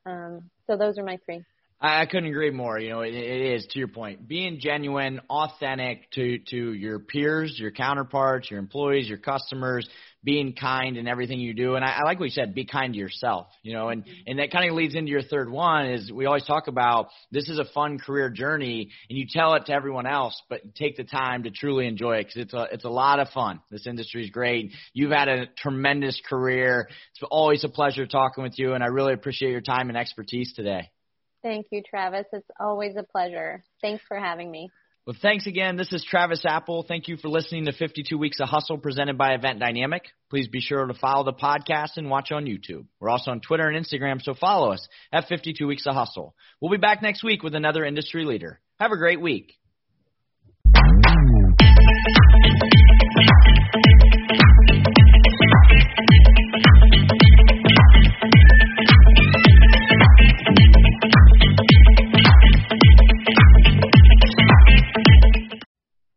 Um, 0.05 0.49
so 0.67 0.75
those 0.75 0.97
are 0.97 1.03
my 1.03 1.19
three. 1.23 1.43
I 1.83 2.05
couldn't 2.05 2.29
agree 2.29 2.51
more. 2.51 2.77
You 2.77 2.89
know, 2.89 3.01
it, 3.01 3.15
it 3.15 3.55
is 3.55 3.65
to 3.71 3.79
your 3.79 3.87
point, 3.87 4.27
being 4.27 4.59
genuine, 4.59 5.19
authentic 5.27 6.11
to 6.11 6.37
to 6.51 6.73
your 6.73 6.99
peers, 6.99 7.57
your 7.57 7.71
counterparts, 7.71 8.51
your 8.51 8.59
employees, 8.59 9.09
your 9.09 9.17
customers, 9.17 9.89
being 10.23 10.53
kind 10.53 10.95
in 10.95 11.07
everything 11.07 11.39
you 11.39 11.55
do. 11.55 11.73
And 11.73 11.83
I, 11.83 11.97
I 12.01 12.03
like 12.03 12.19
what 12.19 12.25
you 12.25 12.31
said, 12.31 12.53
be 12.53 12.65
kind 12.65 12.93
to 12.93 12.99
yourself. 12.99 13.47
You 13.63 13.73
know, 13.73 13.89
and 13.89 14.03
and 14.27 14.37
that 14.37 14.51
kind 14.51 14.69
of 14.69 14.75
leads 14.75 14.93
into 14.93 15.09
your 15.09 15.23
third 15.23 15.49
one 15.49 15.87
is 15.87 16.11
we 16.11 16.27
always 16.27 16.45
talk 16.45 16.67
about 16.67 17.07
this 17.31 17.49
is 17.49 17.57
a 17.57 17.65
fun 17.73 17.97
career 17.97 18.29
journey, 18.29 18.91
and 19.09 19.17
you 19.17 19.25
tell 19.27 19.55
it 19.55 19.65
to 19.65 19.73
everyone 19.73 20.05
else, 20.05 20.39
but 20.49 20.75
take 20.75 20.97
the 20.97 21.03
time 21.03 21.43
to 21.43 21.49
truly 21.49 21.87
enjoy 21.87 22.17
it 22.17 22.25
because 22.25 22.43
it's 22.43 22.53
a 22.53 22.67
it's 22.71 22.85
a 22.85 22.89
lot 22.89 23.19
of 23.19 23.29
fun. 23.29 23.59
This 23.71 23.87
industry 23.87 24.23
is 24.23 24.29
great. 24.29 24.71
You've 24.93 25.09
had 25.09 25.29
a 25.29 25.47
tremendous 25.57 26.21
career. 26.29 26.89
It's 27.15 27.27
always 27.31 27.63
a 27.63 27.69
pleasure 27.69 28.05
talking 28.05 28.43
with 28.43 28.59
you, 28.59 28.73
and 28.73 28.83
I 28.83 28.87
really 28.87 29.13
appreciate 29.13 29.49
your 29.49 29.61
time 29.61 29.89
and 29.89 29.97
expertise 29.97 30.53
today. 30.53 30.91
Thank 31.43 31.67
you, 31.71 31.81
Travis. 31.87 32.25
It's 32.31 32.47
always 32.59 32.95
a 32.97 33.03
pleasure. 33.03 33.63
Thanks 33.81 34.03
for 34.07 34.17
having 34.17 34.51
me. 34.51 34.69
Well, 35.07 35.15
thanks 35.19 35.47
again. 35.47 35.77
This 35.77 35.91
is 35.93 36.05
Travis 36.07 36.43
Apple. 36.45 36.85
Thank 36.87 37.07
you 37.07 37.17
for 37.17 37.27
listening 37.27 37.65
to 37.65 37.71
52 37.71 38.19
Weeks 38.19 38.39
of 38.39 38.47
Hustle 38.47 38.77
presented 38.77 39.17
by 39.17 39.33
Event 39.33 39.59
Dynamic. 39.59 40.03
Please 40.29 40.47
be 40.47 40.61
sure 40.61 40.85
to 40.85 40.93
follow 40.93 41.23
the 41.23 41.33
podcast 41.33 41.97
and 41.97 42.07
watch 42.07 42.31
on 42.31 42.45
YouTube. 42.45 42.85
We're 42.99 43.09
also 43.09 43.31
on 43.31 43.41
Twitter 43.41 43.67
and 43.67 43.83
Instagram, 43.83 44.21
so 44.21 44.35
follow 44.35 44.71
us 44.71 44.87
at 45.11 45.27
52 45.27 45.65
Weeks 45.65 45.87
of 45.87 45.95
Hustle. 45.95 46.35
We'll 46.59 46.71
be 46.71 46.77
back 46.77 47.01
next 47.01 47.23
week 47.23 47.41
with 47.41 47.55
another 47.55 47.83
industry 47.83 48.25
leader. 48.25 48.59
Have 48.79 48.91
a 48.91 48.97
great 48.97 49.19
week. 49.19 49.53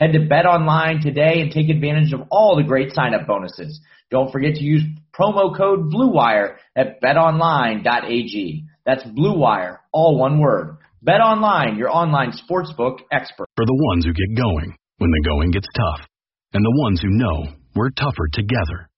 Head 0.00 0.12
to 0.12 0.26
Bet 0.26 0.46
Online 0.46 1.02
today 1.02 1.42
and 1.42 1.52
take 1.52 1.68
advantage 1.68 2.14
of 2.14 2.22
all 2.30 2.56
the 2.56 2.66
great 2.66 2.94
sign-up 2.94 3.26
bonuses. 3.26 3.80
Don't 4.10 4.32
forget 4.32 4.54
to 4.54 4.64
use 4.64 4.82
promo 5.12 5.54
code 5.54 5.92
BLUEWIRE 5.92 6.56
at 6.74 7.02
betonline.ag. 7.02 8.64
That's 8.86 9.04
BLUEWIRE, 9.04 9.78
all 9.92 10.18
one 10.18 10.40
word. 10.40 10.78
Bet 11.02 11.20
Online, 11.20 11.76
your 11.76 11.90
online 11.90 12.32
sportsbook 12.32 13.00
expert. 13.12 13.46
For 13.56 13.66
the 13.66 13.80
ones 13.92 14.06
who 14.06 14.12
get 14.12 14.42
going 14.42 14.74
when 14.96 15.10
the 15.10 15.28
going 15.28 15.50
gets 15.50 15.68
tough, 15.76 16.06
and 16.54 16.64
the 16.64 16.80
ones 16.80 17.00
who 17.00 17.08
know 17.10 17.52
we're 17.76 17.90
tougher 17.90 18.26
together. 18.32 18.88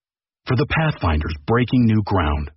For 0.47 0.55
the 0.55 0.67
Pathfinders 0.67 1.35
breaking 1.45 1.85
new 1.85 2.01
ground, 2.05 2.49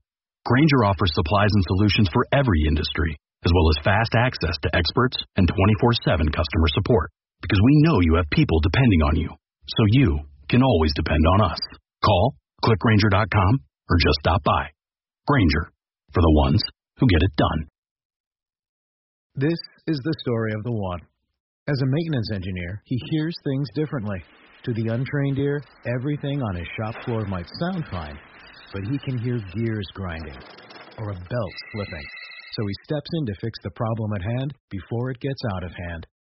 Grainger 0.46 0.84
offers 0.84 1.10
supplies 1.14 1.50
and 1.50 1.64
solutions 1.66 2.08
for 2.12 2.26
every 2.32 2.62
industry 2.68 3.16
as 3.44 3.52
well 3.54 3.70
as 3.70 3.84
fast 3.84 4.12
access 4.18 4.56
to 4.62 4.74
experts 4.74 5.16
and 5.36 5.46
24-7 5.46 6.34
customer 6.34 6.68
support. 6.74 7.10
Because 7.46 7.62
we 7.62 7.82
know 7.86 8.00
you 8.02 8.16
have 8.16 8.26
people 8.32 8.58
depending 8.58 9.02
on 9.02 9.14
you, 9.14 9.28
so 9.30 9.82
you 9.90 10.18
can 10.50 10.64
always 10.64 10.90
depend 10.96 11.22
on 11.34 11.42
us. 11.42 11.58
Call, 12.04 12.34
clickgrainger.com, 12.64 13.60
or 13.88 13.96
just 14.02 14.18
stop 14.18 14.42
by. 14.42 14.66
Grainger, 15.28 15.70
for 16.12 16.22
the 16.22 16.34
ones 16.42 16.60
who 16.98 17.06
get 17.06 17.22
it 17.22 17.30
done. 17.36 17.68
This 19.36 19.58
is 19.86 20.00
the 20.02 20.14
story 20.22 20.54
of 20.56 20.64
the 20.64 20.72
one. 20.72 20.98
As 21.68 21.80
a 21.82 21.86
maintenance 21.86 22.30
engineer, 22.34 22.82
he 22.84 22.98
hears 23.10 23.36
things 23.44 23.68
differently. 23.76 24.24
To 24.64 24.72
the 24.72 24.92
untrained 24.92 25.38
ear, 25.38 25.62
everything 25.86 26.42
on 26.42 26.56
his 26.56 26.66
shop 26.76 26.96
floor 27.04 27.26
might 27.26 27.46
sound 27.60 27.84
fine, 27.92 28.18
but 28.72 28.82
he 28.90 28.98
can 28.98 29.18
hear 29.18 29.38
gears 29.54 29.86
grinding 29.94 30.38
or 30.98 31.10
a 31.10 31.14
belt 31.14 31.54
slipping. 31.70 32.06
So 32.54 32.66
he 32.66 32.74
steps 32.82 33.10
in 33.20 33.26
to 33.26 33.40
fix 33.40 33.58
the 33.62 33.70
problem 33.70 34.14
at 34.14 34.22
hand 34.22 34.54
before 34.68 35.10
it 35.10 35.20
gets 35.20 35.42
out 35.54 35.62
of 35.62 35.70
hand. 35.70 36.06